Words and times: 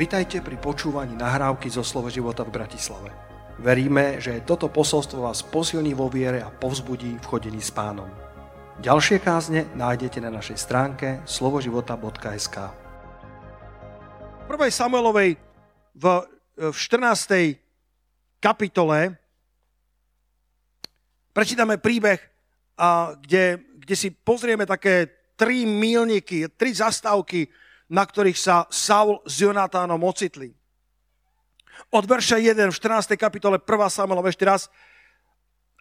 Vitajte 0.00 0.40
pri 0.40 0.56
počúvaní 0.56 1.12
nahrávky 1.12 1.68
zo 1.68 1.84
Slovo 1.84 2.08
života 2.08 2.40
v 2.40 2.56
Bratislave. 2.56 3.12
Veríme, 3.60 4.16
že 4.16 4.40
toto 4.48 4.72
posolstvo 4.72 5.28
vás 5.28 5.44
posilní 5.44 5.92
vo 5.92 6.08
viere 6.08 6.40
a 6.40 6.48
povzbudí 6.48 7.20
v 7.20 7.28
chodení 7.28 7.60
s 7.60 7.68
pánom. 7.68 8.08
Ďalšie 8.80 9.20
kázne 9.20 9.68
nájdete 9.76 10.24
na 10.24 10.32
našej 10.32 10.56
stránke 10.56 11.20
slovoživota.sk 11.28 12.56
V 14.48 14.48
1. 14.48 14.72
Samuelovej 14.72 15.36
v, 15.92 16.04
v 16.56 16.76
14. 16.80 17.60
kapitole 18.40 19.20
prečítame 21.36 21.76
príbeh, 21.76 22.24
a 22.80 23.20
kde, 23.20 23.60
kde 23.76 23.96
si 24.00 24.08
pozrieme 24.08 24.64
také 24.64 25.12
tri 25.36 25.68
milníky, 25.68 26.48
tri 26.56 26.72
zastávky 26.72 27.52
na 27.90 28.06
ktorých 28.06 28.38
sa 28.38 28.70
Saul 28.70 29.18
s 29.26 29.42
Jonatánom 29.42 29.98
ocitli. 30.06 30.54
Od 31.90 32.06
verša 32.06 32.38
1 32.38 32.70
v 32.70 32.76
14. 32.76 33.18
kapitole 33.18 33.58
1. 33.58 33.66
Samuelov 33.90 34.30
ešte 34.30 34.46
raz. 34.46 34.70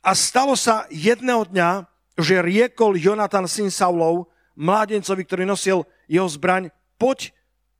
A 0.02 0.18
stalo 0.18 0.58
sa 0.58 0.90
jedného 0.90 1.46
dňa, 1.46 1.86
že 2.18 2.42
riekol 2.42 2.98
Jonatan 2.98 3.46
syn 3.46 3.70
Saulov, 3.70 4.32
mládencovi, 4.58 5.22
ktorý 5.24 5.44
nosil 5.46 5.86
jeho 6.10 6.26
zbraň, 6.26 6.74
poď, 6.98 7.32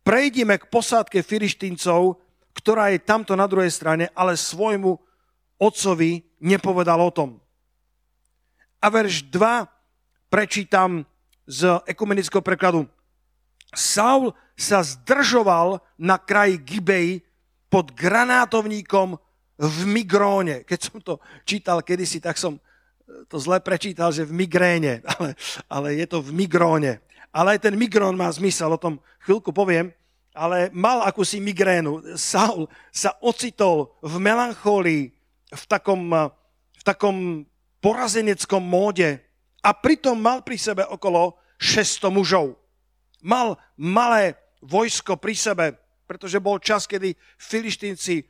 prejdime 0.06 0.62
k 0.62 0.70
posádke 0.70 1.26
filištíncov, 1.26 2.22
ktorá 2.54 2.94
je 2.94 3.02
tamto 3.02 3.34
na 3.34 3.50
druhej 3.50 3.72
strane, 3.72 4.12
ale 4.14 4.38
svojmu 4.38 5.00
otcovi 5.60 6.24
nepovedal 6.40 7.00
o 7.02 7.12
tom. 7.12 7.30
A 8.80 8.88
verš 8.88 9.28
2 9.28 9.68
prečítam 10.32 11.04
z 11.50 11.82
ekumenického 11.90 12.44
prekladu. 12.44 12.88
Saul 13.74 14.34
sa 14.58 14.82
zdržoval 14.82 15.80
na 16.02 16.18
kraji 16.18 16.58
Gibej 16.60 17.08
pod 17.70 17.94
granátovníkom 17.94 19.16
v 19.60 19.78
Migróne. 19.86 20.66
Keď 20.66 20.80
som 20.80 20.98
to 21.00 21.22
čítal 21.46 21.86
kedysi, 21.86 22.20
tak 22.24 22.40
som 22.40 22.58
to 23.30 23.38
zle 23.38 23.62
prečítal, 23.62 24.10
že 24.10 24.26
v 24.26 24.46
Migréne, 24.46 25.02
ale, 25.16 25.30
ale 25.70 25.88
je 25.98 26.06
to 26.10 26.20
v 26.24 26.34
Migróne. 26.34 27.04
Ale 27.30 27.58
aj 27.58 27.70
ten 27.70 27.78
Migrón 27.78 28.18
má 28.18 28.26
zmysel, 28.34 28.74
o 28.74 28.82
tom 28.82 28.98
chvíľku 29.22 29.54
poviem, 29.54 29.94
ale 30.34 30.74
mal 30.74 31.06
akúsi 31.06 31.38
migrénu. 31.38 32.16
Saul 32.18 32.66
sa 32.90 33.14
ocitol 33.22 33.94
v 34.02 34.18
melancholii, 34.18 35.04
v 35.50 35.64
takom, 35.70 36.10
v 36.74 36.84
takom 36.86 37.46
porazeneckom 37.84 38.62
móde 38.62 39.22
a 39.62 39.76
pritom 39.76 40.16
mal 40.16 40.42
pri 40.42 40.58
sebe 40.58 40.84
okolo 40.88 41.38
600 41.60 42.10
mužov 42.10 42.56
mal 43.22 43.60
malé 43.76 44.36
vojsko 44.60 45.16
pri 45.16 45.36
sebe, 45.36 45.66
pretože 46.08 46.42
bol 46.42 46.60
čas, 46.60 46.90
kedy 46.90 47.16
filištínci 47.38 48.26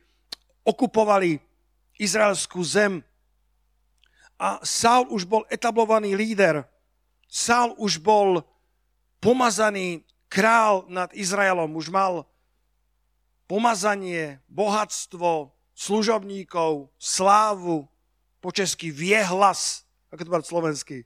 okupovali 0.66 1.40
izraelskú 1.98 2.60
zem. 2.64 3.02
A 4.40 4.60
Saul 4.64 5.12
už 5.12 5.28
bol 5.28 5.44
etablovaný 5.52 6.16
líder. 6.16 6.64
Saul 7.28 7.76
už 7.76 8.00
bol 8.00 8.40
pomazaný 9.20 10.04
král 10.30 10.88
nad 10.88 11.12
Izraelom, 11.12 11.76
už 11.76 11.92
mal 11.92 12.24
pomazanie, 13.50 14.38
bohatstvo, 14.46 15.50
služobníkov, 15.74 16.86
slávu, 16.96 17.90
po 18.40 18.48
česky 18.54 18.88
viehlas, 18.94 19.84
ako 20.08 20.22
to 20.24 20.30
bol 20.30 20.44
slovenský, 20.44 21.04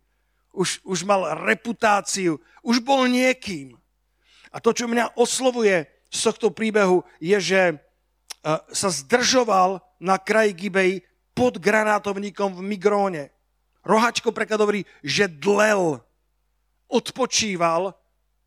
už, 0.54 0.80
už 0.86 1.02
mal 1.02 1.34
reputáciu, 1.42 2.38
už 2.62 2.80
bol 2.80 3.10
niekým. 3.10 3.74
A 4.54 4.62
to, 4.62 4.70
čo 4.70 4.86
mňa 4.86 5.18
oslovuje 5.18 5.90
z 6.14 6.18
tohto 6.30 6.54
príbehu, 6.54 7.02
je, 7.18 7.36
že 7.42 7.60
e, 7.70 7.76
sa 8.70 8.88
zdržoval 8.88 9.82
na 9.98 10.14
kraji 10.16 10.54
Gibej 10.54 10.92
pod 11.34 11.58
granátovníkom 11.58 12.54
v 12.54 12.62
Migróne. 12.62 13.34
Rohačko 13.82 14.30
preklad 14.30 14.62
hovorí, 14.62 14.86
že 15.02 15.26
dlel, 15.26 15.98
odpočíval 16.86 17.98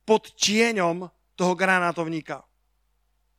pod 0.07 0.31
tieňom 0.40 1.12
toho 1.35 1.53
granátovníka. 1.53 2.47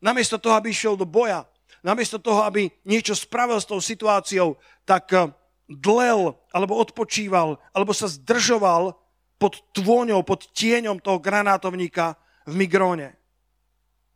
Namiesto 0.04 0.36
toho, 0.36 0.54
aby 0.60 0.70
išiel 0.70 0.94
do 0.94 1.08
boja, 1.08 1.48
namiesto 1.80 2.20
toho, 2.20 2.44
aby 2.44 2.68
niečo 2.84 3.16
spravil 3.16 3.58
s 3.58 3.66
tou 3.66 3.80
situáciou, 3.80 4.60
tak 4.84 5.08
e, 5.16 5.32
dlel, 5.68 6.32
alebo 6.50 6.80
odpočíval, 6.80 7.60
alebo 7.76 7.92
sa 7.92 8.08
zdržoval 8.08 8.96
pod 9.36 9.60
tvôňou, 9.76 10.24
pod 10.24 10.48
tieňom 10.56 10.98
toho 10.98 11.20
granátovníka 11.20 12.16
v 12.48 12.54
Migróne. 12.56 13.14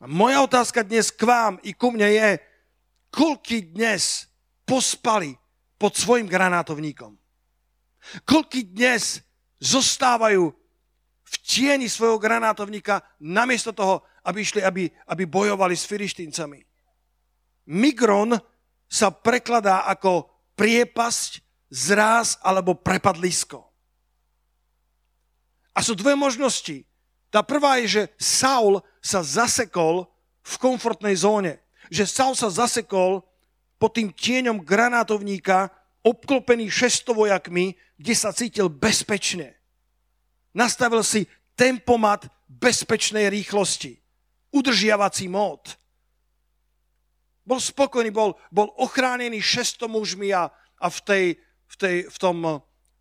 A 0.03 0.11
moja 0.11 0.43
otázka 0.43 0.83
dnes 0.83 1.15
k 1.15 1.23
vám 1.23 1.63
i 1.63 1.77
ku 1.77 1.95
mne 1.95 2.11
je, 2.11 2.31
koľky 3.13 3.71
dnes 3.71 4.27
pospali 4.67 5.37
pod 5.79 5.95
svojim 5.95 6.27
granátovníkom? 6.27 7.15
Koľky 8.27 8.67
dnes 8.67 9.23
zostávajú 9.63 10.51
v 11.23 11.35
tieni 11.47 11.87
svojho 11.87 12.19
granátovníka 12.19 12.99
namiesto 13.23 13.71
toho, 13.71 14.03
aby 14.27 14.43
išli, 14.43 14.59
aby, 14.65 14.91
aby 15.07 15.23
bojovali 15.23 15.79
s 15.79 15.87
filištíncami? 15.87 16.59
Migron 17.71 18.35
sa 18.91 19.15
prekladá 19.15 19.87
ako 19.87 20.32
priepasť, 20.57 21.41
zráz 21.73 22.37
alebo 22.45 22.77
prepadlisko. 22.77 23.65
A 25.73 25.81
sú 25.81 25.97
dve 25.97 26.13
možnosti. 26.13 26.85
Tá 27.33 27.41
prvá 27.41 27.81
je, 27.81 27.87
že 27.89 28.03
Saul 28.21 28.85
sa 29.01 29.25
zasekol 29.25 30.05
v 30.45 30.55
komfortnej 30.61 31.17
zóne. 31.17 31.65
Že 31.89 32.05
Saul 32.05 32.35
sa 32.37 32.53
zasekol 32.53 33.25
pod 33.81 33.97
tým 33.97 34.13
tieňom 34.13 34.61
granátovníka, 34.61 35.73
obklopený 36.05 36.69
šestovojakmi, 36.69 37.73
kde 37.97 38.15
sa 38.15 38.37
cítil 38.37 38.69
bezpečne. 38.69 39.57
Nastavil 40.53 41.01
si 41.01 41.25
tempomat 41.57 42.29
bezpečnej 42.53 43.33
rýchlosti. 43.33 43.97
Udržiavací 44.53 45.33
mód. 45.33 45.81
Bol 47.43 47.59
spokojný, 47.59 48.15
bol, 48.15 48.39
bol 48.55 48.71
ochránený 48.79 49.43
šestom 49.43 49.99
mužmi 49.99 50.31
a, 50.31 50.51
a 50.79 50.87
v, 50.87 50.99
tej, 51.03 51.25
v, 51.67 51.75
tej, 51.77 51.97
v, 52.07 52.17
tom, 52.19 52.39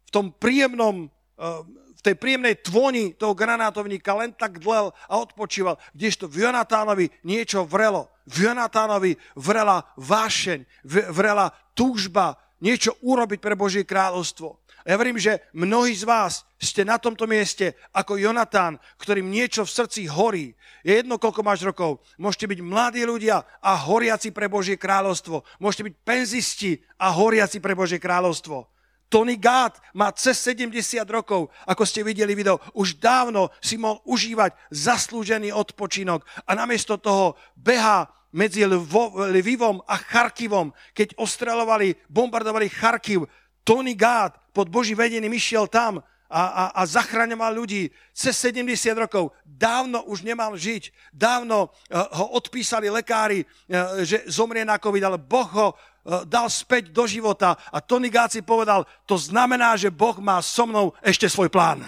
v 0.05 0.09
tom 0.09 0.33
príjemnom 0.33 1.07
eh, 1.37 1.81
v 2.01 2.09
tej 2.09 2.17
príjemnej 2.17 2.57
tvoni 2.65 3.13
toho 3.13 3.37
granátovníka 3.37 4.17
len 4.17 4.33
tak 4.33 4.57
dlel 4.57 4.89
a 5.05 5.21
odpočíval, 5.21 5.77
kdežto 5.93 6.25
v 6.25 6.49
Jonatánovi 6.49 7.13
niečo 7.21 7.61
vrelo. 7.61 8.09
V 8.25 8.49
Jonatánovi 8.49 9.21
vrela 9.37 9.85
vášeň, 10.01 10.65
vrela 11.13 11.53
túžba 11.77 12.41
niečo 12.57 12.97
urobiť 13.05 13.37
pre 13.37 13.53
Božie 13.53 13.85
kráľovstvo. 13.85 14.60
Ja 14.85 14.97
verím, 14.97 15.21
že 15.21 15.45
mnohí 15.53 15.93
z 15.93 16.09
vás 16.09 16.41
ste 16.57 16.81
na 16.81 16.97
tomto 16.97 17.29
mieste 17.29 17.77
ako 17.93 18.17
Jonatán, 18.17 18.81
ktorým 18.97 19.29
niečo 19.29 19.61
v 19.65 19.73
srdci 19.73 20.01
horí. 20.09 20.57
Je 20.81 21.01
jedno, 21.01 21.21
koľko 21.21 21.45
máš 21.45 21.61
rokov. 21.61 22.01
Môžete 22.17 22.49
byť 22.49 22.59
mladí 22.65 23.01
ľudia 23.05 23.45
a 23.61 23.71
horiaci 23.77 24.33
pre 24.33 24.49
Božie 24.49 24.81
kráľovstvo. 24.81 25.45
Môžete 25.61 25.85
byť 25.89 25.95
penzisti 26.01 26.71
a 26.97 27.13
horiaci 27.13 27.61
pre 27.61 27.77
Božie 27.77 28.01
kráľovstvo. 28.01 28.65
Tony 29.11 29.35
Gát 29.35 29.75
má 29.91 30.07
cez 30.15 30.39
70 30.39 31.03
rokov, 31.11 31.51
ako 31.67 31.83
ste 31.83 31.99
videli 31.99 32.31
video, 32.31 32.63
už 32.71 32.95
dávno 32.95 33.51
si 33.59 33.75
mohol 33.75 33.99
užívať 34.07 34.55
zaslúžený 34.71 35.51
odpočinok 35.51 36.23
a 36.47 36.55
namiesto 36.55 36.95
toho 36.95 37.35
beha 37.59 38.07
medzi 38.31 38.63
Lvivom 38.63 39.83
a 39.83 39.99
Charkivom, 39.99 40.71
keď 40.95 41.19
ostrelovali, 41.19 41.99
bombardovali 42.07 42.71
Charkiv, 42.71 43.27
Tony 43.63 43.93
Gát 43.93 44.37
pod 44.51 44.67
Boží 44.67 44.97
vedením 44.97 45.33
išiel 45.33 45.67
tam 45.69 46.01
a, 46.31 46.41
a, 46.47 46.63
a 46.79 46.81
zachraňoval 46.87 47.51
ľudí 47.51 47.91
cez 48.15 48.39
70 48.39 48.71
rokov. 48.95 49.35
Dávno 49.43 50.07
už 50.07 50.23
nemal 50.23 50.55
žiť. 50.55 51.11
Dávno 51.11 51.67
uh, 51.67 52.07
ho 52.15 52.25
odpísali 52.39 52.87
lekári, 52.87 53.43
uh, 53.43 53.99
že 54.07 54.23
zomrie 54.31 54.63
na 54.63 54.79
COVID, 54.79 55.03
ale 55.03 55.19
Boh 55.19 55.49
ho 55.51 55.67
uh, 55.75 56.23
dal 56.23 56.47
späť 56.47 56.95
do 56.95 57.03
života. 57.03 57.59
A 57.67 57.83
Tony 57.83 58.07
Gáci 58.07 58.39
povedal, 58.39 58.87
to 59.03 59.19
znamená, 59.19 59.75
že 59.75 59.91
Boh 59.91 60.15
má 60.23 60.39
so 60.39 60.63
mnou 60.63 60.95
ešte 61.03 61.27
svoj 61.27 61.51
plán. 61.51 61.83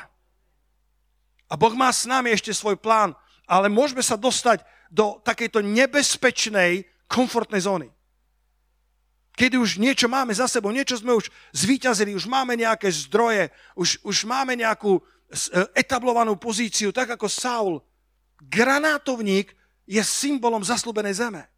A 1.48 1.56
Boh 1.56 1.72
má 1.72 1.88
s 1.88 2.04
nami 2.04 2.36
ešte 2.36 2.52
svoj 2.52 2.75
plán, 2.75 3.16
ale 3.48 3.72
môžeme 3.72 4.04
sa 4.04 4.20
dostať 4.20 4.60
do 4.92 5.24
takejto 5.24 5.64
nebezpečnej 5.64 6.84
komfortnej 7.08 7.64
zóny. 7.64 7.88
Kedy 9.34 9.58
už 9.58 9.82
niečo 9.82 10.06
máme 10.06 10.30
za 10.30 10.46
sebou, 10.46 10.70
niečo 10.70 10.94
sme 10.94 11.18
už 11.18 11.26
zvíťazili, 11.58 12.14
už 12.14 12.30
máme 12.30 12.54
nejaké 12.54 12.94
zdroje, 12.94 13.50
už, 13.74 13.98
už 14.06 14.30
máme 14.30 14.54
nejakú 14.54 15.02
e, 15.02 15.02
etablovanú 15.74 16.38
pozíciu, 16.38 16.94
tak 16.94 17.18
ako 17.18 17.26
Saul. 17.26 17.76
Granátovník 18.38 19.58
je 19.90 20.02
symbolom 20.06 20.62
zaslúbenej 20.62 21.18
zeme. 21.18 21.50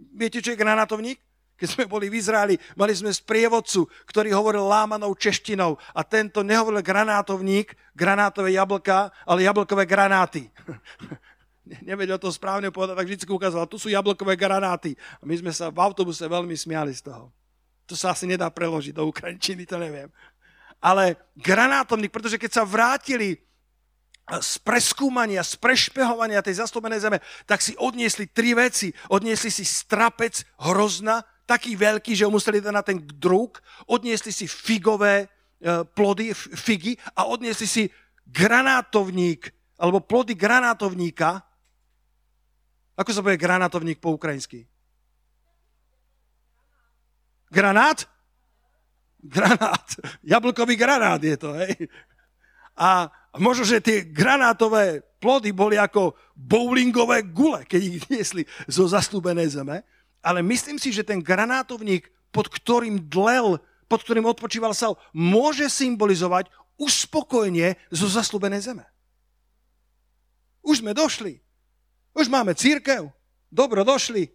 Viete, 0.00 0.42
čo 0.42 0.50
je 0.50 0.58
granátovník? 0.58 1.22
Keď 1.60 1.68
sme 1.68 1.84
boli 1.84 2.08
v 2.08 2.16
Izraeli, 2.16 2.56
mali 2.72 2.96
sme 2.96 3.12
sprievodcu, 3.12 3.84
ktorý 4.08 4.32
hovoril 4.32 4.64
lámanou 4.64 5.12
češtinou 5.12 5.76
a 5.92 6.00
tento 6.00 6.40
nehovoril 6.40 6.80
granátovník, 6.80 7.76
granátové 7.92 8.56
jablka, 8.56 9.12
ale 9.28 9.44
jablkové 9.44 9.84
granáty. 9.84 10.48
nevedel 11.82 12.18
to 12.18 12.34
správne 12.34 12.74
povedať, 12.74 12.98
tak 12.98 13.06
vždy 13.06 13.26
ukázal, 13.30 13.70
tu 13.70 13.78
sú 13.78 13.86
jablkové 13.86 14.34
granáty. 14.34 14.98
A 15.20 15.24
my 15.26 15.34
sme 15.38 15.52
sa 15.54 15.70
v 15.70 15.78
autobuse 15.78 16.26
veľmi 16.26 16.54
smiali 16.58 16.90
z 16.90 17.06
toho. 17.06 17.30
To 17.86 17.94
sa 17.98 18.14
asi 18.14 18.26
nedá 18.26 18.46
preložiť 18.50 18.94
do 18.94 19.06
ukrajinčiny, 19.06 19.66
to 19.66 19.78
neviem. 19.78 20.10
Ale 20.78 21.18
granátovník, 21.36 22.14
pretože 22.14 22.38
keď 22.38 22.62
sa 22.62 22.64
vrátili 22.64 23.42
z 24.38 24.62
preskúmania, 24.62 25.42
z 25.42 25.58
prešpehovania 25.58 26.38
tej 26.38 26.62
zastúbenej 26.62 27.02
zeme, 27.02 27.18
tak 27.50 27.58
si 27.58 27.74
odniesli 27.74 28.30
tri 28.30 28.54
veci. 28.54 28.94
Odniesli 29.10 29.50
si 29.50 29.66
strapec 29.66 30.46
hrozna, 30.62 31.26
taký 31.50 31.74
veľký, 31.74 32.14
že 32.14 32.22
ho 32.22 32.30
museli 32.30 32.62
dať 32.62 32.70
na 32.70 32.86
ten 32.86 33.02
drúk, 33.02 33.58
odniesli 33.90 34.30
si 34.30 34.46
figové 34.46 35.26
e, 35.26 35.82
plody, 35.82 36.30
figy 36.34 36.94
a 37.18 37.26
odniesli 37.26 37.66
si 37.66 37.82
granátovník, 38.30 39.50
alebo 39.74 39.98
plody 39.98 40.38
granátovníka. 40.38 41.42
Ako 43.00 43.16
sa 43.16 43.24
povie 43.24 43.40
granátovník 43.40 43.96
po 43.96 44.12
ukrajinsky? 44.12 44.68
Granát? 47.48 48.04
Granát. 49.24 49.88
Jablkový 50.20 50.76
granát 50.76 51.20
je 51.24 51.36
to, 51.40 51.56
hej. 51.56 51.88
A 52.76 53.08
možno, 53.40 53.64
že 53.64 53.80
tie 53.80 54.04
granátové 54.04 55.00
plody 55.16 55.52
boli 55.52 55.80
ako 55.80 56.12
bowlingové 56.36 57.24
gule, 57.24 57.64
keď 57.64 57.80
ich 57.80 58.04
niesli 58.12 58.42
zo 58.68 58.84
zastúbenej 58.84 59.48
zeme. 59.48 59.80
Ale 60.20 60.44
myslím 60.44 60.76
si, 60.76 60.92
že 60.92 61.00
ten 61.00 61.24
granátovník, 61.24 62.08
pod 62.28 62.52
ktorým 62.52 63.08
dlel, 63.08 63.56
pod 63.88 64.00
ktorým 64.04 64.28
odpočíval 64.28 64.76
Saul, 64.76 65.00
môže 65.16 65.72
symbolizovať 65.72 66.52
uspokojenie 66.76 67.76
zo 67.88 68.08
zaslúbenej 68.08 68.60
zeme. 68.60 68.84
Už 70.60 70.84
sme 70.84 70.92
došli. 70.92 71.40
Už 72.14 72.26
máme 72.28 72.54
církev. 72.54 73.10
Dobro 73.50 73.84
došli. 73.84 74.30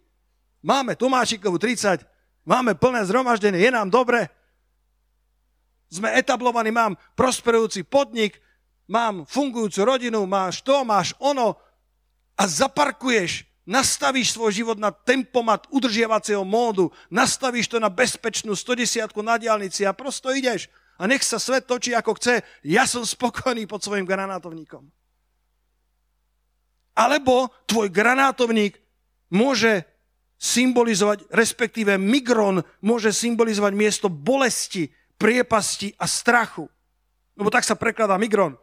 Máme 0.64 0.96
Tomášikovú 0.96 1.56
30. 1.60 2.04
Máme 2.46 2.74
plné 2.74 3.04
zhromaždenie. 3.06 3.60
Je 3.60 3.70
nám 3.72 3.90
dobre. 3.90 4.28
Sme 5.92 6.12
etablovaní. 6.14 6.72
Mám 6.72 6.98
prosperujúci 7.14 7.86
podnik. 7.86 8.40
Mám 8.88 9.26
fungujúcu 9.26 9.80
rodinu. 9.84 10.24
Máš 10.24 10.62
to, 10.62 10.84
máš 10.84 11.12
ono. 11.18 11.56
A 12.36 12.44
zaparkuješ 12.44 13.46
nastavíš 13.66 14.32
svoj 14.32 14.54
život 14.54 14.78
na 14.78 14.94
tempomat 14.94 15.66
udržiavacieho 15.74 16.46
módu, 16.46 16.94
nastavíš 17.10 17.66
to 17.66 17.82
na 17.82 17.90
bezpečnú 17.90 18.54
110 18.54 19.10
na 19.26 19.36
diálnici 19.36 19.82
a 19.82 19.92
prosto 19.92 20.30
ideš. 20.30 20.70
A 20.96 21.04
nech 21.04 21.20
sa 21.20 21.36
svet 21.36 21.68
točí 21.68 21.92
ako 21.92 22.16
chce. 22.16 22.40
Ja 22.64 22.88
som 22.88 23.04
spokojný 23.04 23.68
pod 23.68 23.84
svojim 23.84 24.08
granátovníkom. 24.08 24.88
Alebo 26.96 27.52
tvoj 27.68 27.92
granátovník 27.92 28.80
môže 29.28 29.84
symbolizovať, 30.40 31.28
respektíve 31.28 32.00
migron 32.00 32.64
môže 32.80 33.12
symbolizovať 33.12 33.72
miesto 33.76 34.08
bolesti, 34.08 34.88
priepasti 35.20 35.92
a 36.00 36.08
strachu. 36.08 36.68
Lebo 37.36 37.52
tak 37.52 37.68
sa 37.68 37.76
prekladá 37.76 38.16
migron. 38.16 38.56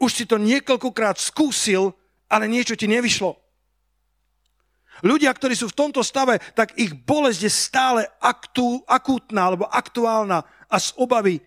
Už 0.00 0.16
si 0.16 0.24
to 0.24 0.40
niekoľkokrát 0.40 1.20
skúsil, 1.20 1.92
ale 2.24 2.48
niečo 2.48 2.72
ti 2.72 2.88
nevyšlo. 2.88 3.36
Ľudia, 5.00 5.32
ktorí 5.32 5.56
sú 5.56 5.68
v 5.72 5.76
tomto 5.76 6.04
stave, 6.04 6.40
tak 6.52 6.76
ich 6.76 6.92
bolesť 6.92 7.40
je 7.44 7.52
stále 7.52 8.02
aktu, 8.20 8.84
akútna 8.84 9.48
alebo 9.48 9.64
aktuálna 9.68 10.44
a 10.68 10.76
z 10.76 10.92
obavy, 11.00 11.40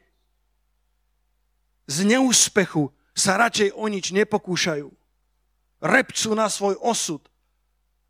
z 1.86 1.98
neúspechu 2.08 2.90
sa 3.14 3.38
radšej 3.38 3.78
o 3.78 3.86
nič 3.86 4.10
nepokúšajú. 4.10 5.03
Repcú 5.84 6.32
na 6.32 6.48
svoj 6.48 6.80
osud. 6.80 7.20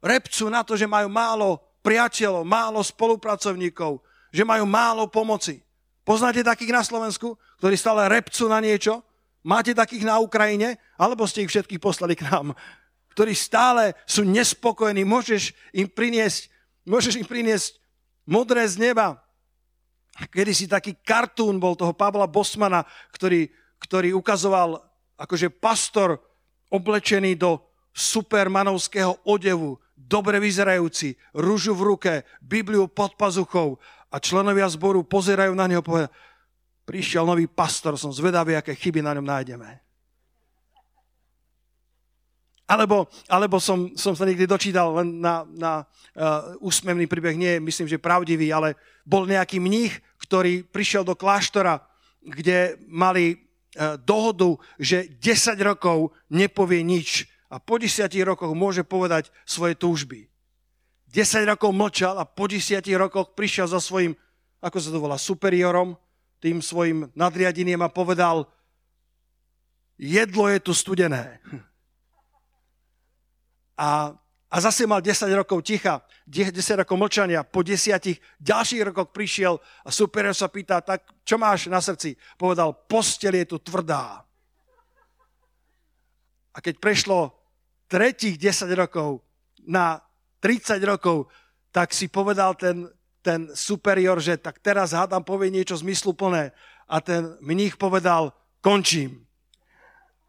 Repcú 0.03 0.45
na 0.53 0.61
to, 0.61 0.77
že 0.77 0.85
majú 0.85 1.09
málo 1.09 1.57
priateľov, 1.81 2.45
málo 2.45 2.85
spolupracovníkov, 2.85 3.97
že 4.29 4.45
majú 4.45 4.69
málo 4.69 5.09
pomoci. 5.09 5.57
Poznáte 6.05 6.45
takých 6.45 6.75
na 6.75 6.83
Slovensku, 6.85 7.33
ktorí 7.57 7.73
stále 7.79 8.05
repcú 8.11 8.45
na 8.45 8.61
niečo? 8.61 9.01
Máte 9.41 9.73
takých 9.73 10.05
na 10.05 10.21
Ukrajine? 10.21 10.77
Alebo 10.99 11.25
ste 11.25 11.43
ich 11.43 11.51
všetkých 11.51 11.81
poslali 11.81 12.13
k 12.13 12.27
nám? 12.29 12.53
ktorí 13.13 13.37
stále 13.37 13.93
sú 14.09 14.25
nespokojní, 14.25 15.05
môžeš 15.05 15.53
im 15.77 15.85
priniesť, 15.85 16.49
môžeš 16.89 17.21
im 17.21 17.27
priniesť 17.29 17.77
modré 18.25 18.65
z 18.65 18.81
neba. 18.81 19.21
Kedy 20.33 20.51
si 20.53 20.65
taký 20.65 20.97
kartún 20.97 21.61
bol 21.61 21.77
toho 21.77 21.93
Pavla 21.93 22.25
Bosmana, 22.25 22.81
ktorý, 23.13 23.53
ktorý 23.77 24.17
ukazoval 24.17 24.81
akože 25.17 25.53
pastor 25.53 26.17
oblečený 26.73 27.37
do 27.37 27.61
supermanovského 27.93 29.21
odevu, 29.29 29.77
dobre 29.93 30.41
vyzerajúci, 30.41 31.13
rúžu 31.37 31.77
v 31.77 31.93
ruke, 31.93 32.13
Bibliu 32.41 32.89
pod 32.89 33.13
pazuchou 33.13 33.77
a 34.09 34.17
členovia 34.17 34.65
zboru 34.65 35.05
pozerajú 35.05 35.53
na 35.53 35.69
neho 35.69 35.81
a 35.81 35.85
povedajú, 35.85 36.09
prišiel 36.83 37.23
nový 37.23 37.45
pastor, 37.45 37.95
som 37.95 38.09
zvedavý, 38.09 38.57
aké 38.57 38.73
chyby 38.73 39.05
na 39.05 39.13
ňom 39.13 39.23
nájdeme. 39.23 39.79
Alebo, 42.63 43.05
alebo 43.29 43.61
som, 43.61 43.93
som 43.93 44.17
sa 44.17 44.25
niekde 44.25 44.49
dočítal 44.49 44.97
len 44.97 45.21
na, 45.21 45.45
na 45.53 45.73
uh, 45.83 46.57
úsmevný 46.63 47.05
príbeh, 47.05 47.37
nie 47.37 47.61
myslím, 47.61 47.85
že 47.85 48.01
pravdivý, 48.01 48.49
ale 48.49 48.73
bol 49.05 49.29
nejaký 49.29 49.61
mních, 49.61 49.99
ktorý 50.17 50.65
prišiel 50.65 51.05
do 51.05 51.13
kláštora, 51.13 51.83
kde 52.23 52.79
mali 52.87 53.43
dohodu, 54.05 54.57
že 54.77 55.09
10 55.17 55.57
rokov 55.65 56.13
nepovie 56.29 56.85
nič 56.85 57.25
a 57.53 57.61
po 57.61 57.77
10 57.77 58.09
rokoch 58.25 58.53
môže 58.57 58.81
povedať 58.81 59.29
svoje 59.45 59.77
túžby. 59.77 60.25
10 61.13 61.45
rokov 61.45 61.69
mlčal 61.69 62.17
a 62.17 62.25
po 62.25 62.49
10 62.49 62.81
rokoch 62.97 63.37
prišiel 63.37 63.69
za 63.69 63.77
svojim, 63.77 64.17
ako 64.57 64.77
sa 64.81 64.89
to 64.89 64.97
volá, 64.97 65.21
superiorom, 65.21 65.93
tým 66.41 66.65
svojim 66.65 67.13
nadriadeným 67.13 67.85
a 67.85 67.93
povedal, 67.93 68.49
jedlo 70.01 70.49
je 70.49 70.59
tu 70.59 70.73
studené. 70.73 71.37
A, 73.73 74.17
a 74.53 74.61
zase 74.61 74.85
mal 74.85 75.01
10 75.01 75.33
rokov 75.33 75.65
ticha, 75.65 76.05
10 76.29 76.53
rokov 76.85 76.93
mlčania. 76.93 77.41
Po 77.41 77.65
10 77.65 77.89
ďalších 78.37 78.85
rokoch 78.85 79.09
prišiel 79.09 79.57
a 79.57 79.89
superior 79.89 80.37
sa 80.37 80.45
pýta, 80.45 80.77
tak 80.77 81.09
čo 81.25 81.41
máš 81.41 81.65
na 81.73 81.81
srdci? 81.81 82.13
Povedal, 82.37 82.69
postel 82.85 83.33
je 83.33 83.49
tu 83.49 83.57
tvrdá. 83.57 84.21
A 86.53 86.57
keď 86.61 86.77
prešlo 86.77 87.33
tretích 87.89 88.37
10 88.37 88.69
rokov 88.77 89.25
na 89.65 89.97
30 90.37 90.77
rokov, 90.85 91.33
tak 91.73 91.89
si 91.89 92.05
povedal 92.05 92.53
ten, 92.53 92.85
ten 93.25 93.49
superior, 93.57 94.21
že 94.21 94.37
tak 94.37 94.61
teraz 94.61 94.93
hádam 94.93 95.25
povie 95.25 95.49
niečo 95.49 95.81
zmysluplné. 95.81 96.53
A 96.85 97.01
ten 97.01 97.41
mních 97.41 97.73
povedal, 97.73 98.29
končím. 98.61 99.25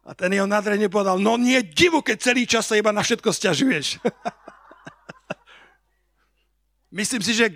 A 0.05 0.13
ten 0.13 0.29
jeho 0.29 0.45
nadrenie 0.45 0.85
povedal, 0.85 1.17
no 1.17 1.33
nie 1.33 1.65
divu, 1.65 2.05
keď 2.05 2.17
celý 2.21 2.45
čas 2.45 2.69
sa 2.69 2.77
iba 2.77 2.93
na 2.93 3.01
všetko 3.01 3.33
stiažuješ. 3.33 3.97
Myslím 7.01 7.25
si, 7.25 7.33
že, 7.33 7.47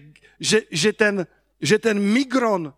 že, 0.41 0.65
že, 0.74 0.89
ten, 0.91 1.29
že 1.62 1.77
ten 1.77 2.01
migron, 2.01 2.74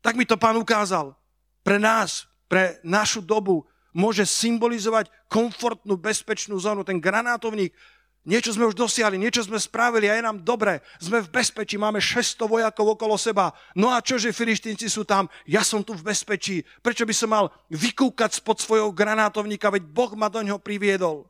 tak 0.00 0.16
mi 0.16 0.24
to 0.24 0.40
pán 0.40 0.56
ukázal, 0.56 1.12
pre 1.60 1.76
nás, 1.76 2.24
pre 2.48 2.80
našu 2.80 3.20
dobu, 3.20 3.68
môže 3.92 4.24
symbolizovať 4.24 5.12
komfortnú, 5.28 6.00
bezpečnú 6.00 6.56
zónu. 6.56 6.80
Ten 6.80 7.02
granátovník 7.02 7.76
Niečo 8.20 8.52
sme 8.52 8.68
už 8.68 8.76
dosiahli, 8.76 9.16
niečo 9.16 9.40
sme 9.40 9.56
spravili 9.56 10.04
a 10.04 10.12
je 10.12 10.22
nám 10.28 10.44
dobre. 10.44 10.84
Sme 11.00 11.24
v 11.24 11.32
bezpečí, 11.32 11.80
máme 11.80 12.04
600 12.04 12.44
vojakov 12.44 12.92
okolo 12.92 13.16
seba. 13.16 13.56
No 13.72 13.88
a 13.88 14.04
čo, 14.04 14.20
že 14.20 14.36
filištínci 14.36 14.92
sú 14.92 15.08
tam? 15.08 15.24
Ja 15.48 15.64
som 15.64 15.80
tu 15.80 15.96
v 15.96 16.04
bezpečí. 16.04 16.60
Prečo 16.84 17.08
by 17.08 17.14
som 17.16 17.32
mal 17.32 17.48
vykúkať 17.72 18.44
spod 18.44 18.60
svojho 18.60 18.92
granátovníka, 18.92 19.72
veď 19.72 19.88
Boh 19.88 20.12
ma 20.20 20.28
do 20.28 20.44
ňoho 20.44 20.60
priviedol. 20.60 21.24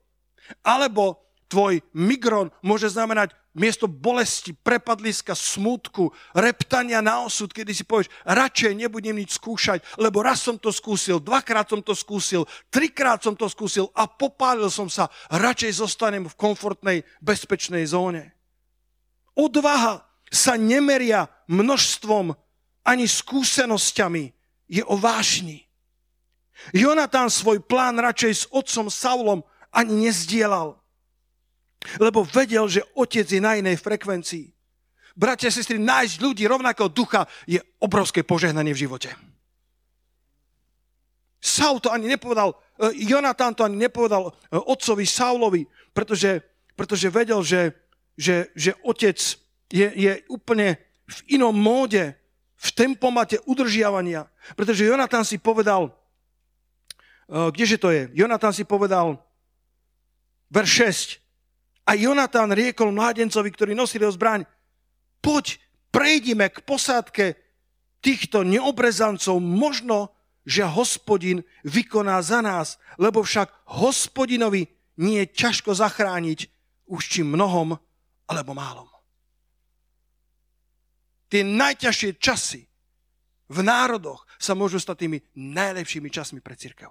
Alebo 0.67 1.23
tvoj 1.47 1.79
migron 1.95 2.51
môže 2.59 2.91
znamenať 2.91 3.39
miesto 3.55 3.91
bolesti, 3.91 4.55
prepadliska, 4.55 5.35
smutku, 5.35 6.15
reptania 6.35 7.03
na 7.03 7.27
osud, 7.27 7.51
kedy 7.51 7.75
si 7.75 7.85
povieš, 7.85 8.11
radšej 8.25 8.73
nebudem 8.79 9.19
nič 9.19 9.37
skúšať, 9.37 9.83
lebo 9.99 10.23
raz 10.23 10.43
som 10.43 10.55
to 10.57 10.71
skúsil, 10.71 11.19
dvakrát 11.19 11.67
som 11.67 11.83
to 11.83 11.93
skúsil, 11.93 12.47
trikrát 12.71 13.23
som 13.23 13.35
to 13.35 13.51
skúsil 13.51 13.91
a 13.93 14.07
popálil 14.07 14.71
som 14.71 14.87
sa, 14.87 15.11
radšej 15.31 15.83
zostanem 15.83 16.25
v 16.27 16.39
komfortnej, 16.39 16.99
bezpečnej 17.19 17.87
zóne. 17.91 18.33
Odvaha 19.35 20.07
sa 20.31 20.55
nemeria 20.55 21.27
množstvom 21.51 22.35
ani 22.87 23.07
skúsenosťami, 23.07 24.33
je 24.71 24.83
o 24.87 24.95
vášni. 24.95 25.67
Jonatán 26.71 27.33
svoj 27.33 27.59
plán 27.65 27.99
radšej 27.99 28.33
s 28.33 28.45
otcom 28.53 28.87
Saulom 28.87 29.41
ani 29.75 30.09
nezdielal. 30.09 30.80
Lebo 31.97 32.27
vedel, 32.29 32.69
že 32.69 32.85
otec 32.93 33.25
je 33.25 33.41
na 33.41 33.57
inej 33.57 33.81
frekvencii. 33.81 34.53
Bratia 35.17 35.51
a 35.51 35.55
sestry, 35.55 35.81
nájsť 35.81 36.17
ľudí 36.23 36.45
rovnakého 36.47 36.89
ducha 36.93 37.27
je 37.45 37.61
obrovské 37.83 38.23
požehnanie 38.23 38.73
v 38.73 38.83
živote. 38.89 39.11
Saul 41.41 41.81
to 41.81 41.89
ani 41.89 42.05
nepovedal 42.05 42.53
Jonatán 42.89 43.53
to 43.55 43.65
ani 43.65 43.77
nepovedal 43.77 44.33
e, 44.33 44.57
otcovi 44.57 45.05
Saulovi, 45.05 45.69
pretože, 45.93 46.41
pretože 46.73 47.13
vedel, 47.13 47.45
že, 47.45 47.77
že, 48.17 48.49
že 48.57 48.73
otec 48.81 49.21
je, 49.69 49.87
je 49.93 50.13
úplne 50.33 50.81
v 51.05 51.37
inom 51.37 51.53
móde, 51.53 52.17
v 52.61 52.69
tempomate 52.77 53.41
udržiavania. 53.45 54.29
Pretože 54.57 54.89
Jonatán 54.89 55.29
si 55.29 55.37
povedal, 55.37 55.93
e, 57.29 57.53
kdeže 57.53 57.77
to 57.77 57.93
je? 57.93 58.09
Jonatán 58.17 58.57
si 58.57 58.65
povedal, 58.65 59.21
verš 60.49 61.20
6, 61.20 61.20
a 61.85 61.97
Jonatán 61.97 62.53
riekol 62.53 62.93
mládencovi, 62.95 63.49
ktorý 63.51 63.73
nosil 63.75 64.05
jeho 64.05 64.15
zbraň, 64.15 64.47
poď, 65.25 65.59
prejdime 65.91 66.49
k 66.53 66.63
posádke 66.63 67.39
týchto 68.01 68.47
neobrezancov, 68.47 69.41
možno 69.43 70.15
že 70.49 70.65
hospodin 70.65 71.45
vykoná 71.69 72.19
za 72.25 72.41
nás, 72.41 72.81
lebo 72.97 73.21
však 73.21 73.53
hospodinovi 73.77 74.67
nie 75.01 75.23
je 75.25 75.33
ťažko 75.37 75.77
zachrániť 75.77 76.49
už 76.89 77.03
či 77.07 77.21
mnohom 77.23 77.77
alebo 78.27 78.53
málom. 78.57 78.89
Tie 81.31 81.47
najťažšie 81.47 82.19
časy 82.19 82.67
v 83.51 83.59
národoch 83.63 84.27
sa 84.39 84.59
môžu 84.59 84.83
stať 84.83 85.07
tými 85.07 85.19
najlepšími 85.39 86.11
časmi 86.11 86.43
pre 86.43 86.59
církev. 86.59 86.91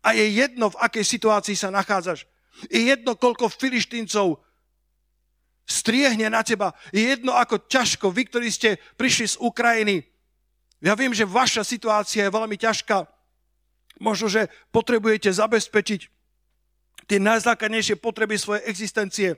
A 0.00 0.16
je 0.16 0.24
jedno, 0.32 0.72
v 0.72 0.80
akej 0.80 1.04
situácii 1.04 1.52
sa 1.52 1.68
nachádzaš. 1.68 2.24
Je 2.68 2.90
jedno, 2.90 3.16
koľko 3.16 3.48
filištíncov 3.48 4.40
striehne 5.70 6.26
na 6.26 6.42
teba. 6.42 6.74
Je 6.90 7.14
jedno, 7.14 7.32
ako 7.38 7.70
ťažko 7.70 8.10
vy, 8.10 8.26
ktorí 8.26 8.48
ste 8.50 8.76
prišli 8.98 9.26
z 9.34 9.36
Ukrajiny, 9.38 10.02
ja 10.80 10.96
viem, 10.96 11.12
že 11.12 11.28
vaša 11.28 11.60
situácia 11.62 12.24
je 12.24 12.32
veľmi 12.32 12.56
ťažká. 12.56 13.04
Možno, 14.00 14.32
že 14.32 14.48
potrebujete 14.72 15.28
zabezpečiť 15.28 16.08
tie 17.04 17.18
najzákladnejšie 17.20 18.00
potreby 18.00 18.40
svojej 18.40 18.64
existencie. 18.64 19.36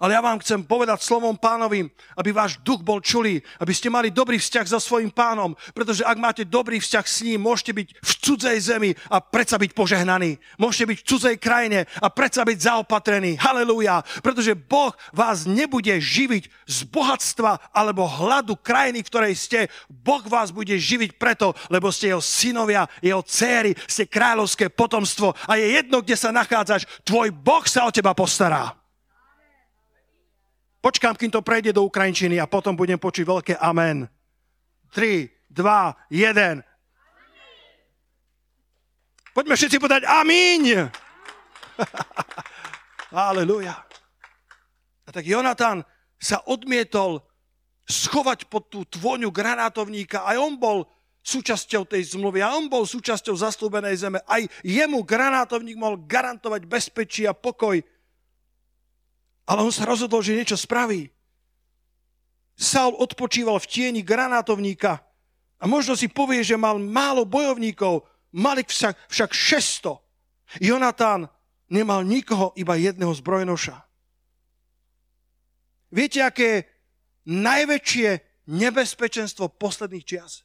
Ale 0.00 0.12
ja 0.12 0.20
vám 0.20 0.40
chcem 0.44 0.60
povedať 0.64 1.00
slovom 1.00 1.36
pánovým, 1.36 1.88
aby 2.16 2.30
váš 2.32 2.60
duch 2.60 2.84
bol 2.84 3.00
čulý, 3.00 3.40
aby 3.60 3.72
ste 3.72 3.88
mali 3.88 4.12
dobrý 4.12 4.36
vzťah 4.36 4.66
so 4.68 4.80
svojím 4.80 5.10
pánom, 5.10 5.56
pretože 5.72 6.04
ak 6.04 6.18
máte 6.20 6.44
dobrý 6.44 6.80
vzťah 6.80 7.06
s 7.06 7.18
ním, 7.24 7.40
môžete 7.40 7.72
byť 7.72 7.88
v 8.00 8.12
cudzej 8.20 8.58
zemi 8.60 8.90
a 9.08 9.20
predsa 9.22 9.56
byť 9.56 9.70
požehnaní. 9.72 10.36
Môžete 10.60 10.84
byť 10.92 10.98
v 11.00 11.06
cudzej 11.08 11.36
krajine 11.40 11.88
a 12.00 12.06
predsa 12.12 12.44
byť 12.44 12.58
zaopatrení. 12.60 13.40
Halelúja. 13.40 14.04
Pretože 14.20 14.52
Boh 14.56 14.92
vás 15.16 15.48
nebude 15.48 15.96
živiť 15.96 16.48
z 16.68 16.78
bohatstva 16.88 17.72
alebo 17.72 18.04
hladu 18.06 18.56
krajiny, 18.58 19.00
v 19.02 19.10
ktorej 19.10 19.34
ste. 19.34 19.60
Boh 19.88 20.22
vás 20.28 20.52
bude 20.52 20.76
živiť 20.76 21.16
preto, 21.16 21.56
lebo 21.72 21.88
ste 21.88 22.12
jeho 22.12 22.22
synovia, 22.22 22.88
jeho 23.00 23.22
céry, 23.24 23.72
ste 23.88 24.08
kráľovské 24.08 24.68
potomstvo 24.68 25.32
a 25.48 25.56
je 25.56 25.80
jedno, 25.80 26.02
kde 26.02 26.16
sa 26.16 26.30
nachádzaš, 26.34 26.86
tvoj 27.02 27.32
Boh 27.32 27.64
sa 27.64 27.88
o 27.88 27.94
teba 27.94 28.12
postará. 28.12 28.85
Počkám, 30.86 31.18
kým 31.18 31.34
to 31.34 31.42
prejde 31.42 31.74
do 31.74 31.82
Ukrajinčiny 31.82 32.38
a 32.38 32.46
potom 32.46 32.78
budem 32.78 32.94
počuť 32.94 33.26
veľké 33.26 33.54
amen. 33.58 34.06
3, 34.94 35.26
2, 35.50 36.14
1. 36.14 36.62
Poďme 39.34 39.58
všetci 39.58 39.82
povedať 39.82 40.06
amíň. 40.06 40.86
Aleluja. 43.10 43.74
A 45.06 45.10
tak 45.10 45.26
Jonatan 45.26 45.82
sa 46.22 46.46
odmietol 46.46 47.18
schovať 47.90 48.46
pod 48.46 48.70
tú 48.70 48.86
tvoňu 48.86 49.34
granátovníka. 49.34 50.22
Aj 50.22 50.38
on 50.38 50.54
bol 50.54 50.86
súčasťou 51.26 51.82
tej 51.82 52.14
zmluvy. 52.14 52.46
A 52.46 52.54
on 52.54 52.70
bol 52.70 52.86
súčasťou 52.86 53.34
zaslúbenej 53.34 54.06
zeme. 54.06 54.22
Aj 54.22 54.42
jemu 54.62 55.02
granátovník 55.02 55.82
mohol 55.82 55.98
garantovať 56.06 56.62
bezpečí 56.62 57.26
a 57.26 57.34
pokoj. 57.34 57.82
Ale 59.46 59.62
on 59.62 59.70
sa 59.70 59.86
rozhodol, 59.86 60.20
že 60.26 60.34
niečo 60.34 60.58
spraví. 60.58 61.06
Saul 62.58 62.98
odpočíval 62.98 63.62
v 63.62 63.68
tieni 63.68 64.00
granátovníka 64.02 65.04
a 65.60 65.64
možno 65.70 65.94
si 65.94 66.10
povie, 66.10 66.42
že 66.42 66.58
mal 66.58 66.80
málo 66.80 67.22
bojovníkov, 67.28 68.02
mali 68.34 68.66
však, 68.66 68.96
však 69.06 69.30
600. 69.30 70.64
Jonatán 70.64 71.28
nemal 71.70 72.02
nikoho, 72.02 72.56
iba 72.56 72.74
jedného 72.74 73.12
zbrojnoša. 73.12 73.86
Viete, 75.94 76.24
aké 76.24 76.66
najväčšie 77.28 78.08
nebezpečenstvo 78.50 79.52
posledných 79.54 80.04
čias? 80.04 80.42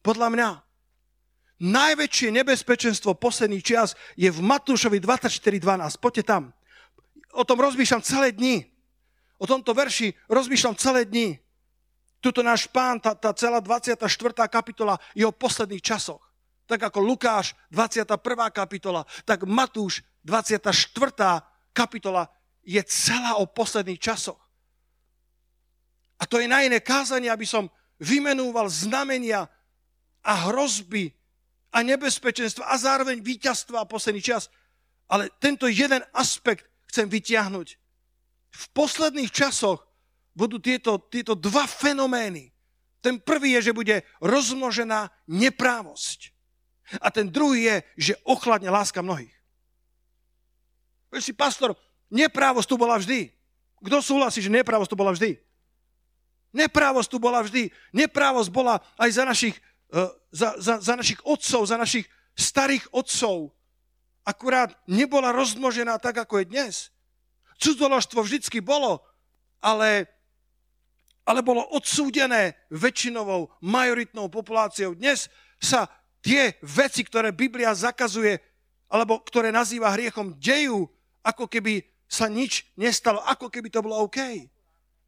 Podľa 0.00 0.28
mňa. 0.32 0.48
Najväčšie 1.60 2.32
nebezpečenstvo 2.40 3.20
posledných 3.20 3.60
čias 3.60 3.92
je 4.16 4.32
v 4.32 4.40
Matúšovi 4.40 4.96
24.12. 4.96 6.00
Poďte 6.00 6.24
tam 6.24 6.42
o 7.34 7.42
tom 7.44 7.58
rozmýšľam 7.60 8.02
celé 8.02 8.32
dni. 8.32 8.66
O 9.40 9.48
tomto 9.48 9.72
verši 9.72 10.12
rozmýšľam 10.28 10.76
celé 10.76 11.08
dni. 11.08 11.40
Tuto 12.20 12.44
náš 12.44 12.68
pán, 12.68 13.00
tá, 13.00 13.16
tá 13.16 13.32
celá 13.32 13.64
24. 13.64 14.04
kapitola 14.52 15.00
je 15.16 15.24
o 15.24 15.32
posledných 15.32 15.80
časoch. 15.80 16.20
Tak 16.68 16.92
ako 16.92 17.00
Lukáš, 17.00 17.56
21. 17.72 18.20
kapitola, 18.52 19.08
tak 19.24 19.48
Matúš, 19.48 20.04
24. 20.22 20.76
kapitola 21.72 22.28
je 22.60 22.78
celá 22.84 23.40
o 23.40 23.48
posledných 23.48 23.98
časoch. 23.98 24.38
A 26.20 26.28
to 26.28 26.36
je 26.36 26.46
na 26.46 26.60
iné 26.60 26.84
kázanie, 26.84 27.32
aby 27.32 27.48
som 27.48 27.72
vymenúval 27.96 28.68
znamenia 28.68 29.48
a 30.20 30.32
hrozby 30.52 31.16
a 31.72 31.80
nebezpečenstva 31.80 32.68
a 32.68 32.76
zároveň 32.76 33.24
víťazstva 33.24 33.82
a 33.82 33.88
posledný 33.88 34.20
čas. 34.20 34.52
Ale 35.08 35.32
tento 35.40 35.64
jeden 35.66 36.04
aspekt 36.12 36.69
chcem 36.90 37.06
vyťahnuť. 37.06 37.68
V 38.50 38.64
posledných 38.74 39.30
časoch 39.30 39.86
budú 40.34 40.58
tieto, 40.58 40.98
tieto 41.06 41.38
dva 41.38 41.64
fenomény. 41.70 42.50
Ten 43.00 43.22
prvý 43.22 43.56
je, 43.56 43.70
že 43.70 43.76
bude 43.76 44.02
rozmnožená 44.20 45.08
neprávosť. 45.30 46.34
A 46.98 47.08
ten 47.14 47.30
druhý 47.30 47.70
je, 47.70 47.76
že 48.10 48.20
ochladne 48.26 48.68
láska 48.68 49.00
mnohých. 49.00 49.32
Veď 51.14 51.22
si, 51.22 51.32
pastor, 51.32 51.78
neprávosť 52.10 52.68
tu 52.68 52.76
bola 52.76 52.98
vždy. 52.98 53.30
Kto 53.80 54.02
súhlasí, 54.02 54.42
že 54.42 54.52
neprávosť 54.52 54.90
tu 54.90 54.98
bola 54.98 55.14
vždy? 55.14 55.38
Neprávosť 56.50 57.08
tu 57.08 57.18
bola 57.22 57.40
vždy. 57.46 57.70
Neprávosť 57.94 58.50
bola 58.50 58.82
aj 58.98 59.10
za 59.14 59.24
našich, 59.24 59.54
uh, 59.94 60.10
za, 60.34 60.58
za, 60.58 60.74
za 60.82 60.94
našich 60.98 61.22
otcov, 61.22 61.62
za 61.66 61.78
našich 61.78 62.10
starých 62.34 62.90
otcov 62.90 63.54
akurát 64.30 64.70
nebola 64.86 65.34
rozmnožená 65.34 65.98
tak, 65.98 66.22
ako 66.22 66.40
je 66.40 66.46
dnes. 66.46 66.74
Cudzoložstvo 67.58 68.22
vždycky 68.22 68.62
bolo, 68.62 69.02
ale, 69.58 70.06
ale 71.26 71.42
bolo 71.42 71.66
odsúdené 71.74 72.54
väčšinovou, 72.70 73.50
majoritnou 73.60 74.30
populáciou. 74.30 74.94
Dnes 74.94 75.26
sa 75.58 75.90
tie 76.22 76.56
veci, 76.62 77.02
ktoré 77.02 77.34
Biblia 77.34 77.74
zakazuje, 77.74 78.38
alebo 78.86 79.20
ktoré 79.20 79.50
nazýva 79.50 79.92
hriechom, 79.92 80.38
dejú, 80.38 80.86
ako 81.26 81.50
keby 81.50 81.84
sa 82.10 82.30
nič 82.30 82.70
nestalo, 82.78 83.20
ako 83.26 83.52
keby 83.52 83.68
to 83.68 83.84
bolo 83.84 84.06
OK. 84.06 84.18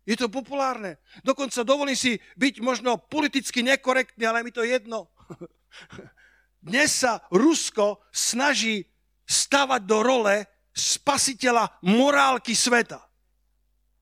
Je 0.03 0.19
to 0.19 0.27
populárne. 0.27 0.99
Dokonca 1.23 1.63
dovolím 1.63 1.95
si 1.95 2.19
byť 2.35 2.59
možno 2.59 2.99
politicky 2.99 3.63
nekorektný, 3.63 4.27
ale 4.27 4.43
mi 4.43 4.51
to 4.51 4.67
jedno. 4.67 5.11
Dnes 6.63 6.95
sa 6.95 7.23
Rusko 7.31 8.03
snaží 8.15 8.92
stavať 9.27 9.83
do 9.87 9.99
role 10.03 10.37
spasiteľa 10.73 11.81
morálky 11.85 12.57
sveta. 12.57 13.01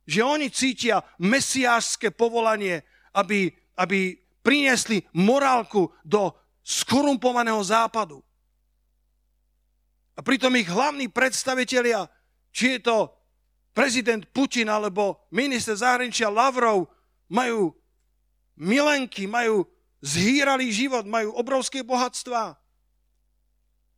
Že 0.06 0.20
oni 0.22 0.48
cítia 0.50 1.02
mesiášske 1.22 2.10
povolanie, 2.14 2.82
aby, 3.14 3.50
aby 3.78 4.18
priniesli 4.42 5.04
morálku 5.14 5.92
do 6.02 6.34
skorumpovaného 6.64 7.60
západu. 7.62 8.22
A 10.18 10.20
pritom 10.20 10.52
ich 10.58 10.68
hlavní 10.68 11.08
predstavitelia, 11.08 12.04
či 12.52 12.76
je 12.76 12.80
to 12.84 12.96
prezident 13.72 14.26
Putin 14.34 14.68
alebo 14.68 15.24
minister 15.32 15.78
zahraničia 15.78 16.28
Lavrov, 16.28 16.90
majú 17.30 17.72
milenky, 18.58 19.24
majú 19.24 19.64
zhýralý 20.02 20.68
život, 20.74 21.06
majú 21.06 21.32
obrovské 21.38 21.80
bohatstva. 21.86 22.58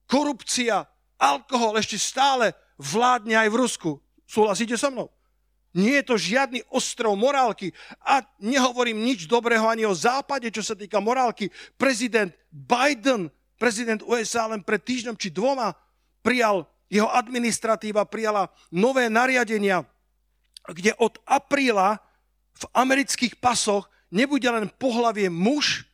Korupcia, 0.06 0.84
Alkohol 1.22 1.78
ešte 1.78 2.02
stále 2.02 2.50
vládne 2.82 3.38
aj 3.38 3.48
v 3.54 3.58
Rusku. 3.62 3.90
Súhlasíte 4.26 4.74
so 4.74 4.90
mnou? 4.90 5.06
Nie 5.72 6.02
je 6.02 6.12
to 6.12 6.16
žiadny 6.18 6.66
ostrov 6.68 7.14
morálky. 7.14 7.70
A 8.02 8.26
nehovorím 8.42 9.00
nič 9.00 9.30
dobrého 9.30 9.64
ani 9.70 9.86
o 9.86 9.94
západe, 9.94 10.50
čo 10.50 10.60
sa 10.60 10.74
týka 10.74 10.98
morálky. 10.98 11.48
Prezident 11.78 12.34
Biden, 12.50 13.30
prezident 13.56 14.02
USA 14.04 14.50
len 14.50 14.60
pred 14.66 14.82
týždňom 14.82 15.16
či 15.16 15.30
dvoma 15.30 15.72
prijal, 16.20 16.68
jeho 16.92 17.08
administratíva 17.08 18.04
prijala 18.04 18.52
nové 18.68 19.08
nariadenia, 19.08 19.88
kde 20.68 20.92
od 21.00 21.16
apríla 21.24 22.02
v 22.52 22.64
amerických 22.76 23.40
pasoch 23.40 23.88
nebude 24.12 24.44
len 24.44 24.68
pohlavie 24.76 25.32
muž 25.32 25.88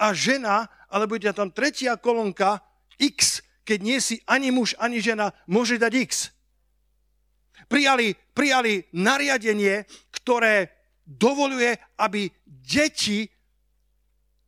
a 0.00 0.16
žena, 0.16 0.72
alebo 0.88 1.20
je 1.20 1.28
tam 1.36 1.52
tretia 1.52 2.00
kolónka 2.00 2.64
X, 2.96 3.44
keď 3.68 3.84
nie 3.84 4.00
si 4.00 4.16
ani 4.24 4.48
muž, 4.48 4.72
ani 4.80 4.96
žena, 5.04 5.36
môže 5.44 5.76
dať 5.76 5.92
X. 6.08 6.32
Prijali, 7.68 8.16
prijali 8.32 8.88
nariadenie, 8.96 9.84
ktoré 10.08 10.72
dovoluje, 11.04 11.76
aby 12.00 12.32
deti, 12.48 13.28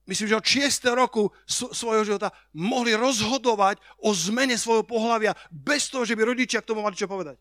myslím, 0.09 0.29
že 0.33 0.41
od 0.41 0.47
6. 0.49 0.97
roku 0.97 1.29
svojho 1.53 2.09
života, 2.09 2.33
mohli 2.57 2.97
rozhodovať 2.97 3.77
o 4.01 4.17
zmene 4.17 4.57
svojho 4.57 4.89
pohľavia 4.89 5.37
bez 5.53 5.93
toho, 5.93 6.09
že 6.09 6.17
by 6.17 6.25
rodičia 6.25 6.65
k 6.65 6.73
tomu 6.73 6.81
mali 6.81 6.97
čo 6.97 7.05
povedať. 7.05 7.37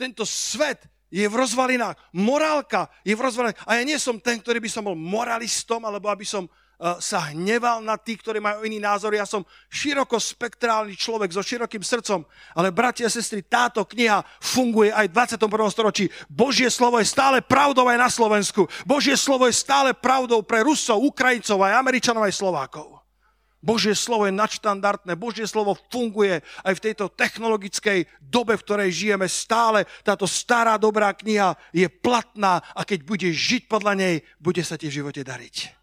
Tento 0.00 0.24
svet 0.24 0.88
je 1.12 1.28
v 1.28 1.34
rozvalinách. 1.36 1.96
Morálka 2.16 2.88
je 3.04 3.12
v 3.12 3.20
rozvalinách. 3.20 3.60
A 3.68 3.76
ja 3.76 3.84
nie 3.84 4.00
som 4.00 4.16
ten, 4.16 4.40
ktorý 4.40 4.64
by 4.64 4.70
som 4.72 4.88
bol 4.88 4.96
moralistom, 4.96 5.84
alebo 5.84 6.08
aby 6.08 6.24
som 6.24 6.48
sa 6.78 7.34
hneval 7.34 7.82
na 7.82 7.98
tých, 7.98 8.22
ktorí 8.22 8.38
majú 8.38 8.62
iný 8.62 8.78
názor. 8.78 9.10
Ja 9.10 9.26
som 9.26 9.42
širokospektrálny 9.74 10.94
človek 10.94 11.34
so 11.34 11.42
širokým 11.42 11.82
srdcom, 11.82 12.22
ale 12.54 12.70
bratia 12.70 13.10
a 13.10 13.12
sestry, 13.12 13.42
táto 13.42 13.82
kniha 13.82 14.22
funguje 14.38 14.94
aj 14.94 15.10
v 15.10 15.14
21. 15.42 15.74
storočí. 15.74 16.06
Božie 16.30 16.70
slovo 16.70 17.02
je 17.02 17.10
stále 17.10 17.42
pravdou 17.42 17.90
aj 17.90 17.98
na 17.98 18.10
Slovensku. 18.10 18.70
Božie 18.86 19.18
slovo 19.18 19.50
je 19.50 19.58
stále 19.58 19.90
pravdou 19.90 20.46
pre 20.46 20.62
Rusov, 20.62 21.02
Ukrajincov, 21.02 21.66
aj 21.66 21.82
Američanov, 21.82 22.22
aj 22.22 22.38
Slovákov. 22.38 22.98
Božie 23.58 23.98
slovo 23.98 24.22
je 24.22 24.38
nadštandardné, 24.38 25.18
Božie 25.18 25.42
slovo 25.42 25.74
funguje 25.90 26.46
aj 26.62 26.78
v 26.78 26.84
tejto 26.90 27.10
technologickej 27.10 28.06
dobe, 28.22 28.54
v 28.54 28.62
ktorej 28.62 28.94
žijeme 28.94 29.26
stále. 29.26 29.82
Táto 30.06 30.30
stará 30.30 30.78
dobrá 30.78 31.10
kniha 31.10 31.58
je 31.74 31.90
platná 31.90 32.62
a 32.70 32.86
keď 32.86 33.02
budeš 33.02 33.34
žiť 33.34 33.62
podľa 33.66 33.98
nej, 33.98 34.14
bude 34.38 34.62
sa 34.62 34.78
ti 34.78 34.86
v 34.86 35.02
živote 35.02 35.26
dariť. 35.26 35.77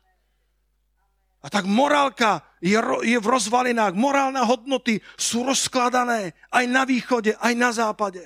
A 1.45 1.47
tak 1.53 1.69
morálka 1.69 2.41
je, 2.57 2.73
je 3.05 3.17
v 3.21 3.27
rozvalinách. 3.29 3.93
Morálne 3.93 4.41
hodnoty 4.41 4.97
sú 5.13 5.45
rozkladané 5.45 6.33
aj 6.49 6.65
na 6.65 6.89
východe, 6.89 7.37
aj 7.37 7.53
na 7.53 7.69
západe. 7.69 8.25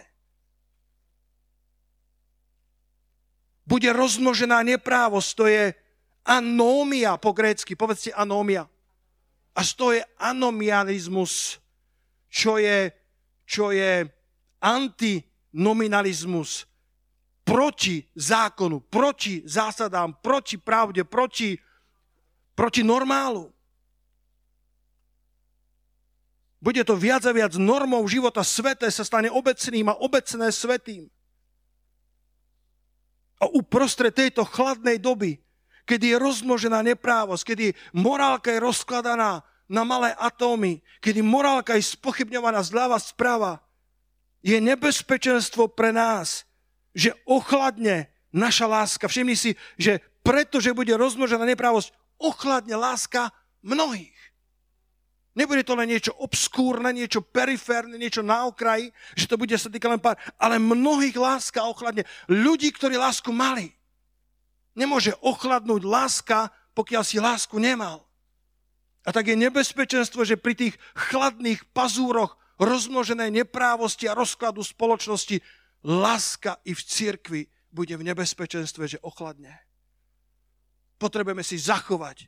Bude 3.68 3.92
rozmnožená 3.92 4.64
neprávosť, 4.64 5.30
to 5.36 5.52
je 5.52 5.76
anómia 6.24 7.20
po 7.20 7.36
grécky. 7.36 7.76
Povedzte 7.76 8.16
anómia. 8.16 8.72
A 9.52 9.68
to 9.68 9.92
je 9.92 10.00
anomianizmus, 10.16 11.60
čo 12.32 12.56
je, 12.56 12.88
čo 13.44 13.76
je 13.76 14.08
antinominalizmus 14.64 16.64
proti 17.44 18.00
zákonu, 18.16 18.80
proti 18.88 19.44
zásadám, 19.44 20.24
proti 20.24 20.56
pravde, 20.56 21.04
proti 21.04 21.60
proti 22.60 22.84
normálu. 22.84 23.48
Bude 26.60 26.84
to 26.84 27.00
viac 27.00 27.24
a 27.24 27.32
viac 27.32 27.56
normou 27.56 28.04
života 28.04 28.44
sveté, 28.44 28.92
sa 28.92 29.08
stane 29.08 29.32
obecným 29.32 29.88
a 29.88 29.96
obecné 29.96 30.52
svetým. 30.52 31.08
A 33.40 33.48
uprostred 33.48 34.12
tejto 34.12 34.44
chladnej 34.44 35.00
doby, 35.00 35.40
kedy 35.88 36.12
je 36.12 36.18
rozmnožená 36.20 36.84
neprávosť, 36.84 37.56
kedy 37.56 37.66
morálka 37.96 38.52
je 38.52 38.60
rozkladaná 38.60 39.40
na 39.72 39.84
malé 39.88 40.12
atómy, 40.20 40.84
kedy 41.00 41.24
morálka 41.24 41.80
je 41.80 41.96
spochybňovaná 41.96 42.60
zľava 42.60 43.00
správa, 43.00 43.64
je 44.44 44.60
nebezpečenstvo 44.60 45.72
pre 45.72 45.96
nás, 45.96 46.44
že 46.92 47.16
ochladne 47.24 48.12
naša 48.36 48.68
láska. 48.68 49.08
Všimni 49.08 49.40
si, 49.40 49.56
že 49.80 50.04
pretože 50.28 50.76
bude 50.76 50.92
rozmnožená 50.92 51.48
neprávosť, 51.48 51.96
ochladne 52.20 52.76
láska 52.76 53.32
mnohých. 53.64 54.16
Nebude 55.40 55.64
to 55.64 55.78
len 55.78 55.88
niečo 55.88 56.12
obskúrne, 56.20 56.92
niečo 56.92 57.24
periférne, 57.24 57.96
niečo 57.96 58.20
na 58.20 58.44
okraji, 58.50 58.92
že 59.16 59.30
to 59.30 59.40
bude 59.40 59.56
sa 59.56 59.72
týka 59.72 59.88
len 59.88 60.02
pár, 60.02 60.20
ale 60.36 60.60
mnohých 60.60 61.16
láska 61.16 61.64
ochladne. 61.64 62.04
Ľudí, 62.28 62.76
ktorí 62.76 63.00
lásku 63.00 63.32
mali. 63.32 63.72
Nemôže 64.76 65.16
ochladnúť 65.24 65.88
láska, 65.88 66.52
pokiaľ 66.76 67.04
si 67.08 67.24
lásku 67.24 67.56
nemal. 67.56 68.04
A 69.08 69.16
tak 69.16 69.32
je 69.32 69.40
nebezpečenstvo, 69.40 70.28
že 70.28 70.36
pri 70.36 70.60
tých 70.60 70.76
chladných 71.08 71.72
pazúroch 71.72 72.36
rozmnoženej 72.60 73.32
neprávosti 73.32 74.12
a 74.12 74.18
rozkladu 74.18 74.60
spoločnosti 74.60 75.40
láska 75.88 76.60
i 76.68 76.76
v 76.76 76.82
cirkvi 76.84 77.42
bude 77.72 77.96
v 77.96 78.12
nebezpečenstve, 78.12 78.92
že 78.92 79.00
ochladne 79.00 79.69
potrebujeme 81.00 81.42
si 81.42 81.56
zachovať 81.56 82.28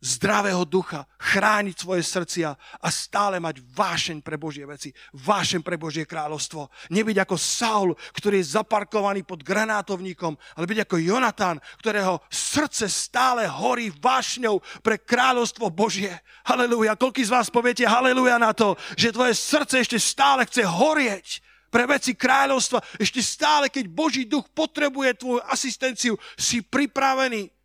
zdravého 0.00 0.64
ducha, 0.64 1.04
chrániť 1.20 1.76
svoje 1.76 2.00
srdcia 2.00 2.56
a 2.56 2.88
stále 2.88 3.36
mať 3.36 3.60
vášeň 3.60 4.24
pre 4.24 4.40
Božie 4.40 4.64
veci, 4.64 4.96
vášeň 5.12 5.60
pre 5.60 5.76
Božie 5.76 6.08
kráľovstvo. 6.08 6.72
Nebyť 6.88 7.20
ako 7.20 7.36
Saul, 7.36 7.90
ktorý 8.16 8.40
je 8.40 8.56
zaparkovaný 8.56 9.28
pod 9.28 9.44
granátovníkom, 9.44 10.32
ale 10.56 10.64
byť 10.64 10.88
ako 10.88 10.96
Jonatán, 11.04 11.60
ktorého 11.84 12.24
srdce 12.32 12.88
stále 12.88 13.44
horí 13.44 13.92
vášňou 13.92 14.64
pre 14.80 14.96
kráľovstvo 14.96 15.68
Božie. 15.68 16.16
Halelúja. 16.48 16.96
Koľký 16.96 17.20
z 17.20 17.36
vás 17.36 17.52
poviete 17.52 17.84
halelúja 17.84 18.40
na 18.40 18.56
to, 18.56 18.80
že 18.96 19.12
tvoje 19.12 19.36
srdce 19.36 19.84
ešte 19.84 20.00
stále 20.00 20.48
chce 20.48 20.64
horieť 20.64 21.44
pre 21.68 21.84
veci 21.84 22.16
kráľovstva. 22.16 22.80
Ešte 22.96 23.20
stále, 23.20 23.68
keď 23.68 23.84
Boží 23.92 24.24
duch 24.24 24.48
potrebuje 24.56 25.20
tvoju 25.20 25.44
asistenciu, 25.44 26.16
si 26.40 26.64
pripravený 26.64 27.59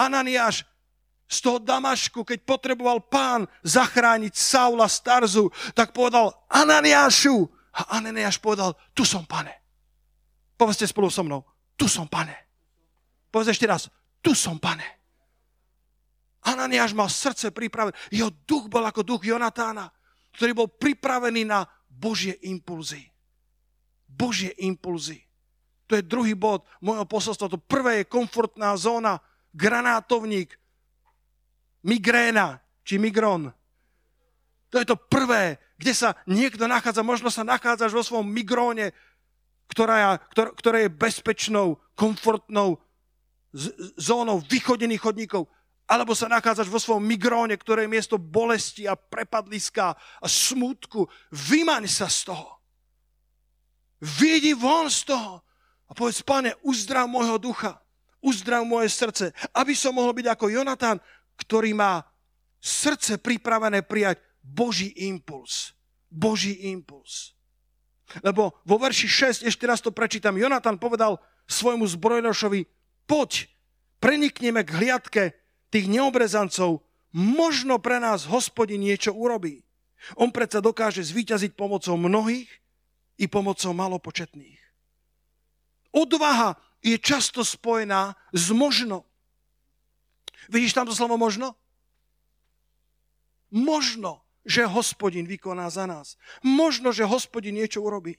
Ananiáš 0.00 0.64
z 1.30 1.38
toho 1.44 1.60
Damašku, 1.60 2.24
keď 2.24 2.42
potreboval 2.42 3.04
pán 3.06 3.44
zachrániť 3.62 4.32
Saula 4.32 4.88
z 4.88 4.98
Tarzu, 5.04 5.46
tak 5.76 5.92
povedal 5.92 6.32
Ananiášu. 6.48 7.44
A 7.70 8.00
Ananiáš 8.00 8.42
povedal, 8.42 8.74
tu 8.96 9.06
som 9.06 9.22
pane. 9.22 9.54
Povedzte 10.58 10.88
spolu 10.88 11.06
so 11.06 11.22
mnou, 11.22 11.46
tu 11.78 11.86
som 11.86 12.08
pane. 12.08 12.34
Povedz 13.30 13.54
ešte 13.54 13.68
raz, 13.68 13.86
tu 14.18 14.34
som 14.34 14.58
pane. 14.58 14.82
Ananiáš 16.40 16.96
mal 16.96 17.06
srdce 17.06 17.54
pripravené. 17.54 17.94
Jeho 18.10 18.32
duch 18.48 18.66
bol 18.66 18.82
ako 18.82 19.06
duch 19.06 19.22
Jonatána, 19.22 19.86
ktorý 20.34 20.52
bol 20.56 20.68
pripravený 20.72 21.46
na 21.46 21.62
Božie 21.86 22.40
impulzy. 22.42 23.06
Božie 24.08 24.50
impulzy. 24.58 25.22
To 25.86 25.94
je 25.94 26.02
druhý 26.02 26.34
bod 26.34 26.66
môjho 26.82 27.06
posolstva. 27.06 27.54
To 27.54 27.60
prvé 27.60 28.02
je 28.02 28.10
komfortná 28.10 28.74
zóna 28.74 29.22
granátovník, 29.54 30.54
migréna 31.82 32.60
či 32.84 32.98
migron. 32.98 33.50
To 34.70 34.78
je 34.78 34.86
to 34.86 34.94
prvé, 34.96 35.58
kde 35.78 35.92
sa 35.94 36.14
niekto 36.30 36.70
nachádza, 36.70 37.02
možno 37.02 37.32
sa 37.32 37.42
nachádzaš 37.42 37.90
vo 37.90 38.06
svojom 38.06 38.28
migróne, 38.28 38.94
ktorá, 39.66 40.18
ktor, 40.30 40.54
ktorá 40.54 40.78
je 40.82 40.90
bezpečnou, 40.90 41.78
komfortnou 41.98 42.78
zónou 43.98 44.38
vychodených 44.46 45.02
chodníkov, 45.02 45.50
alebo 45.90 46.14
sa 46.14 46.30
nachádzaš 46.30 46.70
vo 46.70 46.78
svojom 46.78 47.02
migróne, 47.02 47.58
ktoré 47.58 47.82
je 47.86 47.94
miesto 47.98 48.14
bolesti 48.14 48.86
a 48.86 48.94
prepadliska 48.94 49.98
a 49.98 50.26
smutku. 50.30 51.10
Vymaň 51.34 51.90
sa 51.90 52.06
z 52.06 52.30
toho. 52.30 52.62
Vyjdi 53.98 54.54
von 54.54 54.86
z 54.86 55.10
toho 55.10 55.42
a 55.86 55.90
povedz, 55.90 56.22
pane, 56.22 56.54
uzdrav 56.62 57.10
môjho 57.10 57.42
ducha 57.42 57.82
uzdrav 58.20 58.62
moje 58.64 58.92
srdce, 58.92 59.32
aby 59.56 59.72
som 59.72 59.96
mohol 59.96 60.12
byť 60.16 60.26
ako 60.32 60.46
Jonatán, 60.52 60.96
ktorý 61.40 61.72
má 61.72 62.04
srdce 62.60 63.16
pripravené 63.16 63.80
prijať 63.84 64.20
Boží 64.44 64.92
impuls. 65.08 65.72
Boží 66.12 66.68
impuls. 66.68 67.32
Lebo 68.20 68.58
vo 68.66 68.76
verši 68.76 69.06
6, 69.44 69.48
ešte 69.48 69.64
raz 69.64 69.80
to 69.80 69.94
prečítam, 69.94 70.34
Jonatán 70.34 70.76
povedal 70.76 71.22
svojmu 71.46 71.86
zbrojnošovi, 71.86 72.66
poď, 73.06 73.46
prenikneme 74.02 74.66
k 74.66 74.70
hliadke 74.74 75.22
tých 75.70 75.86
neobrezancov, 75.86 76.82
možno 77.14 77.78
pre 77.78 78.02
nás 78.02 78.26
hospodin 78.26 78.82
niečo 78.82 79.14
urobí. 79.14 79.62
On 80.18 80.32
predsa 80.32 80.58
dokáže 80.58 81.04
zvíťaziť 81.04 81.54
pomocou 81.54 81.94
mnohých 81.94 82.48
i 83.20 83.28
pomocou 83.28 83.70
malopočetných. 83.76 84.58
Odvaha 85.92 86.56
je 86.80 86.96
často 86.98 87.44
spojená 87.44 88.16
s 88.32 88.50
možno. 88.50 89.04
Vidíš 90.48 90.72
tam 90.72 90.88
to 90.88 90.96
slovo 90.96 91.20
možno? 91.20 91.54
Možno, 93.50 94.24
že 94.46 94.64
hospodin 94.64 95.26
vykoná 95.26 95.68
za 95.70 95.84
nás. 95.84 96.16
Možno, 96.40 96.92
že 96.92 97.04
hospodin 97.04 97.54
niečo 97.54 97.84
urobí. 97.84 98.16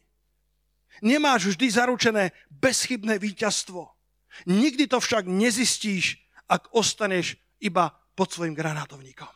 Nemáš 1.01 1.55
vždy 1.55 1.65
zaručené 1.71 2.35
bezchybné 2.51 3.15
víťazstvo. 3.17 3.87
Nikdy 4.45 4.87
to 4.91 4.99
však 4.99 5.27
nezistíš, 5.27 6.19
ak 6.51 6.71
ostaneš 6.75 7.39
iba 7.63 7.95
pod 8.15 8.31
svojim 8.31 8.51
granátovníkom. 8.51 9.31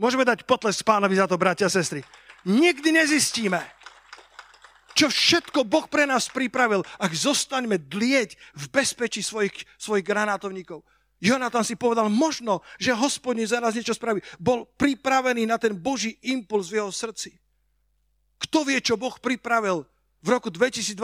Môžeme 0.00 0.24
dať 0.24 0.48
potles 0.48 0.80
pánovi 0.80 1.16
za 1.16 1.28
to, 1.28 1.36
bratia 1.36 1.68
a 1.68 1.72
sestry. 1.72 2.00
Nikdy 2.48 3.04
nezistíme, 3.04 3.60
čo 5.00 5.08
všetko 5.08 5.64
Boh 5.64 5.88
pre 5.88 6.04
nás 6.04 6.28
pripravil, 6.28 6.84
ak 7.00 7.16
zostaneme 7.16 7.80
dlieť 7.80 8.36
v 8.52 8.64
bezpečí 8.68 9.24
svojich, 9.24 9.64
svojich 9.80 10.04
granátovníkov. 10.04 10.84
Jonatan 11.24 11.64
si 11.64 11.72
povedal, 11.72 12.12
možno, 12.12 12.60
že 12.76 12.92
hospodin 12.92 13.48
za 13.48 13.64
nás 13.64 13.72
niečo 13.72 13.96
spraví. 13.96 14.20
Bol 14.36 14.68
pripravený 14.76 15.48
na 15.48 15.56
ten 15.56 15.72
Boží 15.72 16.20
impuls 16.20 16.68
v 16.68 16.84
jeho 16.84 16.92
srdci. 16.92 17.32
Kto 18.40 18.64
vie, 18.68 18.80
čo 18.80 19.00
Boh 19.00 19.12
pripravil 19.16 19.88
v 20.20 20.28
roku 20.28 20.52
2022 20.52 20.96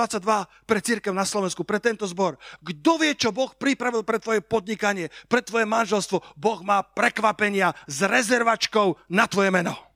pre 0.68 0.80
církev 0.84 1.12
na 1.16 1.24
Slovensku, 1.24 1.64
pre 1.64 1.80
tento 1.80 2.04
zbor. 2.04 2.36
Kto 2.60 3.00
vie, 3.00 3.16
čo 3.16 3.32
Boh 3.32 3.52
pripravil 3.56 4.04
pre 4.04 4.20
tvoje 4.20 4.44
podnikanie, 4.44 5.08
pre 5.28 5.40
tvoje 5.40 5.64
manželstvo? 5.64 6.36
Boh 6.36 6.60
má 6.60 6.84
prekvapenia 6.84 7.72
s 7.88 8.04
rezervačkou 8.04 9.08
na 9.08 9.24
tvoje 9.24 9.48
meno. 9.48 9.95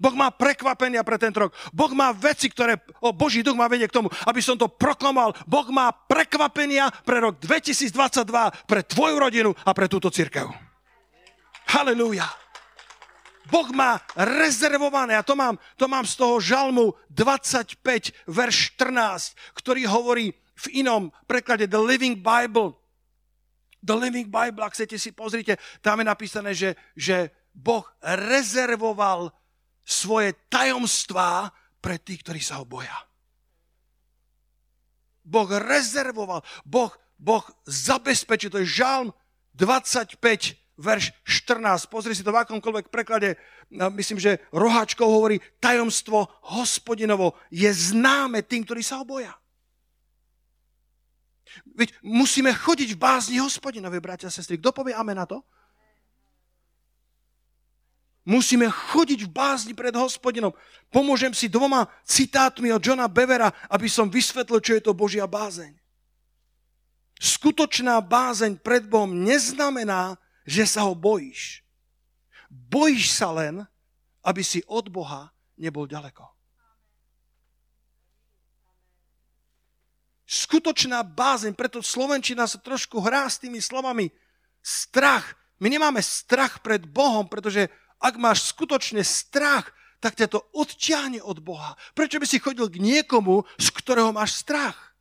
Boh 0.00 0.16
má 0.16 0.32
prekvapenia 0.32 1.04
pre 1.04 1.20
tento 1.20 1.44
rok. 1.44 1.52
Boh 1.76 1.92
má 1.92 2.08
veci, 2.16 2.48
ktoré 2.48 2.80
o 3.04 3.12
Boží 3.12 3.44
duch 3.44 3.52
má 3.52 3.68
vedie 3.68 3.84
k 3.84 4.00
tomu, 4.00 4.08
aby 4.24 4.40
som 4.40 4.56
to 4.56 4.64
proklamoval. 4.64 5.36
Boh 5.44 5.68
má 5.68 5.92
prekvapenia 5.92 6.88
pre 7.04 7.20
rok 7.20 7.36
2022, 7.36 8.24
pre 8.64 8.80
tvoju 8.80 9.16
rodinu 9.20 9.50
a 9.52 9.76
pre 9.76 9.92
túto 9.92 10.08
církev. 10.08 10.48
Halelúja. 11.68 12.26
Boh 13.50 13.68
má 13.76 14.00
rezervované, 14.16 15.18
a 15.18 15.26
to 15.26 15.34
mám, 15.36 15.58
to 15.76 15.84
mám 15.90 16.06
z 16.06 16.14
toho 16.16 16.40
žalmu 16.40 16.94
25, 17.12 17.82
verš 18.24 18.56
14, 18.78 19.36
ktorý 19.58 19.84
hovorí 19.90 20.32
v 20.54 20.66
inom 20.80 21.10
preklade 21.26 21.66
The 21.66 21.80
Living 21.82 22.22
Bible. 22.22 22.78
The 23.82 23.96
Living 23.96 24.28
Bible, 24.28 24.62
ak 24.62 24.76
chcete 24.76 24.96
si 25.00 25.10
pozrite, 25.10 25.58
tam 25.82 25.98
je 26.00 26.06
napísané, 26.06 26.52
že, 26.54 26.78
že 26.94 27.32
Boh 27.50 27.82
rezervoval 28.04 29.34
svoje 29.90 30.38
tajomstvá 30.46 31.50
pre 31.82 31.98
tých, 31.98 32.22
ktorí 32.22 32.38
sa 32.38 32.62
ho 32.62 32.64
boja. 32.64 32.94
Boh 35.26 35.50
rezervoval, 35.50 36.46
Boh, 36.62 36.94
boh 37.18 37.42
zabezpečil, 37.66 38.54
to 38.54 38.62
je 38.62 38.82
žalm 38.82 39.10
25, 39.58 40.16
verš 40.80 41.12
14. 41.26 41.92
Pozri 41.92 42.14
si 42.16 42.24
to 42.24 42.32
v 42.32 42.40
akomkoľvek 42.46 42.88
preklade. 42.88 43.36
Myslím, 43.70 44.16
že 44.16 44.40
Roháčkov 44.54 45.06
hovorí, 45.06 45.42
tajomstvo 45.60 46.30
hospodinovo 46.56 47.36
je 47.52 47.68
známe 47.68 48.40
tým, 48.46 48.64
ktorí 48.64 48.80
sa 48.80 49.02
ho 49.02 49.04
boja. 49.04 49.36
Veď 51.76 51.92
musíme 52.00 52.54
chodiť 52.54 52.94
v 52.94 53.02
bázni 53.02 53.36
hospodinovi, 53.42 53.98
bratia 53.98 54.30
a 54.30 54.34
sestry. 54.34 54.56
Kto 54.56 54.70
povie 54.70 54.94
amen 54.94 55.18
na 55.18 55.26
to? 55.26 55.42
Musíme 58.28 58.68
chodiť 58.68 59.24
v 59.24 59.32
bázni 59.32 59.72
pred 59.72 59.96
hospodinom. 59.96 60.52
Pomôžem 60.92 61.32
si 61.32 61.48
dvoma 61.48 61.88
citátmi 62.04 62.68
od 62.68 62.84
Johna 62.84 63.08
Bevera, 63.08 63.48
aby 63.72 63.88
som 63.88 64.12
vysvetlil, 64.12 64.60
čo 64.60 64.76
je 64.76 64.82
to 64.84 64.92
Božia 64.92 65.24
bázeň. 65.24 65.72
Skutočná 67.20 68.00
bázeň 68.00 68.60
pred 68.60 68.84
Bohom 68.88 69.12
neznamená, 69.12 70.16
že 70.44 70.64
sa 70.64 70.88
ho 70.88 70.96
bojíš. 70.96 71.64
Bojíš 72.48 73.12
sa 73.12 73.32
len, 73.32 73.64
aby 74.24 74.40
si 74.44 74.60
od 74.68 74.88
Boha 74.88 75.32
nebol 75.56 75.84
ďaleko. 75.88 76.24
Skutočná 80.30 81.02
bázeň, 81.02 81.58
preto 81.58 81.82
Slovenčina 81.82 82.46
sa 82.46 82.62
trošku 82.62 83.02
hrá 83.02 83.26
s 83.26 83.42
tými 83.42 83.58
slovami 83.58 84.14
strach. 84.62 85.34
My 85.58 85.66
nemáme 85.66 85.98
strach 86.00 86.62
pred 86.62 86.86
Bohom, 86.86 87.26
pretože 87.26 87.66
ak 88.00 88.16
máš 88.16 88.50
skutočne 88.50 89.04
strach, 89.04 89.70
tak 90.00 90.16
ťa 90.16 90.32
to 90.32 90.40
odťahne 90.56 91.20
od 91.20 91.44
Boha. 91.44 91.76
Prečo 91.92 92.16
by 92.16 92.26
si 92.26 92.40
chodil 92.40 92.66
k 92.72 92.80
niekomu, 92.80 93.44
z 93.60 93.68
ktorého 93.76 94.16
máš 94.16 94.40
strach? 94.40 94.96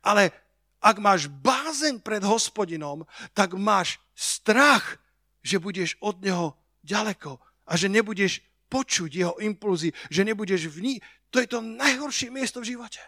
Ale 0.00 0.30
ak 0.78 0.96
máš 1.02 1.26
bázeň 1.26 1.98
pred 2.00 2.22
hospodinom, 2.22 3.02
tak 3.34 3.58
máš 3.58 3.98
strach, 4.14 5.02
že 5.42 5.58
budeš 5.58 5.98
od 5.98 6.22
neho 6.22 6.54
ďaleko 6.86 7.42
a 7.66 7.72
že 7.74 7.90
nebudeš 7.90 8.40
počuť 8.70 9.10
jeho 9.10 9.34
impulzy, 9.42 9.92
že 10.08 10.22
nebudeš 10.22 10.70
v 10.70 10.78
ní. 10.80 10.94
To 11.34 11.42
je 11.42 11.50
to 11.50 11.58
najhoršie 11.60 12.30
miesto 12.30 12.62
v 12.62 12.76
živote. 12.76 13.02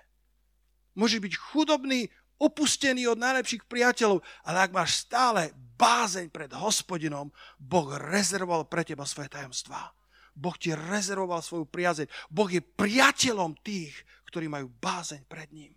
Môže 0.98 1.22
byť 1.22 1.32
chudobný, 1.36 2.10
opustený 2.36 3.08
od 3.08 3.18
najlepších 3.20 3.64
priateľov, 3.64 4.20
ale 4.44 4.58
ak 4.68 4.70
máš 4.72 5.08
stále 5.08 5.52
bázeň 5.76 6.32
pred 6.32 6.52
hospodinom, 6.52 7.32
Boh 7.60 7.88
rezervoval 7.96 8.68
pre 8.68 8.84
teba 8.84 9.04
svoje 9.08 9.32
tajomstvá. 9.32 9.92
Boh 10.36 10.56
ti 10.56 10.76
rezervoval 10.76 11.40
svoju 11.40 11.64
priazeň. 11.64 12.08
Boh 12.28 12.48
je 12.48 12.60
priateľom 12.60 13.56
tých, 13.64 13.96
ktorí 14.28 14.52
majú 14.52 14.68
bázeň 14.68 15.24
pred 15.24 15.48
ním. 15.52 15.72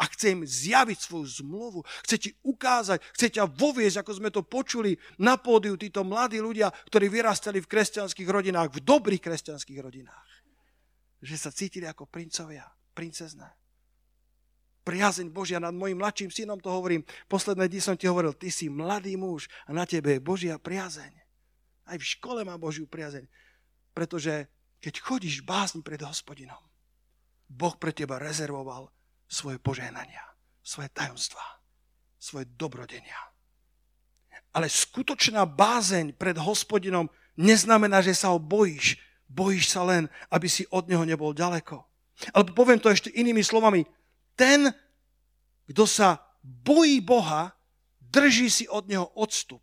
A 0.00 0.08
chce 0.08 0.32
im 0.32 0.48
zjaviť 0.48 0.96
svoju 0.96 1.44
zmluvu, 1.44 1.84
chce 2.08 2.16
ti 2.16 2.30
ukázať, 2.40 3.04
chce 3.16 3.36
ťa 3.36 3.44
voviesť, 3.44 4.00
ako 4.00 4.12
sme 4.16 4.32
to 4.32 4.40
počuli 4.40 4.96
na 5.20 5.36
pódiu, 5.36 5.76
títo 5.76 6.00
mladí 6.00 6.40
ľudia, 6.40 6.72
ktorí 6.88 7.12
vyrastali 7.12 7.60
v 7.60 7.68
kresťanských 7.68 8.28
rodinách, 8.28 8.72
v 8.72 8.80
dobrých 8.80 9.20
kresťanských 9.20 9.80
rodinách. 9.84 10.28
Že 11.20 11.36
sa 11.36 11.50
cítili 11.52 11.84
ako 11.84 12.08
princovia, 12.08 12.64
princezné 12.96 13.63
priazeň 14.84 15.32
Božia 15.32 15.56
nad 15.56 15.72
mojim 15.72 15.96
mladším 15.98 16.30
synom, 16.30 16.60
to 16.60 16.68
hovorím. 16.68 17.02
Posledné 17.26 17.66
dni 17.72 17.80
som 17.80 17.96
ti 17.96 18.04
hovoril, 18.04 18.36
ty 18.36 18.52
si 18.52 18.68
mladý 18.68 19.16
muž 19.16 19.48
a 19.64 19.72
na 19.72 19.88
tebe 19.88 20.14
je 20.14 20.20
Božia 20.20 20.60
priazeň. 20.60 21.12
Aj 21.88 21.96
v 21.96 22.04
škole 22.04 22.44
má 22.44 22.60
Božiu 22.60 22.84
priazeň. 22.84 23.24
Pretože 23.96 24.48
keď 24.84 24.94
chodíš 25.00 25.40
básni 25.40 25.80
pred 25.80 26.00
hospodinom, 26.04 26.60
Boh 27.48 27.76
pre 27.80 27.96
teba 27.96 28.20
rezervoval 28.20 28.92
svoje 29.24 29.56
požehnania, 29.56 30.22
svoje 30.60 30.92
tajomstvá, 30.92 31.44
svoje 32.20 32.44
dobrodenia. 32.56 33.16
Ale 34.54 34.70
skutočná 34.70 35.48
bázeň 35.48 36.14
pred 36.14 36.38
hospodinom 36.38 37.10
neznamená, 37.34 38.04
že 38.04 38.14
sa 38.14 38.30
ho 38.30 38.38
bojíš. 38.38 39.00
Bojíš 39.26 39.72
sa 39.72 39.82
len, 39.82 40.06
aby 40.30 40.46
si 40.46 40.62
od 40.70 40.86
neho 40.86 41.02
nebol 41.02 41.34
ďaleko. 41.34 41.82
Alebo 42.30 42.54
poviem 42.54 42.78
to 42.78 42.92
ešte 42.92 43.10
inými 43.10 43.42
slovami 43.42 43.82
ten, 44.34 44.70
kto 45.70 45.86
sa 45.86 46.20
bojí 46.42 47.00
Boha, 47.00 47.56
drží 48.00 48.50
si 48.50 48.64
od 48.68 48.86
neho 48.86 49.06
odstup. 49.16 49.62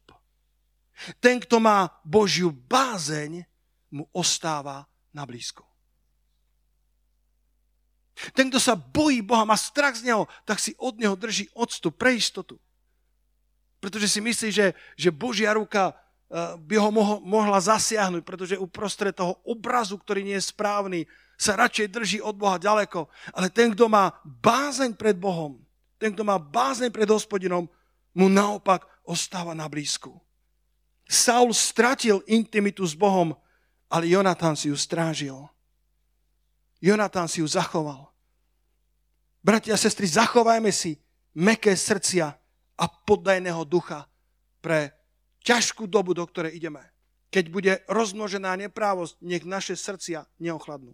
Ten, 1.19 1.39
kto 1.39 1.59
má 1.59 1.89
Božiu 2.05 2.51
bázeň, 2.51 3.45
mu 3.91 4.07
ostáva 4.15 4.87
na 5.11 5.27
blízku. 5.27 5.67
Ten, 8.37 8.53
kto 8.53 8.59
sa 8.61 8.77
bojí 8.77 9.19
Boha, 9.25 9.47
má 9.47 9.57
strach 9.57 9.97
z 9.97 10.13
neho, 10.13 10.29
tak 10.45 10.61
si 10.61 10.77
od 10.77 10.95
neho 11.01 11.17
drží 11.17 11.49
odstup 11.57 11.97
pre 11.97 12.13
istotu. 12.13 12.59
Pretože 13.81 14.07
si 14.07 14.19
myslí, 14.21 14.49
že, 14.53 14.67
že 14.93 15.09
Božia 15.09 15.57
ruka 15.57 15.91
eh, 15.91 16.53
by 16.55 16.75
ho 16.77 16.89
mohla 17.25 17.57
zasiahnuť, 17.57 18.21
pretože 18.21 18.61
uprostred 18.61 19.17
toho 19.17 19.41
obrazu, 19.41 19.97
ktorý 19.97 20.21
nie 20.21 20.37
je 20.37 20.49
správny, 20.53 21.09
sa 21.41 21.57
radšej 21.57 21.87
drží 21.89 22.17
od 22.21 22.37
Boha 22.37 22.61
ďaleko. 22.61 23.09
Ale 23.33 23.49
ten, 23.49 23.73
kto 23.73 23.89
má 23.89 24.13
bázeň 24.21 24.93
pred 24.93 25.17
Bohom, 25.17 25.57
ten, 25.97 26.13
kto 26.13 26.21
má 26.21 26.37
bázeň 26.37 26.93
pred 26.93 27.09
hospodinom, 27.09 27.65
mu 28.13 28.27
naopak 28.29 28.85
ostáva 29.01 29.57
na 29.57 29.65
blízku. 29.65 30.13
Saul 31.09 31.49
stratil 31.57 32.21
intimitu 32.29 32.85
s 32.85 32.93
Bohom, 32.93 33.33
ale 33.89 34.13
Jonatán 34.13 34.53
si 34.53 34.69
ju 34.69 34.77
strážil. 34.77 35.35
Jonatán 36.77 37.25
si 37.25 37.41
ju 37.41 37.47
zachoval. 37.49 38.13
Bratia 39.41 39.73
a 39.73 39.81
sestry, 39.81 40.05
zachovajme 40.05 40.69
si 40.69 41.01
meké 41.33 41.73
srdcia 41.73 42.29
a 42.77 42.85
poddajného 42.85 43.65
ducha 43.65 44.05
pre 44.61 44.93
ťažkú 45.41 45.89
dobu, 45.89 46.13
do 46.13 46.21
ktorej 46.21 46.53
ideme. 46.53 46.85
Keď 47.33 47.45
bude 47.49 47.73
rozmnožená 47.89 48.53
neprávosť, 48.69 49.17
nech 49.25 49.41
naše 49.41 49.73
srdcia 49.73 50.29
neochladnú. 50.37 50.93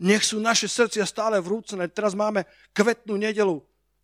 Nech 0.00 0.24
sú 0.24 0.40
naše 0.42 0.68
srdcia 0.68 1.04
stále 1.06 1.40
vrúcne. 1.40 1.88
Teraz 1.90 2.16
máme 2.16 2.46
kvetnú 2.72 3.16
nedelu, 3.16 3.60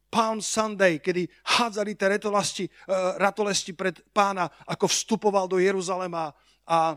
Palm 0.06 0.38
Sunday, 0.38 1.02
kedy 1.02 1.26
hádzali 1.58 1.98
tie 1.98 2.08
ratolasti, 2.16 2.64
uh, 2.64 3.18
ratolesti 3.18 3.74
pred 3.74 4.00
pána, 4.14 4.46
ako 4.64 4.86
vstupoval 4.86 5.50
do 5.50 5.58
Jeruzalema 5.58 6.30
a, 6.64 6.94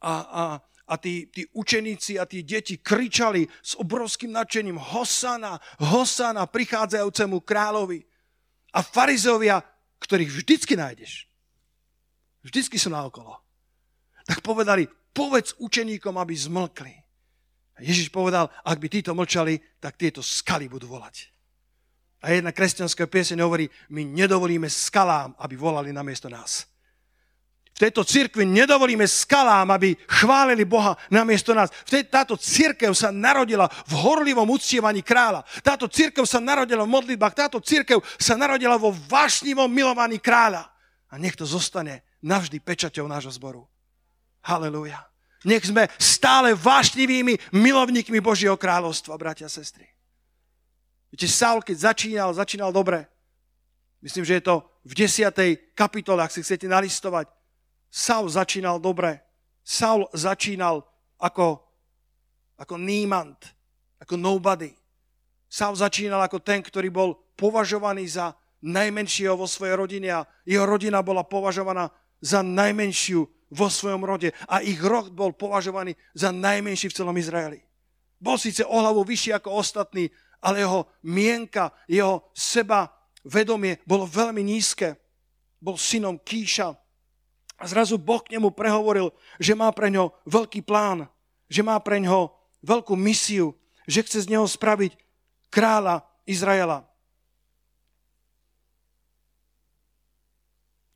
a, 0.00 0.12
a, 0.12 0.42
a 0.88 0.94
tí, 0.96 1.28
tí 1.28 1.44
učeníci 1.52 2.16
a 2.16 2.24
tí 2.24 2.42
deti 2.42 2.80
kričali 2.80 3.44
s 3.60 3.76
obrovským 3.76 4.32
nadšením 4.32 4.80
Hosana, 4.80 5.60
Hosana 5.78 6.48
prichádzajúcemu 6.48 7.44
kráľovi. 7.44 8.00
A 8.72 8.80
farizovia, 8.84 9.60
ktorých 10.00 10.32
vždycky 10.32 10.76
nájdeš, 10.76 11.28
vždycky 12.44 12.76
sú 12.80 12.88
naokolo, 12.92 13.36
tak 14.28 14.44
povedali, 14.44 14.84
povedz 15.12 15.56
učeníkom, 15.56 16.16
aby 16.20 16.34
zmlkli. 16.36 16.94
Ježiš 17.78 18.10
povedal, 18.10 18.50
ak 18.66 18.78
by 18.78 18.86
títo 18.90 19.14
mlčali, 19.14 19.58
tak 19.78 19.94
tieto 19.94 20.22
skaly 20.22 20.66
budú 20.66 20.90
volať. 20.90 21.30
A 22.18 22.34
jedna 22.34 22.50
kresťanská 22.50 23.06
pieseň 23.06 23.38
hovorí, 23.46 23.70
my 23.94 24.02
nedovolíme 24.02 24.66
skalám, 24.66 25.38
aby 25.38 25.54
volali 25.54 25.94
namiesto 25.94 26.26
nás. 26.26 26.66
V 27.78 27.86
tejto 27.86 28.02
cirkvi 28.02 28.42
nedovolíme 28.42 29.06
skalám, 29.06 29.70
aby 29.70 29.94
chválili 30.10 30.66
Boha 30.66 30.98
namiesto 31.14 31.54
nás. 31.54 31.70
V 31.86 31.94
tej, 31.94 32.10
táto 32.10 32.34
cirkev 32.34 32.90
sa 32.90 33.14
narodila 33.14 33.70
v 33.86 33.92
horlivom 33.94 34.50
uctievaní 34.50 34.98
kráľa. 34.98 35.46
Táto 35.62 35.86
cirkev 35.86 36.26
sa 36.26 36.42
narodila 36.42 36.82
v 36.82 36.90
modlitbách. 36.90 37.38
Táto 37.38 37.62
cirkev 37.62 38.02
sa 38.18 38.34
narodila 38.34 38.74
vo 38.74 38.90
vášnivom 38.90 39.70
milovaní 39.70 40.18
kráľa. 40.18 40.66
A 41.06 41.22
nech 41.22 41.38
to 41.38 41.46
zostane 41.46 42.02
navždy 42.18 42.58
pečaťou 42.58 43.06
nášho 43.06 43.30
zboru. 43.30 43.62
Halelúja. 44.42 45.07
Nech 45.46 45.70
sme 45.70 45.86
stále 46.02 46.54
vášnivými 46.58 47.54
milovníkmi 47.54 48.18
Božieho 48.18 48.58
kráľovstva, 48.58 49.14
bratia 49.14 49.46
a 49.46 49.52
sestry. 49.52 49.86
Viete, 51.14 51.30
Saul, 51.30 51.62
keď 51.62 51.94
začínal, 51.94 52.30
začínal 52.34 52.74
dobre. 52.74 53.06
Myslím, 54.02 54.26
že 54.26 54.42
je 54.42 54.44
to 54.50 54.56
v 54.82 54.92
10. 55.06 55.78
kapitole, 55.78 56.22
ak 56.22 56.34
si 56.34 56.42
chcete 56.42 56.66
nalistovať. 56.66 57.30
Saul 57.88 58.26
začínal 58.28 58.82
dobre. 58.82 59.22
Saul 59.62 60.10
začínal 60.10 60.82
ako, 61.22 61.62
ako 62.58 62.74
nímant, 62.76 63.38
ako 64.02 64.18
nobody. 64.18 64.74
Saul 65.48 65.78
začínal 65.78 66.20
ako 66.26 66.42
ten, 66.42 66.60
ktorý 66.60 66.90
bol 66.92 67.16
považovaný 67.38 68.04
za 68.10 68.34
najmenšieho 68.58 69.38
vo 69.38 69.46
svojej 69.46 69.78
rodine 69.78 70.08
a 70.10 70.26
jeho 70.42 70.66
rodina 70.66 70.98
bola 71.00 71.22
považovaná 71.22 71.88
za 72.18 72.42
najmenšiu 72.42 73.22
vo 73.48 73.68
svojom 73.72 74.04
rode 74.04 74.32
a 74.46 74.60
ich 74.60 74.78
rod 74.80 75.12
bol 75.12 75.32
považovaný 75.32 75.96
za 76.12 76.32
najmenší 76.32 76.92
v 76.92 76.96
celom 76.96 77.16
Izraeli. 77.16 77.64
Bol 78.18 78.36
síce 78.36 78.66
o 78.66 78.76
hlavu 78.76 79.06
vyšší 79.06 79.36
ako 79.38 79.62
ostatní, 79.62 80.10
ale 80.42 80.62
jeho 80.62 80.86
mienka, 81.06 81.72
jeho 81.86 82.28
seba 82.34 82.90
vedomie 83.24 83.78
bolo 83.86 84.06
veľmi 84.06 84.42
nízke. 84.42 84.98
Bol 85.58 85.74
synom 85.74 86.18
Kíša, 86.22 86.74
a 87.58 87.64
zrazu 87.66 87.98
Boh 87.98 88.22
k 88.22 88.38
nemu 88.38 88.54
prehovoril, 88.54 89.10
že 89.42 89.58
má 89.58 89.66
pre 89.74 89.90
ňo 89.90 90.14
veľký 90.30 90.62
plán, 90.62 91.10
že 91.50 91.66
má 91.66 91.74
pre 91.82 91.98
ňo 91.98 92.30
veľkú 92.62 92.94
misiu, 92.94 93.50
že 93.90 94.06
chce 94.06 94.30
z 94.30 94.30
neho 94.30 94.46
spraviť 94.46 94.94
kráľa 95.50 96.06
Izraela. 96.22 96.86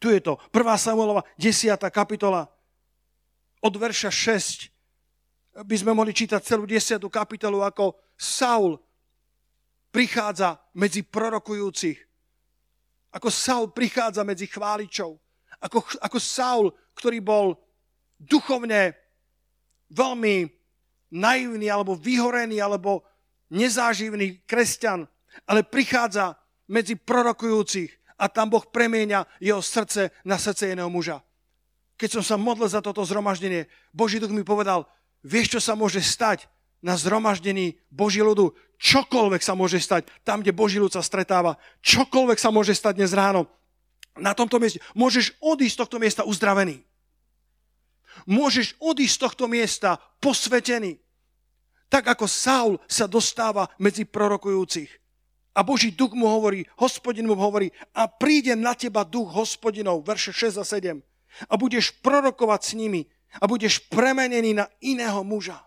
Tu 0.03 0.11
je 0.11 0.21
to, 0.21 0.35
1. 0.51 0.67
Samuelova 0.83 1.23
10. 1.38 1.79
kapitola, 1.95 2.51
od 3.62 3.75
verša 3.79 4.11
6 4.11 5.62
by 5.62 5.77
sme 5.79 5.95
mohli 5.95 6.11
čítať 6.11 6.43
celú 6.43 6.67
10. 6.67 6.99
kapitolu, 7.07 7.62
ako 7.62 7.95
Saul 8.19 8.83
prichádza 9.95 10.59
medzi 10.75 11.07
prorokujúcich, 11.07 12.03
ako 13.15 13.31
Saul 13.31 13.71
prichádza 13.71 14.27
medzi 14.27 14.51
chváličov, 14.51 15.23
ako, 15.62 15.87
ako 16.03 16.19
Saul, 16.19 16.67
ktorý 16.99 17.23
bol 17.23 17.55
duchovne 18.19 18.99
veľmi 19.95 20.51
naivný, 21.15 21.71
alebo 21.71 21.95
vyhorený, 21.95 22.59
alebo 22.59 23.07
nezáživný 23.55 24.43
kresťan, 24.51 25.07
ale 25.47 25.62
prichádza 25.62 26.35
medzi 26.67 26.99
prorokujúcich 26.99 28.02
a 28.23 28.31
tam 28.31 28.55
Boh 28.55 28.63
premieňa 28.63 29.27
jeho 29.43 29.59
srdce 29.59 30.15
na 30.23 30.39
srdce 30.39 30.71
jedného 30.71 30.87
muža. 30.87 31.19
Keď 31.99 32.19
som 32.19 32.23
sa 32.23 32.37
modlil 32.39 32.71
za 32.71 32.79
toto 32.79 33.03
zhromaždenie, 33.03 33.67
Boží 33.91 34.23
duch 34.23 34.31
mi 34.31 34.47
povedal, 34.47 34.87
vieš, 35.27 35.59
čo 35.59 35.61
sa 35.61 35.75
môže 35.75 35.99
stať 35.99 36.47
na 36.79 36.95
zhromaždení 36.95 37.83
Boží 37.91 38.23
ľudu? 38.23 38.55
Čokoľvek 38.79 39.43
sa 39.43 39.59
môže 39.59 39.83
stať 39.83 40.07
tam, 40.23 40.43
kde 40.43 40.55
Boží 40.55 40.79
ľud 40.79 40.95
sa 40.95 41.03
stretáva. 41.03 41.59
Čokoľvek 41.83 42.39
sa 42.39 42.55
môže 42.55 42.79
stať 42.79 43.03
dnes 43.03 43.11
ráno 43.11 43.51
na 44.15 44.35
tomto 44.39 44.63
mieste. 44.63 44.79
Môžeš 44.95 45.35
odísť 45.43 45.75
z 45.75 45.81
tohto 45.83 45.97
miesta 45.99 46.23
uzdravený. 46.23 46.83
Môžeš 48.27 48.79
odísť 48.79 49.15
z 49.19 49.23
tohto 49.23 49.45
miesta 49.51 49.99
posvetený. 50.23 50.99
Tak 51.91 52.19
ako 52.19 52.27
Saul 52.31 52.75
sa 52.87 53.11
dostáva 53.11 53.67
medzi 53.79 54.07
prorokujúcich. 54.07 55.02
A 55.53 55.61
Boží 55.61 55.93
duch 55.93 56.17
mu 56.17 56.25
hovorí, 56.25 56.65
hospodin 56.81 57.29
mu 57.29 57.37
hovorí, 57.37 57.69
a 57.93 58.09
príde 58.09 58.57
na 58.57 58.73
teba 58.73 59.05
duch 59.05 59.29
hospodinov, 59.37 60.01
verše 60.01 60.33
6 60.33 60.57
a 60.57 60.65
7. 60.65 60.97
A 61.49 61.55
budeš 61.61 61.93
prorokovať 62.01 62.61
s 62.65 62.73
nimi 62.73 63.05
a 63.41 63.45
budeš 63.45 63.85
premenený 63.93 64.57
na 64.57 64.67
iného 64.81 65.21
muža. 65.21 65.61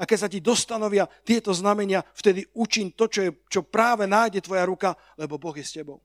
A 0.00 0.08
keď 0.08 0.18
sa 0.18 0.28
ti 0.32 0.40
dostanovia 0.40 1.04
tieto 1.24 1.52
znamenia, 1.52 2.00
vtedy 2.16 2.48
učin 2.56 2.96
to, 2.96 3.04
čo, 3.08 3.20
je, 3.28 3.30
čo 3.52 3.60
práve 3.60 4.08
nájde 4.08 4.40
tvoja 4.40 4.64
ruka, 4.64 4.96
lebo 5.20 5.36
Boh 5.36 5.52
je 5.52 5.64
s 5.64 5.76
tebou. 5.76 6.00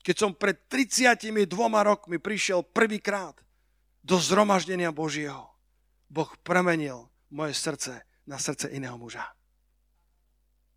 Keď 0.00 0.16
som 0.16 0.32
pred 0.32 0.56
32 0.72 1.44
rokmi 1.60 2.16
prišiel 2.16 2.64
prvýkrát 2.64 3.36
do 4.00 4.16
zhromaždenia 4.16 4.88
Božieho, 4.88 5.52
Boh 6.08 6.32
premenil 6.40 7.12
moje 7.28 7.52
srdce 7.52 8.00
na 8.24 8.40
srdce 8.40 8.72
iného 8.72 8.96
muža. 8.96 9.28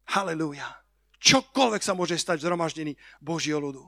Halelúja. 0.09 0.67
Čokoľvek 1.23 1.81
sa 1.83 1.95
môže 1.95 2.19
stať 2.19 2.43
v 2.43 2.45
zhromaždení 2.49 2.93
Božieho 3.23 3.59
ľudu. 3.63 3.87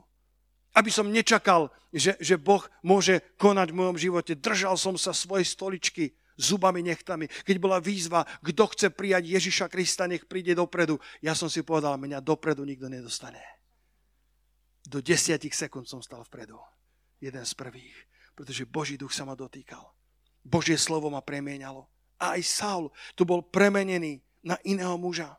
Aby 0.72 0.88
som 0.92 1.08
nečakal, 1.08 1.68
že, 1.92 2.16
že 2.20 2.36
Boh 2.40 2.64
môže 2.84 3.20
konať 3.36 3.72
v 3.72 3.78
mojom 3.80 3.96
živote. 3.96 4.36
Držal 4.36 4.76
som 4.76 4.96
sa 4.96 5.12
svojej 5.12 5.44
stoličky 5.44 6.16
zubami 6.36 6.84
nechtami. 6.84 7.28
Keď 7.28 7.56
bola 7.56 7.80
výzva, 7.80 8.24
kto 8.44 8.68
chce 8.72 8.92
prijať 8.92 9.24
Ježiša 9.40 9.66
Krista, 9.72 10.04
nech 10.04 10.28
príde 10.28 10.52
dopredu. 10.52 11.00
Ja 11.24 11.32
som 11.32 11.48
si 11.48 11.64
povedal, 11.64 11.96
mňa 11.96 12.20
dopredu 12.20 12.64
nikto 12.64 12.92
nedostane. 12.92 13.40
Do 14.86 15.00
desiatich 15.00 15.56
sekúnd 15.56 15.88
som 15.88 16.04
stal 16.04 16.22
vpredu. 16.28 16.60
Jeden 17.18 17.42
z 17.42 17.52
prvých. 17.56 17.96
Pretože 18.36 18.68
Boží 18.68 19.00
duch 19.00 19.16
sa 19.16 19.24
ma 19.24 19.32
dotýkal. 19.32 19.82
Božie 20.44 20.76
slovo 20.76 21.08
ma 21.08 21.24
premieňalo. 21.24 21.88
A 22.20 22.36
aj 22.38 22.42
Saul 22.44 22.92
tu 23.16 23.24
bol 23.24 23.44
premenený 23.44 24.20
na 24.44 24.60
iného 24.62 24.94
muža. 25.00 25.34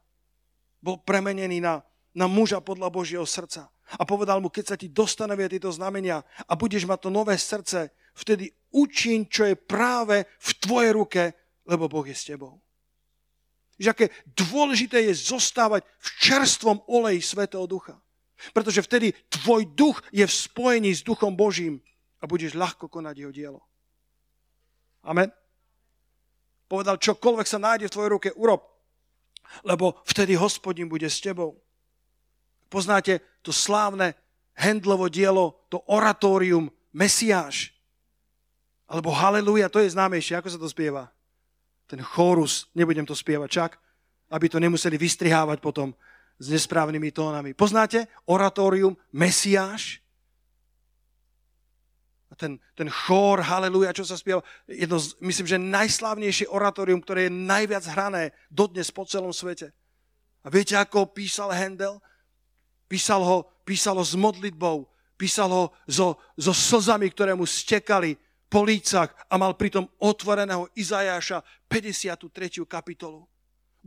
Bol 0.88 1.04
premenený 1.04 1.60
na, 1.60 1.84
na 2.15 2.32
muža 2.32 2.63
podľa 2.63 2.88
Božieho 2.88 3.28
srdca. 3.28 3.67
A 4.00 4.08
povedal 4.08 4.39
mu, 4.39 4.47
keď 4.47 4.63
sa 4.71 4.80
ti 4.80 4.88
dostanovia 4.88 5.52
tieto 5.52 5.67
znamenia 5.67 6.23
a 6.47 6.56
budeš 6.56 6.88
mať 6.88 7.04
to 7.04 7.10
nové 7.12 7.36
srdce, 7.36 7.91
vtedy 8.15 8.47
učin, 8.71 9.28
čo 9.28 9.43
je 9.43 9.60
práve 9.60 10.23
v 10.23 10.50
tvojej 10.63 10.91
ruke, 10.95 11.23
lebo 11.67 11.91
Boh 11.91 12.08
je 12.08 12.15
s 12.15 12.28
tebou. 12.32 12.63
Že 13.76 13.91
aké 13.91 14.06
dôležité 14.32 15.04
je 15.12 15.13
zostávať 15.28 15.84
v 15.84 16.08
čerstvom 16.23 16.88
oleji 16.88 17.19
Svetého 17.19 17.67
Ducha. 17.67 18.00
Pretože 18.56 18.86
vtedy 18.88 19.12
tvoj 19.28 19.67
duch 19.76 20.00
je 20.15 20.23
v 20.23 20.32
spojení 20.32 20.95
s 20.95 21.04
duchom 21.04 21.36
Božím 21.36 21.84
a 22.23 22.30
budeš 22.32 22.56
ľahko 22.56 22.88
konať 22.88 23.15
jeho 23.19 23.34
dielo. 23.36 23.62
Amen. 25.04 25.28
Povedal, 26.67 26.95
čokoľvek 27.00 27.47
sa 27.47 27.60
nájde 27.60 27.91
v 27.91 27.93
tvojej 27.93 28.12
ruke, 28.12 28.30
urob. 28.39 28.76
Lebo 29.63 29.99
vtedy 30.05 30.36
hospodin 30.36 30.89
bude 30.89 31.10
s 31.10 31.21
tebou. 31.21 31.57
Poznáte 32.67 33.23
to 33.41 33.55
slávne 33.55 34.15
Hendlovo 34.57 35.07
dielo, 35.07 35.67
to 35.69 35.79
oratórium 35.88 36.67
Mesiáš. 36.91 37.71
Alebo 38.88 39.12
Haleluja, 39.12 39.69
to 39.69 39.83
je 39.83 39.93
známejšie. 39.93 40.39
Ako 40.39 40.49
sa 40.49 40.60
to 40.60 40.71
spieva? 40.71 41.12
Ten 41.88 42.03
chórus, 42.03 42.67
nebudem 42.75 43.05
to 43.07 43.15
spievať 43.15 43.49
čak, 43.51 43.71
aby 44.31 44.51
to 44.51 44.60
nemuseli 44.60 44.99
vystrihávať 44.99 45.63
potom 45.63 45.95
s 46.39 46.51
nesprávnymi 46.51 47.12
tónami. 47.12 47.51
Poznáte 47.55 48.07
oratórium 48.27 48.95
Mesiáš? 49.12 50.03
Ten, 52.38 52.62
ten 52.78 52.86
chór, 52.86 53.41
haleluja, 53.41 53.97
čo 53.97 54.06
sa 54.06 54.13
spieva, 54.13 54.45
jedno 54.69 55.02
myslím, 55.26 55.47
že 55.50 55.58
najslavnejšie 55.58 56.47
oratórium, 56.54 57.02
ktoré 57.02 57.28
je 57.28 57.34
najviac 57.34 57.84
hrané 57.89 58.30
dodnes 58.54 58.93
po 58.93 59.04
celom 59.10 59.34
svete. 59.34 59.73
A 60.45 60.54
viete, 60.54 60.78
ako 60.78 61.10
písal 61.10 61.50
Handel? 61.50 61.97
Písal 62.88 63.26
ho, 63.26 63.50
písal 63.65 64.00
ho 64.00 64.06
s 64.06 64.13
modlitbou, 64.15 64.88
písal 65.17 65.50
ho 65.50 65.63
so, 65.89 66.15
so 66.38 66.54
slzami, 66.54 67.10
ktoré 67.12 67.34
mu 67.34 67.43
stekali 67.43 68.15
po 68.47 68.63
lícach 68.63 69.12
a 69.28 69.36
mal 69.36 69.60
pritom 69.60 69.84
otvoreného 70.00 70.71
Izajáša 70.78 71.43
53. 71.67 72.63
kapitolu 72.63 73.28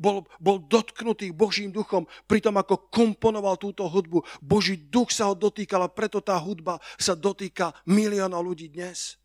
bol, 0.01 0.25
bol 0.41 0.65
dotknutý 0.65 1.37
Božím 1.37 1.69
duchom 1.69 2.09
pri 2.25 2.41
tom, 2.41 2.57
ako 2.57 2.89
komponoval 2.89 3.61
túto 3.61 3.85
hudbu. 3.85 4.25
Boží 4.41 4.81
duch 4.89 5.13
sa 5.13 5.29
ho 5.29 5.37
dotýkal 5.37 5.85
a 5.85 5.93
preto 5.93 6.25
tá 6.25 6.41
hudba 6.41 6.81
sa 6.97 7.13
dotýka 7.13 7.77
miliónov 7.85 8.41
ľudí 8.41 8.73
dnes. 8.73 9.21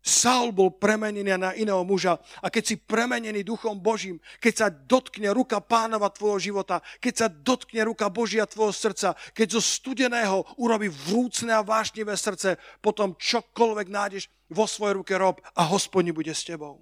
Saul 0.00 0.56
bol 0.56 0.72
premenený 0.80 1.36
na 1.36 1.52
iného 1.52 1.84
muža 1.84 2.16
a 2.40 2.48
keď 2.48 2.62
si 2.64 2.80
premenený 2.80 3.44
duchom 3.44 3.76
Božím, 3.76 4.16
keď 4.40 4.54
sa 4.56 4.66
dotkne 4.72 5.28
ruka 5.36 5.60
pánova 5.60 6.08
tvojho 6.08 6.40
života, 6.40 6.80
keď 7.04 7.14
sa 7.14 7.28
dotkne 7.28 7.84
ruka 7.84 8.08
Božia 8.08 8.48
tvojho 8.48 8.72
srdca, 8.72 9.12
keď 9.36 9.60
zo 9.60 9.60
studeného 9.60 10.48
urobí 10.56 10.88
vrúcne 10.88 11.52
a 11.52 11.60
vášnivé 11.60 12.16
srdce, 12.16 12.56
potom 12.80 13.12
čokoľvek 13.12 13.86
nájdeš 13.92 14.32
vo 14.48 14.64
svojej 14.64 14.96
ruke 14.96 15.12
rob 15.20 15.36
a 15.52 15.68
hospodin 15.68 16.16
bude 16.16 16.32
s 16.32 16.48
tebou. 16.48 16.80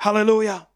Halelúja. 0.00 0.73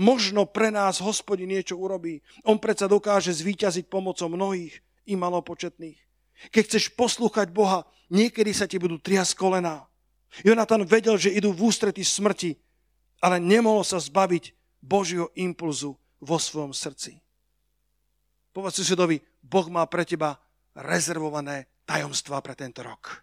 Možno 0.00 0.48
pre 0.48 0.72
nás 0.72 0.96
hospodin 1.04 1.52
niečo 1.52 1.76
urobí. 1.76 2.24
On 2.48 2.56
predsa 2.56 2.88
dokáže 2.88 3.36
zvíťaziť 3.36 3.84
pomocou 3.92 4.32
mnohých 4.32 4.80
i 5.04 5.12
malopočetných. 5.12 6.00
Keď 6.48 6.62
chceš 6.64 6.84
poslúchať 6.96 7.52
Boha, 7.52 7.84
niekedy 8.08 8.56
sa 8.56 8.64
ti 8.64 8.80
budú 8.80 8.96
triasť 8.96 9.36
kolená. 9.36 9.84
Jonatan 10.40 10.88
vedel, 10.88 11.20
že 11.20 11.28
idú 11.28 11.52
v 11.52 11.68
ústrety 11.68 12.00
smrti, 12.00 12.56
ale 13.20 13.36
nemohol 13.44 13.84
sa 13.84 14.00
zbaviť 14.00 14.56
Božieho 14.80 15.28
impulzu 15.36 16.00
vo 16.16 16.36
svojom 16.40 16.72
srdci. 16.72 17.20
Povedz 18.56 18.80
susedovi, 18.80 19.20
Boh 19.44 19.68
má 19.68 19.84
pre 19.84 20.08
teba 20.08 20.40
rezervované 20.72 21.68
tajomstvá 21.84 22.40
pre 22.40 22.56
tento 22.56 22.80
rok. 22.80 23.20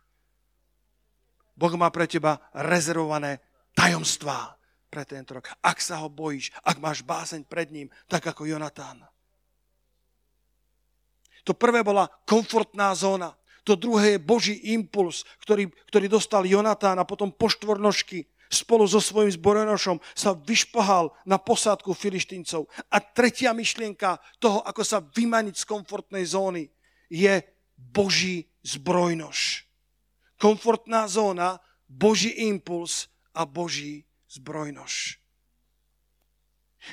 Boh 1.58 1.74
má 1.74 1.90
pre 1.90 2.06
teba 2.06 2.38
rezervované 2.54 3.42
tajomstvá 3.74 4.54
pre 4.88 5.04
tento 5.04 5.38
rok. 5.38 5.52
Ak 5.62 5.84
sa 5.84 6.00
ho 6.02 6.08
bojíš, 6.08 6.52
ak 6.64 6.80
máš 6.80 7.04
báseň 7.04 7.44
pred 7.46 7.70
ním, 7.72 7.88
tak 8.08 8.24
ako 8.28 8.48
Jonatán. 8.48 9.04
To 11.44 11.56
prvé 11.56 11.84
bola 11.84 12.12
komfortná 12.28 12.92
zóna. 12.96 13.36
To 13.68 13.76
druhé 13.76 14.16
je 14.16 14.24
Boží 14.24 14.56
impuls, 14.72 15.28
ktorý, 15.44 15.68
ktorý 15.92 16.08
dostal 16.08 16.48
Jonatán 16.48 17.00
a 17.00 17.08
potom 17.08 17.32
po 17.32 17.52
štvornožky 17.52 18.28
spolu 18.48 18.88
so 18.88 19.04
svojím 19.04 19.36
zborenošom 19.36 20.00
sa 20.16 20.32
vyšpahal 20.32 21.12
na 21.28 21.36
posádku 21.36 21.92
filištíncov. 21.92 22.72
A 22.88 23.04
tretia 23.04 23.52
myšlienka 23.52 24.24
toho, 24.40 24.64
ako 24.64 24.88
sa 24.88 25.04
vymaniť 25.04 25.56
z 25.60 25.68
komfortnej 25.68 26.24
zóny, 26.24 26.72
je 27.12 27.44
Boží 27.76 28.48
zbrojnož. 28.64 29.68
Komfortná 30.40 31.08
zóna, 31.12 31.60
Boží 31.88 32.32
impuls 32.48 33.12
a 33.36 33.44
Boží 33.44 34.07
zbrojnož. 34.38 35.18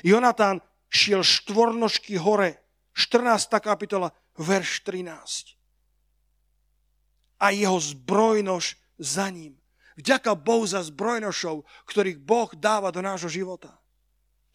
Jonatán 0.03 0.59
šiel 0.91 1.23
štvornožky 1.23 2.17
hore, 2.17 2.59
14. 2.95 3.51
kapitola, 3.59 4.11
verš 4.35 4.83
13. 4.83 5.55
A 7.39 7.51
jeho 7.51 7.79
zbrojnož 7.79 8.79
za 8.97 9.29
ním. 9.29 9.59
Vďaka 9.95 10.35
Bohu 10.35 10.67
za 10.67 10.83
zbrojnošov, 10.83 11.63
ktorých 11.87 12.19
Boh 12.19 12.51
dáva 12.55 12.91
do 12.91 12.99
nášho 12.99 13.31
života. 13.31 13.79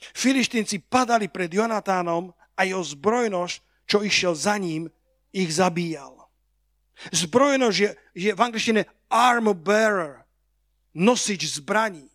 Filištinci 0.00 0.84
padali 0.88 1.28
pred 1.28 1.52
Jonatánom 1.52 2.32
a 2.56 2.60
jeho 2.64 2.84
zbrojnož, 2.84 3.60
čo 3.88 4.04
išiel 4.04 4.36
za 4.36 4.56
ním, 4.56 4.88
ich 5.32 5.52
zabíjal. 5.52 6.28
Zbrojnož 7.12 7.74
je, 7.78 7.90
je 8.12 8.30
v 8.36 8.40
angličtine 8.40 8.84
armor 9.08 9.56
bearer, 9.56 10.24
nosič 10.92 11.56
zbraní. 11.56 12.08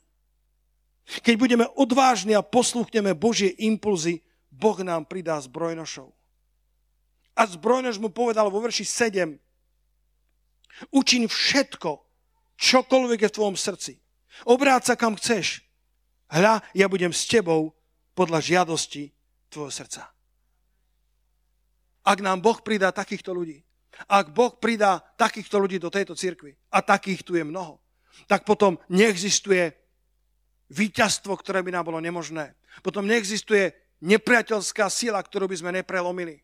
Keď 1.06 1.36
budeme 1.38 1.65
odvážni 1.78 2.34
a 2.34 2.41
posluchneme 2.41 3.13
Božie 3.13 3.54
impulzy, 3.62 4.26
Boh 4.50 4.78
nám 4.82 5.06
pridá 5.06 5.38
zbrojnošov. 5.38 6.10
A 7.36 7.41
zbrojnož 7.46 8.00
mu 8.00 8.10
povedal 8.10 8.48
vo 8.48 8.63
verši 8.63 8.88
7, 8.88 9.36
učiň 10.89 11.24
všetko, 11.28 11.91
čokoľvek 12.56 13.20
je 13.22 13.30
v 13.30 13.36
tvojom 13.36 13.58
srdci. 13.60 13.94
Obráť 14.48 14.91
sa 14.91 14.96
kam 14.96 15.15
chceš. 15.20 15.63
Hľa, 16.32 16.63
ja 16.74 16.88
budem 16.89 17.13
s 17.13 17.30
tebou 17.30 17.76
podľa 18.18 18.41
žiadosti 18.41 19.13
tvojho 19.52 19.72
srdca. 19.72 20.10
Ak 22.06 22.18
nám 22.24 22.41
Boh 22.41 22.58
pridá 22.63 22.89
takýchto 22.89 23.36
ľudí, 23.36 23.62
ak 24.10 24.36
Boh 24.36 24.52
pridá 24.58 25.00
takýchto 25.15 25.56
ľudí 25.62 25.80
do 25.80 25.88
tejto 25.88 26.18
cirkvi, 26.18 26.56
a 26.72 26.84
takých 26.84 27.24
tu 27.24 27.39
je 27.39 27.44
mnoho, 27.48 27.80
tak 28.28 28.44
potom 28.44 28.80
neexistuje 28.91 29.72
víťazstvo, 30.69 31.36
ktoré 31.38 31.62
by 31.62 31.71
nám 31.75 31.89
bolo 31.89 31.99
nemožné. 32.01 32.58
Potom 32.82 33.06
neexistuje 33.06 33.73
nepriateľská 34.01 34.89
sila, 34.89 35.21
ktorú 35.21 35.49
by 35.49 35.58
sme 35.58 35.71
neprelomili. 35.82 36.41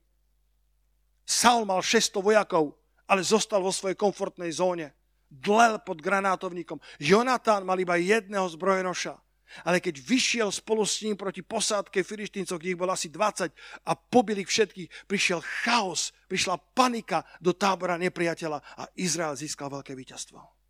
Saul 1.25 1.63
mal 1.63 1.79
600 1.79 2.19
vojakov, 2.21 2.75
ale 3.07 3.21
zostal 3.23 3.63
vo 3.63 3.71
svojej 3.71 3.95
komfortnej 3.95 4.51
zóne. 4.51 4.93
Dlel 5.31 5.79
pod 5.83 6.03
granátovníkom. 6.03 6.79
Jonatán 6.99 7.63
mal 7.63 7.79
iba 7.79 7.95
jedného 7.95 8.43
zbrojenoša. 8.51 9.15
Ale 9.67 9.83
keď 9.83 9.99
vyšiel 9.99 10.47
spolu 10.47 10.87
s 10.87 11.03
ním 11.03 11.19
proti 11.19 11.43
posádke 11.43 12.07
filištíncov, 12.07 12.55
kde 12.55 12.71
ich 12.71 12.79
bolo 12.79 12.95
asi 12.95 13.11
20 13.11 13.51
a 13.83 13.91
pobili 13.99 14.47
všetkých, 14.47 15.11
prišiel 15.11 15.43
chaos, 15.43 16.15
prišla 16.31 16.55
panika 16.71 17.27
do 17.43 17.51
tábora 17.51 17.99
nepriateľa 17.99 18.63
a 18.63 18.87
Izrael 18.95 19.35
získal 19.35 19.67
veľké 19.67 19.91
víťazstvo. 19.91 20.60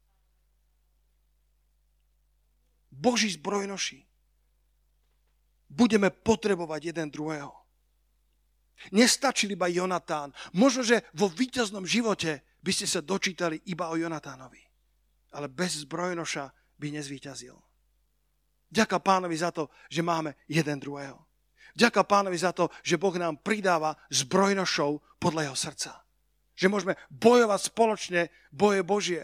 Boží 2.91 3.31
zbrojnoši. 3.33 4.03
Budeme 5.71 6.11
potrebovať 6.11 6.91
jeden 6.91 7.07
druhého. 7.07 7.55
Nestačil 8.91 9.55
iba 9.55 9.71
Jonatán. 9.71 10.35
Možno, 10.51 10.83
že 10.83 11.07
vo 11.15 11.31
víťaznom 11.31 11.87
živote 11.87 12.43
by 12.59 12.71
ste 12.75 12.85
sa 12.89 12.99
dočítali 12.99 13.61
iba 13.71 13.87
o 13.87 13.95
Jonatánovi. 13.95 14.61
Ale 15.31 15.47
bez 15.47 15.87
zbrojnoša 15.87 16.51
by 16.75 16.87
nezvíťazil. 16.99 17.55
Ďaká 18.71 18.99
pánovi 18.99 19.35
za 19.37 19.51
to, 19.51 19.71
že 19.91 20.03
máme 20.03 20.35
jeden 20.47 20.79
druhého. 20.79 21.19
Ďaká 21.75 22.03
pánovi 22.03 22.35
za 22.35 22.51
to, 22.51 22.67
že 22.83 22.99
Boh 22.99 23.15
nám 23.15 23.39
pridáva 23.39 23.95
zbrojnošov 24.11 24.99
podľa 25.19 25.51
jeho 25.51 25.57
srdca. 25.57 25.91
Že 26.55 26.67
môžeme 26.67 26.93
bojovať 27.07 27.59
spoločne 27.71 28.21
boje 28.51 28.83
Božie. 28.83 29.23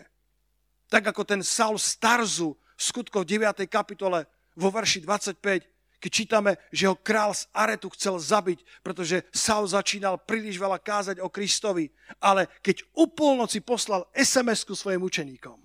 Tak 0.88 1.12
ako 1.12 1.28
ten 1.28 1.42
Saul 1.44 1.76
Starzu 1.76 2.56
skutkov 2.78 3.26
9. 3.26 3.66
kapitole 3.66 4.30
vo 4.54 4.70
verši 4.70 5.02
25, 5.02 5.98
keď 5.98 6.12
čítame, 6.14 6.52
že 6.70 6.86
ho 6.86 6.96
král 6.96 7.34
z 7.34 7.50
Aretu 7.58 7.90
chcel 7.90 8.22
zabiť, 8.22 8.62
pretože 8.86 9.26
Saul 9.34 9.66
začínal 9.66 10.22
príliš 10.22 10.62
veľa 10.62 10.78
kázať 10.78 11.18
o 11.26 11.28
Kristovi, 11.34 11.90
ale 12.22 12.46
keď 12.62 12.86
u 12.94 13.10
polnoci 13.10 13.66
poslal 13.66 14.06
SMS-ku 14.14 14.78
svojim 14.78 15.02
učeníkom. 15.02 15.58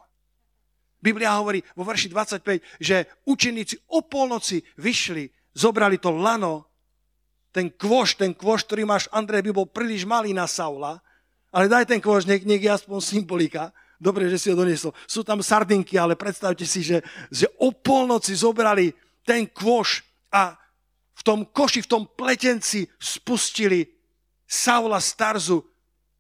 Biblia 1.02 1.36
hovorí 1.36 1.60
vo 1.76 1.84
verši 1.84 2.08
25, 2.08 2.80
že 2.80 3.04
učeníci 3.28 3.90
o 3.92 4.06
polnoci 4.06 4.62
vyšli, 4.78 5.28
zobrali 5.52 6.00
to 6.00 6.14
lano, 6.14 6.64
ten 7.52 7.68
kvoš, 7.68 8.16
ten 8.16 8.32
kvoš, 8.32 8.64
ktorý 8.64 8.88
máš, 8.88 9.12
Andrej, 9.12 9.44
by 9.44 9.52
bol 9.52 9.68
príliš 9.68 10.08
malý 10.08 10.32
na 10.32 10.48
Saula, 10.48 11.04
ale 11.52 11.68
daj 11.68 11.84
ten 11.84 12.00
kvoš, 12.00 12.24
nech, 12.24 12.48
nech 12.48 12.64
je 12.64 12.72
aspoň 12.72 12.98
symbolika. 13.04 13.74
Dobre, 14.02 14.26
že 14.26 14.34
si 14.34 14.50
ho 14.50 14.58
doniesol. 14.58 14.90
Sú 15.06 15.22
tam 15.22 15.38
sardinky, 15.38 15.94
ale 15.94 16.18
predstavte 16.18 16.66
si, 16.66 16.82
že, 16.82 17.06
že 17.30 17.46
o 17.62 17.70
polnoci 17.70 18.34
zobrali 18.34 18.90
ten 19.22 19.46
kôš 19.46 20.02
a 20.34 20.58
v 21.14 21.22
tom 21.22 21.46
koši, 21.46 21.86
v 21.86 21.90
tom 21.94 22.02
pletenci 22.10 22.82
spustili 22.98 23.86
Saula 24.42 24.98
Starzu 24.98 25.62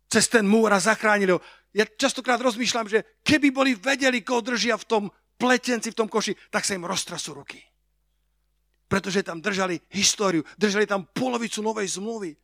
cez 0.06 0.30
ten 0.30 0.46
múr 0.46 0.70
a 0.70 0.78
zachránili 0.78 1.34
ho. 1.34 1.42
Ja 1.74 1.82
častokrát 1.82 2.38
rozmýšľam, 2.38 2.86
že 2.86 3.18
keby 3.26 3.50
boli 3.50 3.74
vedeli, 3.74 4.22
koho 4.22 4.46
držia 4.46 4.78
v 4.78 4.86
tom 4.86 5.04
pletenci, 5.34 5.90
v 5.90 5.98
tom 5.98 6.06
koši, 6.06 6.38
tak 6.54 6.62
sa 6.62 6.78
im 6.78 6.86
roztrasú 6.86 7.34
ruky. 7.34 7.58
Pretože 8.86 9.26
tam 9.26 9.42
držali 9.42 9.82
históriu, 9.90 10.46
držali 10.54 10.86
tam 10.86 11.10
polovicu 11.10 11.66
novej 11.66 11.98
zmluvy. 11.98 12.38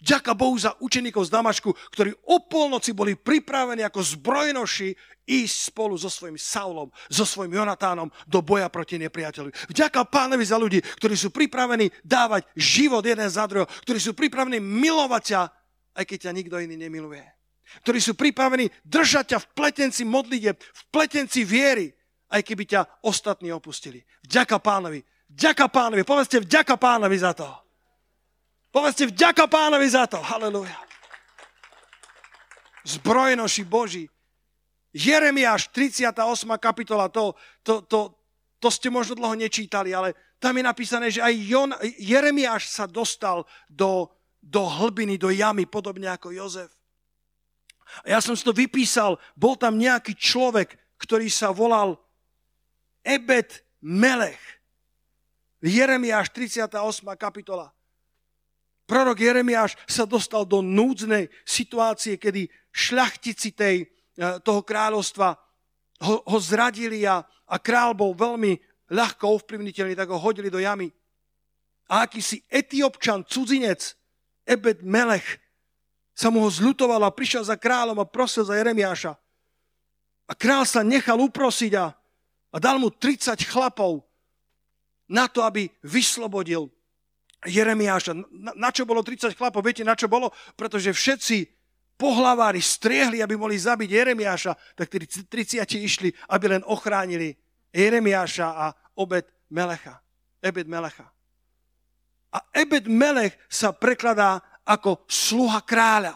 Ďaká 0.00 0.32
Bohu 0.32 0.56
za 0.56 0.72
učeníkov 0.80 1.28
z 1.28 1.34
Damašku, 1.36 1.76
ktorí 1.92 2.16
o 2.32 2.40
polnoci 2.48 2.96
boli 2.96 3.20
pripravení 3.20 3.84
ako 3.84 4.00
zbrojnoši 4.00 4.96
ísť 5.28 5.56
spolu 5.70 5.94
so 6.00 6.08
svojím 6.08 6.40
Saulom, 6.40 6.88
so 7.12 7.28
svojím 7.28 7.60
Jonatánom 7.60 8.08
do 8.24 8.40
boja 8.40 8.72
proti 8.72 8.96
nepriateľovi. 8.96 9.52
Vďaka 9.68 10.08
pánovi 10.08 10.44
za 10.48 10.56
ľudí, 10.56 10.80
ktorí 10.80 11.14
sú 11.20 11.28
pripravení 11.28 11.92
dávať 12.00 12.48
život 12.56 13.04
jeden 13.04 13.28
za 13.28 13.44
druhého, 13.44 13.68
ktorí 13.84 14.00
sú 14.00 14.16
pripravení 14.16 14.56
milovať 14.56 15.22
ťa, 15.22 15.42
aj 16.00 16.04
keď 16.08 16.18
ťa 16.26 16.32
nikto 16.32 16.56
iný 16.56 16.80
nemiluje. 16.80 17.22
Ktorí 17.84 18.02
sú 18.02 18.16
pripravení 18.16 18.72
držať 18.82 19.36
ťa 19.36 19.38
v 19.38 19.50
pletenci 19.54 20.02
modlite, 20.02 20.56
v 20.58 20.82
pletenci 20.90 21.46
viery, 21.46 21.92
aj 22.30 22.42
keby 22.42 22.64
ťa 22.66 22.80
ostatní 23.06 23.52
opustili. 23.52 24.02
Vďaka 24.26 24.58
pánovi. 24.58 25.04
Vďaka 25.30 25.70
pánovi. 25.70 26.02
Povedzte 26.02 26.42
vďaka 26.42 26.74
pánovi 26.74 27.16
za 27.18 27.30
to. 27.36 27.46
Povedzte 28.70 29.10
vďaka 29.10 29.50
pánovi 29.50 29.86
za 29.90 30.06
to. 30.06 30.22
Halleluja. 30.22 30.78
Zbrojnoši 32.86 33.66
Boží. 33.66 34.06
Jeremiáš 34.94 35.70
38. 35.70 36.14
kapitola, 36.58 37.06
to, 37.06 37.34
to, 37.62 37.82
to, 37.86 38.10
to 38.58 38.68
ste 38.70 38.90
možno 38.90 39.14
dlho 39.14 39.38
nečítali, 39.38 39.94
ale 39.94 40.18
tam 40.42 40.58
je 40.58 40.64
napísané, 40.66 41.06
že 41.14 41.22
aj 41.22 41.34
Jon, 41.46 41.70
Jeremiáš 41.98 42.66
sa 42.70 42.90
dostal 42.90 43.46
do, 43.70 44.10
do 44.42 44.66
hlbiny, 44.66 45.14
do 45.14 45.30
jamy, 45.30 45.66
podobne 45.66 46.10
ako 46.10 46.34
Jozef. 46.34 46.74
A 48.02 48.14
ja 48.14 48.20
som 48.22 48.34
si 48.34 48.42
to 48.42 48.54
vypísal, 48.54 49.18
bol 49.38 49.54
tam 49.54 49.78
nejaký 49.78 50.14
človek, 50.14 50.74
ktorý 50.98 51.30
sa 51.30 51.54
volal 51.54 51.98
Ebed 53.06 53.62
Melech. 53.82 54.42
Jeremiáš 55.62 56.34
38. 56.34 56.70
kapitola. 57.14 57.70
Prorok 58.90 59.22
Jeremiáš 59.22 59.78
sa 59.86 60.02
dostal 60.02 60.42
do 60.42 60.58
núdznej 60.58 61.30
situácie, 61.46 62.18
kedy 62.18 62.50
šľachtici 62.74 63.54
tej, 63.54 63.86
e, 63.86 64.42
toho 64.42 64.66
kráľovstva 64.66 65.38
ho, 66.02 66.16
ho 66.26 66.38
zradili 66.42 67.06
a, 67.06 67.22
a 67.22 67.56
král 67.62 67.94
bol 67.94 68.18
veľmi 68.18 68.58
ľahko 68.90 69.38
ovplyvniteľný, 69.38 69.94
tak 69.94 70.10
ho 70.10 70.18
hodili 70.18 70.50
do 70.50 70.58
jamy. 70.58 70.90
A 71.86 72.02
akýsi 72.02 72.42
etiopčan, 72.50 73.22
cudzinec, 73.30 73.94
Ebed 74.42 74.82
Melech, 74.82 75.38
sa 76.10 76.26
mu 76.34 76.42
ho 76.42 76.50
zľutoval 76.50 77.06
a 77.06 77.14
prišiel 77.14 77.46
za 77.46 77.54
kráľom 77.54 78.02
a 78.02 78.10
prosil 78.10 78.42
za 78.42 78.58
Jeremiáša. 78.58 79.14
A 80.26 80.32
král 80.34 80.66
sa 80.66 80.82
nechal 80.82 81.22
uprosiť 81.22 81.78
a, 81.78 81.94
a 82.50 82.56
dal 82.58 82.82
mu 82.82 82.90
30 82.90 83.38
chlapov 83.46 84.02
na 85.06 85.30
to, 85.30 85.46
aby 85.46 85.70
vyslobodil 85.86 86.74
Jeremiáša. 87.46 88.12
Na, 88.16 88.52
na 88.56 88.70
čo 88.72 88.84
bolo 88.84 89.00
30 89.00 89.32
chlapov? 89.32 89.64
Viete, 89.64 89.86
na 89.86 89.96
čo 89.96 90.08
bolo? 90.08 90.32
Pretože 90.56 90.92
všetci 90.92 91.48
pohlavári 92.00 92.60
striehli, 92.60 93.20
aby 93.20 93.36
mohli 93.36 93.60
zabiť 93.60 93.88
Jeremiáša, 93.88 94.52
tak 94.76 94.88
tí 94.88 95.24
30 95.24 95.64
išli, 95.80 96.08
aby 96.32 96.56
len 96.56 96.62
ochránili 96.64 97.36
Jeremiáša 97.72 98.48
a 98.48 98.66
obed 98.96 99.28
Melecha. 99.52 100.00
Ebed 100.40 100.64
Melecha. 100.64 101.12
A 102.30 102.38
Ebed 102.54 102.86
Melech 102.86 103.34
sa 103.50 103.74
prekladá 103.74 104.40
ako 104.64 105.04
sluha 105.10 105.60
kráľa. 105.66 106.14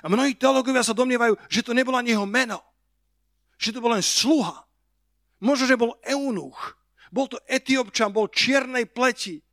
A 0.00 0.08
mnohí 0.08 0.34
teológovia 0.34 0.80
sa 0.80 0.96
domnievajú, 0.96 1.36
že 1.52 1.60
to 1.60 1.76
nebolo 1.76 2.00
ani 2.00 2.16
jeho 2.16 2.24
meno. 2.24 2.58
Že 3.60 3.78
to 3.78 3.82
bol 3.84 3.92
len 3.92 4.02
sluha. 4.02 4.64
Možno, 5.44 5.68
že 5.68 5.76
bol 5.76 6.00
eunuch. 6.08 6.80
Bol 7.12 7.28
to 7.28 7.38
etiopčan, 7.44 8.10
bol 8.10 8.32
čiernej 8.32 8.88
pleti. 8.88 9.43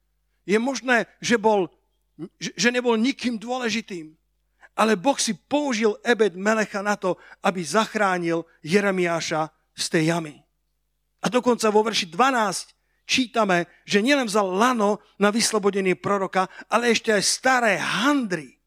Je 0.46 0.58
možné, 0.58 1.06
že, 1.22 1.38
bol, 1.38 1.70
že 2.40 2.70
nebol 2.74 2.98
nikým 2.98 3.38
dôležitým. 3.38 4.18
Ale 4.76 4.96
Boh 4.96 5.20
si 5.20 5.36
použil 5.36 6.00
Ebed 6.02 6.34
Melecha 6.40 6.80
na 6.80 6.96
to, 6.96 7.20
aby 7.44 7.60
zachránil 7.62 8.48
Jeremiáša 8.64 9.52
z 9.76 9.86
tej 9.92 10.04
jamy. 10.16 10.36
A 11.22 11.30
dokonca 11.30 11.70
vo 11.70 11.86
verši 11.86 12.10
12 12.10 13.06
čítame, 13.06 13.68
že 13.86 14.02
nielen 14.02 14.26
vzal 14.26 14.48
lano 14.48 15.04
na 15.20 15.30
vyslobodenie 15.30 16.00
proroka, 16.00 16.48
ale 16.72 16.96
ešte 16.96 17.12
aj 17.12 17.24
staré 17.24 17.74
handry, 17.78 18.58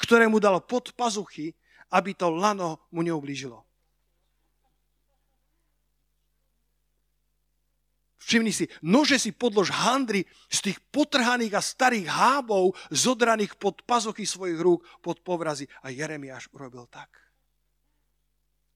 ktoré 0.00 0.26
mu 0.26 0.40
dal 0.40 0.64
pod 0.64 0.96
pazuchy, 0.96 1.52
aby 1.92 2.16
to 2.16 2.32
lano 2.32 2.88
mu 2.90 3.04
neublížilo. 3.04 3.69
Všimni 8.20 8.52
si, 8.52 8.68
nože 8.84 9.16
si 9.16 9.32
podlož 9.32 9.72
handry 9.72 10.28
z 10.52 10.70
tých 10.70 10.78
potrhaných 10.92 11.56
a 11.56 11.64
starých 11.64 12.06
hábov 12.06 12.76
zodraných 12.92 13.56
pod 13.56 13.80
pazuchy 13.88 14.28
svojich 14.28 14.60
rúk 14.60 14.84
pod 15.00 15.24
povrazy. 15.24 15.64
A 15.80 15.88
Jeremiáš 15.88 16.52
urobil 16.52 16.84
tak. 16.92 17.08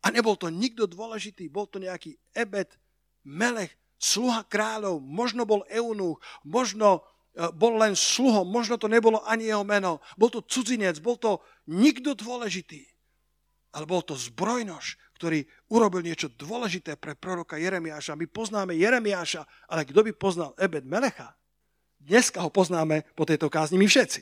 A 0.04 0.08
nebol 0.08 0.36
to 0.36 0.48
nikto 0.48 0.88
dôležitý, 0.88 1.48
bol 1.52 1.68
to 1.68 1.80
nejaký 1.80 2.16
Ebed, 2.32 2.76
Melech, 3.24 3.72
sluha 3.96 4.44
kráľov, 4.44 5.00
možno 5.00 5.48
bol 5.48 5.64
eunuch, 5.72 6.20
možno 6.44 7.00
e, 7.32 7.48
bol 7.56 7.80
len 7.80 7.96
sluhom, 7.96 8.44
možno 8.44 8.76
to 8.76 8.84
nebolo 8.84 9.24
ani 9.24 9.48
jeho 9.48 9.64
meno, 9.64 10.04
bol 10.20 10.28
to 10.28 10.44
cudzinec, 10.44 11.00
bol 11.00 11.16
to 11.16 11.40
nikto 11.72 12.12
dôležitý, 12.12 12.84
ale 13.72 13.88
bol 13.88 14.04
to 14.04 14.12
zbrojnož, 14.12 15.00
ktorý 15.24 15.40
urobil 15.72 16.04
niečo 16.04 16.28
dôležité 16.28 17.00
pre 17.00 17.16
proroka 17.16 17.56
Jeremiáša. 17.56 18.12
My 18.12 18.28
poznáme 18.28 18.76
Jeremiáša, 18.76 19.48
ale 19.72 19.88
kto 19.88 20.04
by 20.04 20.12
poznal 20.12 20.52
Ebed 20.60 20.84
Melecha? 20.84 21.32
Dneska 21.96 22.44
ho 22.44 22.52
poznáme 22.52 23.08
po 23.16 23.24
tejto 23.24 23.48
kázni 23.48 23.80
my 23.80 23.88
všetci. 23.88 24.20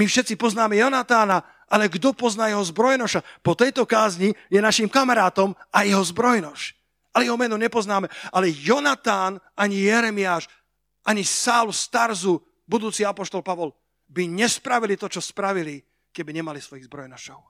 My 0.00 0.08
všetci 0.08 0.40
poznáme 0.40 0.80
Jonatána, 0.80 1.44
ale 1.68 1.92
kto 1.92 2.16
pozná 2.16 2.48
jeho 2.48 2.64
zbrojnoša? 2.64 3.44
Po 3.44 3.52
tejto 3.52 3.84
kázni 3.84 4.32
je 4.48 4.64
našim 4.64 4.88
kamarátom 4.88 5.52
a 5.68 5.84
jeho 5.84 6.00
zbrojnož 6.00 6.72
ale 7.16 7.32
jeho 7.32 7.40
meno 7.40 7.56
nepoznáme. 7.56 8.12
Ale 8.28 8.52
Jonatán, 8.52 9.40
ani 9.56 9.88
Jeremiáš, 9.88 10.52
ani 11.00 11.24
Saul 11.24 11.72
z 11.72 11.88
Tarzu, 11.88 12.44
budúci 12.68 13.08
apoštol 13.08 13.40
Pavol, 13.40 13.72
by 14.04 14.28
nespravili 14.28 15.00
to, 15.00 15.08
čo 15.08 15.24
spravili, 15.24 15.80
keby 16.12 16.36
nemali 16.36 16.60
svojich 16.60 16.84
zbrojnašov. 16.84 17.40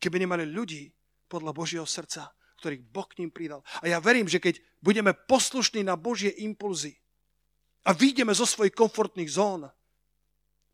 Keby 0.00 0.24
nemali 0.24 0.48
ľudí 0.48 0.88
podľa 1.26 1.52
Božieho 1.52 1.86
srdca, 1.86 2.32
ktorých 2.62 2.82
Boh 2.88 3.06
k 3.06 3.22
ním 3.22 3.30
pridal. 3.30 3.60
A 3.82 3.90
ja 3.90 3.98
verím, 4.00 4.26
že 4.26 4.40
keď 4.40 4.62
budeme 4.80 5.12
poslušní 5.12 5.84
na 5.84 5.94
Božie 5.94 6.32
impulzy 6.42 6.96
a 7.86 7.92
vyjdeme 7.92 8.34
zo 8.34 8.48
svojich 8.48 8.74
komfortných 8.74 9.30
zón, 9.30 9.68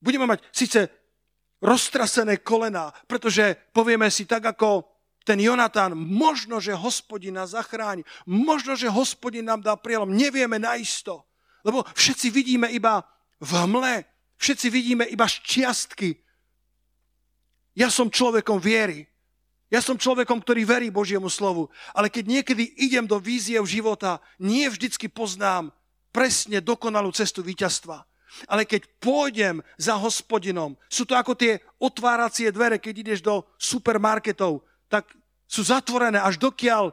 budeme 0.00 0.26
mať 0.28 0.40
síce 0.54 0.88
roztrasené 1.62 2.42
kolená, 2.42 2.90
pretože 3.06 3.54
povieme 3.70 4.10
si 4.10 4.26
tak, 4.26 4.42
ako 4.42 4.88
ten 5.22 5.38
Jonatán, 5.38 5.94
možno, 5.94 6.58
že 6.58 6.74
hospodin 6.74 7.38
nás 7.38 7.54
zachráni, 7.54 8.02
možno, 8.26 8.74
že 8.74 8.90
hospodin 8.90 9.46
nám 9.46 9.62
dá 9.62 9.78
prielom, 9.78 10.10
nevieme 10.10 10.58
naisto, 10.58 11.22
lebo 11.62 11.86
všetci 11.94 12.26
vidíme 12.34 12.66
iba 12.74 13.06
v 13.38 13.50
hmle, 13.54 14.02
všetci 14.42 14.66
vidíme 14.66 15.04
iba 15.06 15.22
šťastky. 15.22 16.18
Ja 17.78 17.86
som 17.86 18.10
človekom 18.10 18.58
viery, 18.58 19.11
ja 19.72 19.80
som 19.80 19.96
človekom, 19.96 20.44
ktorý 20.44 20.68
verí 20.68 20.88
Božiemu 20.92 21.32
slovu, 21.32 21.72
ale 21.96 22.12
keď 22.12 22.28
niekedy 22.28 22.76
idem 22.76 23.08
do 23.08 23.16
víziev 23.16 23.64
života, 23.64 24.20
nie 24.36 24.68
vždycky 24.68 25.08
poznám 25.08 25.72
presne 26.12 26.60
dokonalú 26.60 27.08
cestu 27.16 27.40
víťazstva. 27.40 28.04
Ale 28.48 28.68
keď 28.68 28.84
pôjdem 29.00 29.64
za 29.80 29.96
hospodinom, 29.96 30.76
sú 30.88 31.08
to 31.08 31.16
ako 31.16 31.36
tie 31.36 31.60
otváracie 31.80 32.52
dvere, 32.52 32.76
keď 32.76 32.94
ideš 33.00 33.20
do 33.24 33.48
supermarketov 33.56 34.64
tak 34.92 35.08
sú 35.48 35.64
zatvorené 35.64 36.20
až 36.20 36.36
dokiaľ 36.36 36.92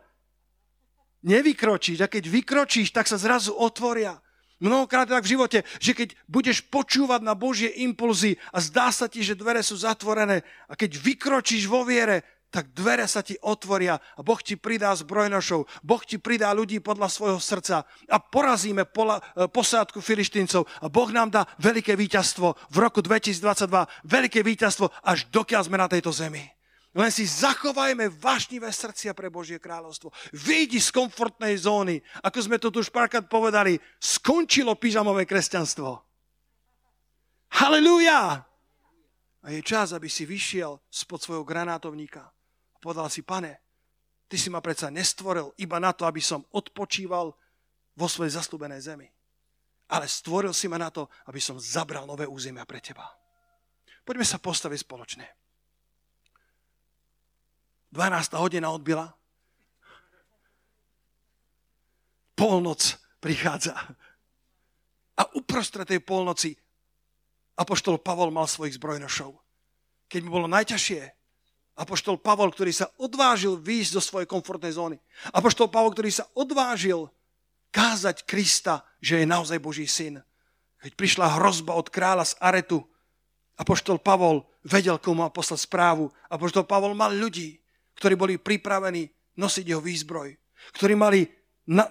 nevykročíš. 1.27 1.99
A 1.99 2.07
keď 2.07 2.31
vykročíš, 2.31 2.95
tak 2.95 3.11
sa 3.11 3.19
zrazu 3.19 3.51
otvoria. 3.51 4.23
Mnohokrát 4.63 5.07
tak 5.07 5.27
v 5.27 5.35
živote, 5.35 5.59
že 5.83 5.91
keď 5.91 6.15
budeš 6.27 6.63
počúvať 6.67 7.23
na 7.23 7.35
Božie 7.35 7.71
impulzy 7.83 8.39
a 8.55 8.63
zdá 8.63 8.91
sa 8.91 9.11
ti, 9.11 9.19
že 9.23 9.35
dvere 9.35 9.63
sú 9.63 9.75
zatvorené 9.75 10.47
a 10.71 10.75
keď 10.79 10.95
vykročíš 10.99 11.67
vo 11.67 11.83
viere, 11.83 12.23
tak 12.49 12.73
dvere 12.73 13.05
sa 13.05 13.21
ti 13.21 13.37
otvoria 13.45 14.01
a 14.17 14.21
Boh 14.25 14.41
ti 14.41 14.57
pridá 14.57 14.89
zbrojnošov, 14.97 15.85
Boh 15.85 16.01
ti 16.01 16.17
pridá 16.17 16.49
ľudí 16.49 16.81
podľa 16.81 17.07
svojho 17.09 17.39
srdca 17.39 17.85
a 17.85 18.17
porazíme 18.17 18.83
e, 18.85 18.89
posádku 19.45 20.01
filištíncov 20.01 20.65
a 20.65 20.89
Boh 20.89 21.09
nám 21.13 21.29
dá 21.29 21.41
veľké 21.61 21.93
víťazstvo 21.93 22.57
v 22.73 22.77
roku 22.81 23.05
2022, 23.05 23.69
veľké 24.01 24.41
víťazstvo 24.41 24.89
až 25.05 25.29
dokiaľ 25.29 25.61
sme 25.69 25.77
na 25.77 25.85
tejto 25.85 26.09
zemi. 26.09 26.41
Len 26.97 27.13
si 27.13 27.29
zachovajme 27.29 28.09
vášnivé 28.17 28.73
srdcia 28.73 29.13
pre 29.13 29.29
Božie 29.29 29.61
kráľovstvo. 29.61 30.09
Vyjdi 30.33 30.81
z 30.81 30.89
komfortnej 30.89 31.53
zóny. 31.53 32.01
Ako 32.25 32.49
sme 32.49 32.57
to 32.57 32.73
tu 32.73 32.81
už 32.81 32.89
párkrát 32.89 33.21
povedali, 33.29 33.77
skončilo 34.01 34.73
pyžamové 34.73 35.29
kresťanstvo. 35.29 36.01
Halelúja! 37.61 38.41
A 39.39 39.47
je 39.53 39.61
čas, 39.61 39.93
aby 39.93 40.09
si 40.09 40.25
vyšiel 40.25 40.81
spod 40.89 41.21
svojho 41.21 41.45
granátovníka 41.45 42.33
povedal 42.79 43.11
si, 43.11 43.21
pane, 43.21 43.59
ty 44.25 44.39
si 44.39 44.47
ma 44.47 44.63
predsa 44.63 44.87
nestvoril 44.89 45.53
iba 45.59 45.77
na 45.77 45.91
to, 45.91 46.07
aby 46.07 46.23
som 46.23 46.43
odpočíval 46.55 47.35
vo 47.99 48.07
svojej 48.07 48.39
zaslúbenej 48.39 48.81
zemi. 48.81 49.07
Ale 49.89 50.07
stvoril 50.07 50.55
si 50.55 50.71
ma 50.71 50.79
na 50.79 50.87
to, 50.93 51.11
aby 51.27 51.41
som 51.41 51.59
zabral 51.59 52.07
nové 52.07 52.23
územia 52.23 52.63
pre 52.63 52.79
teba. 52.79 53.09
Poďme 54.07 54.23
sa 54.23 54.39
postaviť 54.39 54.79
spoločne. 54.85 55.25
12. 57.91 58.37
hodina 58.37 58.69
odbila. 58.69 59.09
Polnoc 62.37 62.95
prichádza. 63.19 63.75
A 65.19 65.27
uprostred 65.35 65.89
tej 65.89 65.99
polnoci 65.99 66.55
Apoštol 67.59 67.99
Pavol 67.99 68.31
mal 68.31 68.47
svojich 68.47 68.79
zbrojnošov. 68.79 69.35
Keď 70.07 70.19
mu 70.23 70.31
bolo 70.31 70.47
najťažšie, 70.47 71.18
Apoštol 71.79 72.19
Pavol, 72.19 72.51
ktorý 72.51 72.75
sa 72.75 72.91
odvážil 72.99 73.55
výjsť 73.55 73.91
zo 73.95 74.01
svojej 74.03 74.27
komfortnej 74.27 74.75
zóny. 74.75 74.99
Apoštol 75.31 75.71
Pavol, 75.71 75.95
ktorý 75.95 76.11
sa 76.11 76.27
odvážil 76.35 77.07
kázať 77.71 78.27
Krista, 78.27 78.83
že 78.99 79.23
je 79.23 79.25
naozaj 79.25 79.63
Boží 79.63 79.87
syn. 79.87 80.19
Keď 80.83 80.91
prišla 80.99 81.39
hrozba 81.39 81.79
od 81.79 81.87
kráľa 81.87 82.27
z 82.27 82.33
Aretu, 82.43 82.83
Apoštol 83.59 83.99
Pavol 83.99 84.43
vedel, 84.63 84.99
komu 84.99 85.23
má 85.23 85.31
poslať 85.31 85.67
správu. 85.67 86.11
Apoštol 86.31 86.67
Pavol 86.67 86.95
mal 86.95 87.11
ľudí, 87.15 87.59
ktorí 87.95 88.15
boli 88.15 88.35
pripravení 88.39 89.07
nosiť 89.35 89.65
jeho 89.67 89.83
výzbroj, 89.83 90.35
ktorí 90.75 90.95
mali 90.95 91.27
na, 91.67 91.87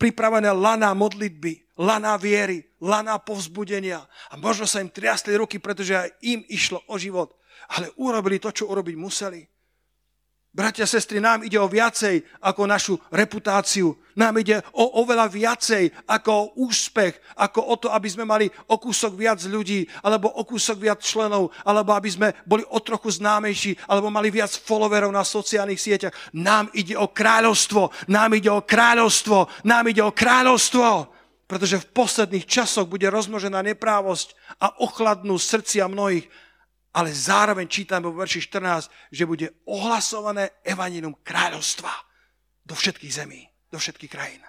pripravené 0.00 0.48
laná 0.52 0.96
modlitby, 0.96 1.76
laná 1.76 2.16
viery, 2.16 2.64
laná 2.80 3.20
povzbudenia. 3.20 4.04
A 4.32 4.40
možno 4.40 4.64
sa 4.64 4.80
im 4.80 4.88
triasli 4.88 5.36
ruky, 5.36 5.60
pretože 5.60 5.92
aj 5.92 6.08
im 6.24 6.40
išlo 6.48 6.80
o 6.88 6.96
život. 6.96 7.36
Ale 7.78 7.94
urobili 8.02 8.42
to, 8.42 8.50
čo 8.50 8.66
urobiť 8.70 8.96
museli. 8.98 9.40
Bratia, 10.50 10.82
sestry, 10.82 11.22
nám 11.22 11.46
ide 11.46 11.62
o 11.62 11.70
viacej 11.70 12.26
ako 12.42 12.66
našu 12.66 12.98
reputáciu. 13.14 13.94
Nám 14.18 14.42
ide 14.42 14.58
o 14.74 14.98
oveľa 14.98 15.30
viacej 15.30 16.10
ako 16.10 16.30
o 16.34 16.48
úspech, 16.66 17.14
ako 17.38 17.60
o 17.70 17.74
to, 17.78 17.86
aby 17.94 18.10
sme 18.10 18.26
mali 18.26 18.50
o 18.66 18.74
kúsok 18.74 19.14
viac 19.14 19.38
ľudí, 19.46 19.86
alebo 20.02 20.26
o 20.26 20.42
kúsok 20.42 20.82
viac 20.82 21.06
členov, 21.06 21.54
alebo 21.62 21.94
aby 21.94 22.10
sme 22.10 22.28
boli 22.42 22.66
o 22.66 22.82
trochu 22.82 23.22
známejší, 23.22 23.78
alebo 23.86 24.10
mali 24.10 24.34
viac 24.34 24.50
followerov 24.50 25.14
na 25.14 25.22
sociálnych 25.22 25.78
sieťach. 25.78 26.34
Nám 26.34 26.74
ide 26.74 26.98
o 26.98 27.06
kráľovstvo, 27.06 28.10
nám 28.10 28.34
ide 28.34 28.50
o 28.50 28.66
kráľovstvo, 28.66 29.46
nám 29.70 29.86
ide 29.86 30.02
o 30.02 30.10
kráľovstvo. 30.10 31.14
Pretože 31.46 31.78
v 31.78 31.90
posledných 31.94 32.46
časoch 32.50 32.90
bude 32.90 33.06
rozmnožená 33.06 33.62
neprávosť 33.70 34.34
a 34.58 34.82
ochladnú 34.82 35.38
srdcia 35.38 35.86
mnohých 35.86 36.26
ale 36.90 37.14
zároveň 37.14 37.70
čítame 37.70 38.10
vo 38.10 38.18
verši 38.18 38.40
14, 38.50 39.14
že 39.14 39.28
bude 39.28 39.62
ohlasované 39.70 40.58
evanílium 40.66 41.14
kráľovstva 41.22 41.90
do 42.66 42.74
všetkých 42.74 43.12
zemí, 43.14 43.46
do 43.70 43.78
všetkých 43.78 44.10
krajín. 44.10 44.42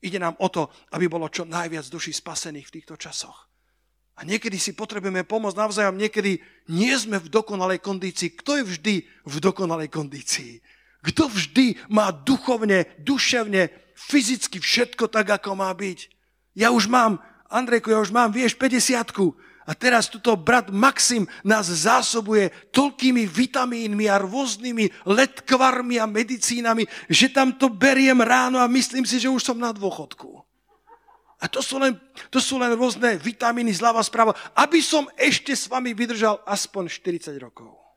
Ide 0.00 0.22
nám 0.22 0.38
o 0.40 0.48
to, 0.48 0.70
aby 0.94 1.10
bolo 1.10 1.28
čo 1.28 1.44
najviac 1.44 1.84
duší 1.90 2.14
spasených 2.14 2.68
v 2.70 2.74
týchto 2.80 2.94
časoch. 2.96 3.50
A 4.18 4.26
niekedy 4.26 4.58
si 4.58 4.74
potrebujeme 4.74 5.22
pomôcť 5.22 5.58
navzájom, 5.58 5.94
niekedy 5.94 6.42
nie 6.74 6.94
sme 6.98 7.22
v 7.22 7.30
dokonalej 7.30 7.78
kondícii. 7.78 8.34
Kto 8.34 8.58
je 8.58 8.64
vždy 8.66 8.94
v 9.06 9.36
dokonalej 9.38 9.88
kondícii? 9.94 10.58
Kto 11.06 11.30
vždy 11.30 11.78
má 11.94 12.10
duchovne, 12.10 12.90
duševne, 12.98 13.70
fyzicky 13.94 14.58
všetko 14.58 15.06
tak, 15.06 15.30
ako 15.30 15.54
má 15.54 15.70
byť? 15.70 16.10
Ja 16.58 16.74
už 16.74 16.90
mám, 16.90 17.22
Andrejko, 17.46 17.94
ja 17.94 18.02
už 18.02 18.10
mám, 18.10 18.34
vieš, 18.34 18.58
50 18.58 19.14
a 19.68 19.76
teraz 19.76 20.08
tuto 20.08 20.32
brat 20.32 20.72
Maxim 20.72 21.28
nás 21.44 21.68
zásobuje 21.68 22.48
toľkými 22.72 23.28
vitamínmi 23.28 24.08
a 24.08 24.16
rôznymi 24.16 25.04
letkvarmi 25.04 26.00
a 26.00 26.08
medicínami, 26.08 26.88
že 27.12 27.28
tam 27.28 27.52
to 27.52 27.68
beriem 27.68 28.24
ráno 28.24 28.56
a 28.56 28.66
myslím 28.72 29.04
si, 29.04 29.20
že 29.20 29.28
už 29.28 29.44
som 29.44 29.60
na 29.60 29.76
dôchodku. 29.76 30.40
A 31.38 31.46
to 31.46 31.60
sú 31.60 31.76
len, 31.76 31.94
to 32.32 32.40
sú 32.40 32.56
len 32.56 32.72
rôzne 32.72 33.20
vitamíny 33.20 33.70
zľava 33.76 34.00
správa, 34.00 34.32
aby 34.56 34.80
som 34.80 35.06
ešte 35.14 35.52
s 35.52 35.68
vami 35.68 35.92
vydržal 35.92 36.40
aspoň 36.48 36.88
40 36.88 37.36
rokov 37.38 37.87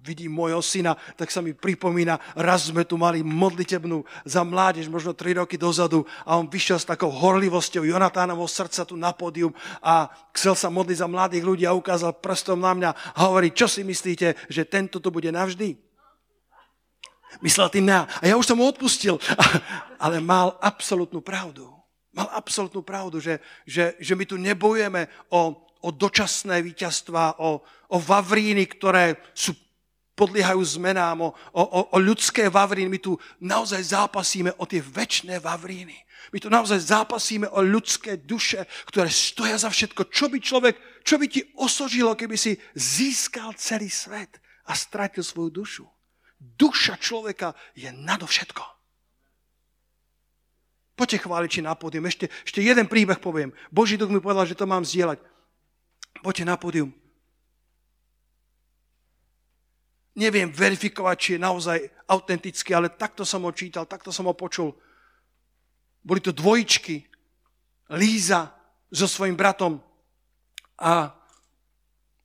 vidím 0.00 0.32
môjho 0.32 0.64
syna, 0.64 0.96
tak 1.16 1.28
sa 1.28 1.44
mi 1.44 1.52
pripomína, 1.52 2.16
raz 2.32 2.72
sme 2.72 2.88
tu 2.88 2.96
mali 2.96 3.20
modlitebnú 3.20 4.04
za 4.24 4.40
mládež, 4.40 4.88
možno 4.88 5.12
3 5.12 5.44
roky 5.44 5.60
dozadu 5.60 6.08
a 6.24 6.40
on 6.40 6.48
vyšiel 6.48 6.80
s 6.80 6.88
takou 6.88 7.12
horlivosťou 7.12 7.84
Jonatánovho 7.84 8.48
srdca 8.48 8.88
tu 8.88 8.96
na 8.96 9.12
pódium 9.12 9.52
a 9.84 10.08
chcel 10.32 10.56
sa 10.56 10.72
modliť 10.72 11.04
za 11.04 11.08
mladých 11.08 11.44
ľudí 11.44 11.64
a 11.68 11.76
ukázal 11.76 12.16
prstom 12.16 12.60
na 12.60 12.72
mňa 12.72 12.90
a 13.12 13.18
hovorí, 13.28 13.52
čo 13.52 13.68
si 13.68 13.84
myslíte, 13.84 14.48
že 14.48 14.64
tento 14.64 14.98
tu 14.98 15.12
bude 15.12 15.28
navždy? 15.28 15.76
Myslel 17.38 17.70
tým 17.70 17.86
na. 17.86 18.10
A 18.18 18.26
ja 18.26 18.34
už 18.34 18.50
som 18.50 18.58
mu 18.58 18.66
odpustil, 18.66 19.14
ale 20.04 20.18
mal 20.18 20.58
absolútnu 20.58 21.22
pravdu. 21.22 21.70
Mal 22.10 22.26
absolútnu 22.34 22.82
pravdu, 22.82 23.22
že, 23.22 23.38
že, 23.62 23.94
že 24.02 24.18
my 24.18 24.26
tu 24.26 24.34
nebojujeme 24.34 25.06
o, 25.30 25.54
o 25.62 25.88
dočasné 25.94 26.58
víťazstva, 26.58 27.38
o, 27.38 27.62
o 27.86 27.96
vavríny, 28.02 28.66
ktoré 28.66 29.14
sú 29.30 29.54
podliehajú 30.20 30.60
zmenám, 30.76 31.24
o, 31.24 31.30
o, 31.56 31.96
o 31.96 31.98
ľudské 31.98 32.52
vavríny. 32.52 32.92
My 32.92 33.00
tu 33.00 33.16
naozaj 33.40 33.96
zápasíme 33.96 34.52
o 34.60 34.68
tie 34.68 34.84
väčšie 34.84 35.40
vavríny. 35.40 35.96
My 36.30 36.38
tu 36.38 36.52
naozaj 36.52 36.92
zápasíme 36.92 37.48
o 37.48 37.64
ľudské 37.64 38.20
duše, 38.20 38.68
ktoré 38.84 39.08
stoja 39.08 39.56
za 39.56 39.72
všetko. 39.72 40.12
Čo 40.12 40.28
by 40.28 40.38
človek, 40.38 40.74
čo 41.00 41.16
by 41.16 41.26
ti 41.26 41.40
osožilo, 41.56 42.12
keby 42.12 42.36
si 42.36 42.60
získal 42.76 43.56
celý 43.56 43.88
svet 43.88 44.36
a 44.68 44.76
stratil 44.76 45.24
svoju 45.24 45.50
dušu? 45.50 45.84
Duša 46.36 47.00
človeka 47.00 47.56
je 47.72 47.88
nadovšetko. 47.88 48.64
Poďte 51.00 51.24
chváliči 51.24 51.64
na 51.64 51.72
pódium. 51.72 52.04
Ešte, 52.04 52.28
ešte 52.44 52.60
jeden 52.60 52.84
príbeh 52.84 53.16
poviem. 53.16 53.56
Boží 53.72 53.96
duch 53.96 54.12
mi 54.12 54.20
povedal, 54.20 54.44
že 54.44 54.52
to 54.52 54.68
mám 54.68 54.84
zdieľať. 54.84 55.16
Poďte 56.20 56.44
na 56.44 56.60
pódium. 56.60 56.92
Neviem 60.16 60.50
verifikovať, 60.50 61.16
či 61.18 61.30
je 61.36 61.44
naozaj 61.44 61.78
autentický, 62.10 62.74
ale 62.74 62.90
takto 62.90 63.22
som 63.22 63.46
ho 63.46 63.52
čítal, 63.54 63.86
takto 63.86 64.10
som 64.10 64.26
ho 64.26 64.34
počul. 64.34 64.74
Boli 66.02 66.18
to 66.18 66.32
dvojičky, 66.32 67.06
Líza 67.90 68.54
so 68.90 69.10
svojím 69.10 69.34
bratom 69.34 69.82
a 70.78 71.10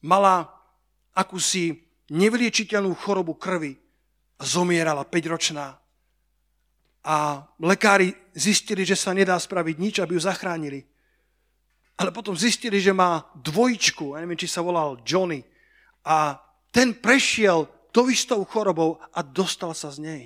mala 0.05 0.45
akúsi 1.17 1.73
nevyliečiteľnú 2.13 2.93
chorobu 2.93 3.33
krvi 3.33 3.73
a 4.37 4.43
zomierala 4.45 5.01
5-ročná. 5.01 5.73
A 7.05 7.15
lekári 7.61 8.13
zistili, 8.33 8.85
že 8.85 8.97
sa 8.97 9.13
nedá 9.13 9.37
spraviť 9.37 9.75
nič, 9.77 9.95
aby 10.01 10.17
ju 10.17 10.21
zachránili. 10.21 10.85
Ale 11.97 12.13
potom 12.13 12.37
zistili, 12.37 12.81
že 12.81 12.93
má 12.93 13.25
dvojičku, 13.37 14.13
ja 14.13 14.21
neviem, 14.21 14.37
či 14.37 14.49
sa 14.49 14.61
volal 14.61 15.01
Johnny, 15.01 15.41
a 16.05 16.37
ten 16.69 16.93
prešiel 16.93 17.65
tou 17.95 18.11
istou 18.11 18.43
chorobou 18.43 18.99
a 19.15 19.23
dostal 19.23 19.71
sa 19.71 19.87
z 19.87 20.03
nej. 20.03 20.23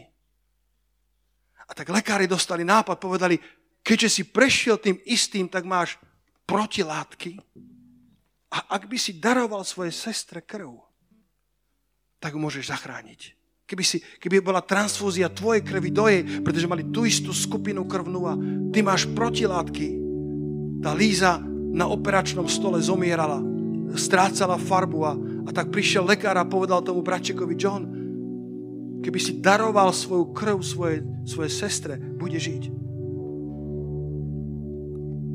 A 1.69 1.77
tak 1.77 1.93
lekári 1.93 2.25
dostali 2.25 2.65
nápad, 2.65 2.97
povedali, 2.97 3.37
keďže 3.85 4.09
si 4.09 4.23
prešiel 4.25 4.81
tým 4.81 4.97
istým, 5.05 5.45
tak 5.45 5.69
máš 5.69 6.01
protilátky 6.49 7.37
a 8.49 8.73
ak 8.73 8.89
by 8.89 8.97
si 8.97 9.21
daroval 9.21 9.61
svojej 9.61 9.93
sestre 9.93 10.41
krv, 10.41 10.81
tak 12.17 12.33
ju 12.33 12.41
môžeš 12.41 12.73
zachrániť. 12.73 13.37
Keby, 13.69 13.83
si, 13.85 14.01
keby 14.01 14.41
bola 14.41 14.65
transfúzia 14.65 15.29
tvojej 15.29 15.61
krvi 15.61 15.93
do 15.93 16.09
jej, 16.09 16.25
pretože 16.41 16.65
mali 16.65 16.89
tú 16.89 17.05
istú 17.05 17.29
skupinu 17.29 17.85
krvnú 17.85 18.25
a 18.25 18.33
ty 18.73 18.81
máš 18.81 19.05
protilátky. 19.13 19.93
Tá 20.81 20.97
Líza 20.97 21.37
na 21.69 21.85
operačnom 21.85 22.49
stole 22.49 22.81
zomierala, 22.81 23.37
strácala 23.93 24.57
farbu 24.57 24.99
a 25.05 25.13
a 25.49 25.51
tak 25.51 25.73
prišiel 25.73 26.05
lekár 26.05 26.37
a 26.37 26.45
povedal 26.45 26.85
tomu 26.85 27.01
bračekovi, 27.01 27.57
John, 27.57 27.83
keby 29.01 29.17
si 29.17 29.41
daroval 29.41 29.89
svoju 29.89 30.29
krv 30.29 30.61
svojej, 30.61 31.01
svojej 31.25 31.49
sestre, 31.49 31.97
bude 31.97 32.37
žiť. 32.37 32.63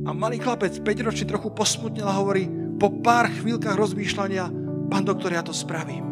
A 0.07 0.15
malý 0.15 0.39
chlapec, 0.39 0.79
5 0.79 1.07
ročný, 1.11 1.27
trochu 1.27 1.51
posmutnil 1.51 2.07
a 2.07 2.15
hovorí, 2.15 2.47
po 2.79 2.95
pár 3.03 3.27
chvíľkach 3.27 3.75
rozmýšľania, 3.75 4.47
pán 4.87 5.03
doktor, 5.03 5.35
ja 5.35 5.43
to 5.43 5.51
spravím. 5.51 6.07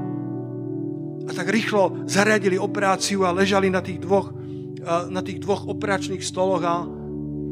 A 1.28 1.30
tak 1.30 1.46
rýchlo 1.46 2.02
zariadili 2.10 2.58
operáciu 2.58 3.22
a 3.22 3.30
ležali 3.30 3.70
na 3.70 3.78
tých 3.78 4.02
dvoch, 4.02 4.34
na 5.06 5.22
tých 5.22 5.38
dvoch 5.38 5.70
operačných 5.70 6.26
stoloch 6.26 6.62
a 6.66 6.82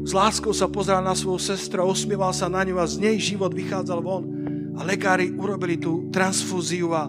s 0.03 0.11
láskou 0.11 0.51
sa 0.51 0.67
pozeral 0.67 1.05
na 1.05 1.15
svoju 1.15 1.39
sestru, 1.39 1.87
osmieval 1.87 2.35
sa 2.35 2.51
na 2.51 2.65
ňu 2.67 2.75
a 2.75 2.89
z 2.89 2.99
nej 2.99 3.15
život 3.21 3.55
vychádzal 3.55 3.99
von 4.03 4.40
a 4.81 4.87
lekári 4.89 5.29
urobili 5.29 5.77
tú 5.77 6.09
transfúziu 6.09 6.89
a 6.97 7.05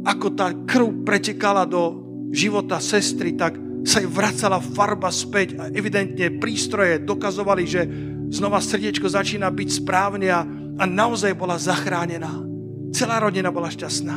ako 0.00 0.32
tá 0.32 0.48
krv 0.64 1.04
pretekala 1.04 1.68
do 1.68 2.00
života 2.32 2.80
sestry, 2.80 3.36
tak 3.36 3.60
sa 3.84 4.00
jej 4.00 4.08
vracala 4.08 4.64
farba 4.64 5.12
späť 5.12 5.60
a 5.60 5.68
evidentne 5.68 6.40
prístroje 6.40 7.04
dokazovali, 7.04 7.64
že 7.68 7.84
znova 8.32 8.64
srdiečko 8.64 9.12
začína 9.12 9.52
byť 9.52 9.68
správne 9.84 10.28
a, 10.32 10.40
a 10.80 10.84
naozaj 10.88 11.36
bola 11.36 11.60
zachránená. 11.60 12.32
Celá 12.96 13.20
rodina 13.20 13.52
bola 13.52 13.68
šťastná. 13.68 14.16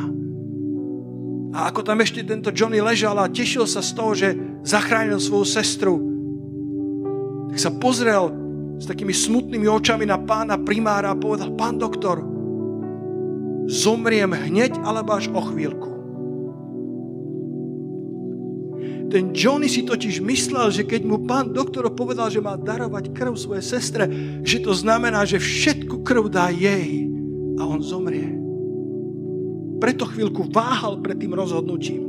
A 1.54 1.70
ako 1.70 1.84
tam 1.84 2.00
ešte 2.00 2.24
tento 2.24 2.48
Johnny 2.48 2.80
ležal 2.80 3.20
a 3.20 3.28
tešil 3.30 3.68
sa 3.68 3.84
z 3.84 3.90
toho, 3.92 4.12
že 4.16 4.28
zachránil 4.64 5.20
svoju 5.20 5.46
sestru, 5.46 5.94
tak 7.52 7.60
sa 7.60 7.70
pozrel 7.76 8.32
s 8.80 8.88
takými 8.88 9.14
smutnými 9.14 9.68
očami 9.68 10.08
na 10.08 10.18
pána 10.18 10.58
primára 10.58 11.14
a 11.14 11.20
povedal, 11.20 11.54
pán 11.54 11.78
doktor, 11.78 12.33
zomriem 13.68 14.32
hneď 14.32 14.76
alebo 14.82 15.16
až 15.16 15.28
o 15.32 15.40
chvíľku. 15.40 15.94
Ten 19.14 19.30
Johnny 19.30 19.70
si 19.70 19.86
totiž 19.86 20.18
myslel, 20.26 20.74
že 20.74 20.82
keď 20.82 21.06
mu 21.06 21.22
pán 21.22 21.54
doktor 21.54 21.86
povedal, 21.94 22.34
že 22.34 22.42
má 22.42 22.58
darovať 22.58 23.14
krv 23.14 23.38
svojej 23.38 23.62
sestre, 23.62 24.10
že 24.42 24.58
to 24.58 24.74
znamená, 24.74 25.22
že 25.22 25.38
všetku 25.38 26.02
krv 26.02 26.26
dá 26.26 26.50
jej 26.50 27.06
a 27.54 27.62
on 27.62 27.78
zomrie. 27.78 28.34
Preto 29.78 30.08
chvíľku 30.10 30.50
váhal 30.50 30.98
pred 30.98 31.14
tým 31.14 31.30
rozhodnutím. 31.30 32.02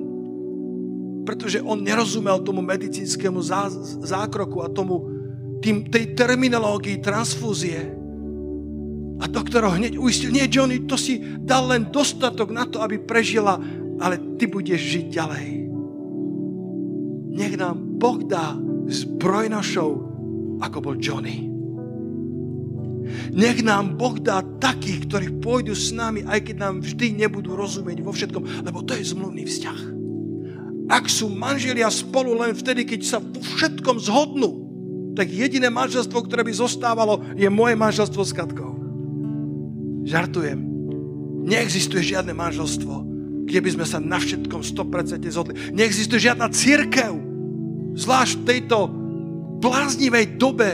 Pretože 1.29 1.61
on 1.61 1.81
nerozumel 1.81 2.41
tomu 2.41 2.65
medicínskemu 2.65 3.41
zákroku 4.01 4.65
a 4.65 4.69
tomu, 4.69 5.05
tým, 5.61 5.85
tej 5.85 6.13
terminológii 6.17 7.01
transfúzie. 7.01 8.04
A 9.16 9.32
doktor 9.32 9.63
ho 9.63 9.72
hneď 9.72 9.95
uistil, 9.95 10.36
nie 10.36 10.43
Johnny, 10.51 10.84
to 10.84 10.99
si 10.99 11.24
dal 11.39 11.72
len 11.72 11.88
dostatok 11.88 12.51
na 12.51 12.68
to, 12.68 12.84
aby 12.84 12.99
prežila, 12.99 13.55
ale 14.03 14.20
ty 14.36 14.43
budeš 14.47 14.82
žiť 14.82 15.05
ďalej. 15.07 15.47
Nech 17.36 17.53
nám 17.55 17.99
Boh 17.99 18.20
dá 18.24 18.59
zbrojnošov, 18.91 19.91
ako 20.59 20.78
bol 20.84 20.95
Johnny. 20.99 21.47
Nech 23.32 23.63
nám 23.63 23.95
Boh 23.95 24.20
dá 24.20 24.43
takých, 24.59 25.07
ktorí 25.07 25.28
pôjdu 25.39 25.76
s 25.76 25.95
nami, 25.95 26.28
aj 26.28 26.51
keď 26.51 26.55
nám 26.59 26.76
vždy 26.84 27.16
nebudú 27.16 27.55
rozumieť 27.55 28.03
vo 28.03 28.11
všetkom, 28.11 28.68
lebo 28.68 28.84
to 28.84 28.95
je 28.95 29.11
zmluvný 29.16 29.47
vzťah. 29.47 29.80
Ak 30.86 31.09
sú 31.09 31.32
manželia 31.32 31.89
spolu 31.89 32.38
len 32.38 32.53
vtedy, 32.53 32.86
keď 32.86 33.01
sa 33.01 33.18
vo 33.18 33.41
všetkom 33.41 33.97
zhodnú, 33.97 34.51
tak 35.16 35.32
jediné 35.32 35.72
manželstvo, 35.72 36.28
ktoré 36.28 36.43
by 36.43 36.53
zostávalo, 36.53 37.24
je 37.34 37.47
moje 37.47 37.74
manželstvo 37.80 38.22
s 38.22 38.36
Katkou. 38.36 38.84
Žartujem. 40.05 40.61
Neexistuje 41.49 42.13
žiadne 42.13 42.37
manželstvo, 42.37 42.93
kde 43.49 43.59
by 43.61 43.69
sme 43.73 43.85
sa 43.85 43.97
na 43.97 44.21
všetkom 44.21 44.61
100% 44.61 45.25
zhodli. 45.33 45.53
Neexistuje 45.73 46.29
žiadna 46.29 46.49
církev, 46.53 47.13
zvlášť 47.97 48.33
v 48.37 48.45
tejto 48.45 48.77
bláznivej 49.61 50.37
dobe 50.37 50.69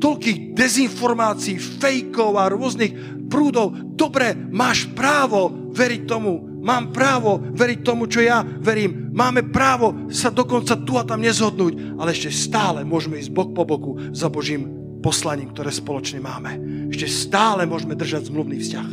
toľkých 0.00 0.56
dezinformácií, 0.56 1.58
fejkov 1.58 2.38
a 2.38 2.48
rôznych 2.48 3.26
prúdov. 3.28 3.74
Dobre, 3.98 4.32
máš 4.34 4.88
právo 4.94 5.70
veriť 5.74 6.02
tomu. 6.06 6.48
Mám 6.60 6.94
právo 6.94 7.40
veriť 7.40 7.78
tomu, 7.84 8.06
čo 8.06 8.22
ja 8.22 8.42
verím. 8.44 9.10
Máme 9.10 9.50
právo 9.50 10.08
sa 10.12 10.30
dokonca 10.30 10.78
tu 10.84 10.94
a 10.96 11.04
tam 11.04 11.20
nezhodnúť, 11.20 11.98
ale 12.00 12.12
ešte 12.14 12.32
stále 12.32 12.86
môžeme 12.86 13.18
ísť 13.18 13.32
bok 13.32 13.50
po 13.52 13.64
boku 13.66 13.98
za 14.14 14.28
Božím 14.28 14.79
poslaním, 15.00 15.50
ktoré 15.50 15.72
spoločne 15.72 16.20
máme. 16.20 16.56
Ešte 16.92 17.08
stále 17.08 17.66
môžeme 17.66 17.98
držať 17.98 18.28
zmluvný 18.30 18.60
vzťah. 18.60 18.88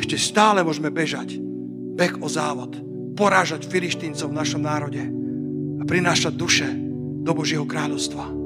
Ešte 0.00 0.16
stále 0.16 0.64
môžeme 0.64 0.88
bežať. 0.88 1.36
Beh 1.98 2.16
o 2.22 2.28
závod. 2.30 2.78
Porážať 3.18 3.68
filištíncov 3.68 4.32
v 4.32 4.38
našom 4.38 4.64
národe 4.64 5.02
a 5.76 5.82
prinášať 5.84 6.32
duše 6.32 6.68
do 7.20 7.36
Božieho 7.36 7.68
kráľovstva. 7.68 8.39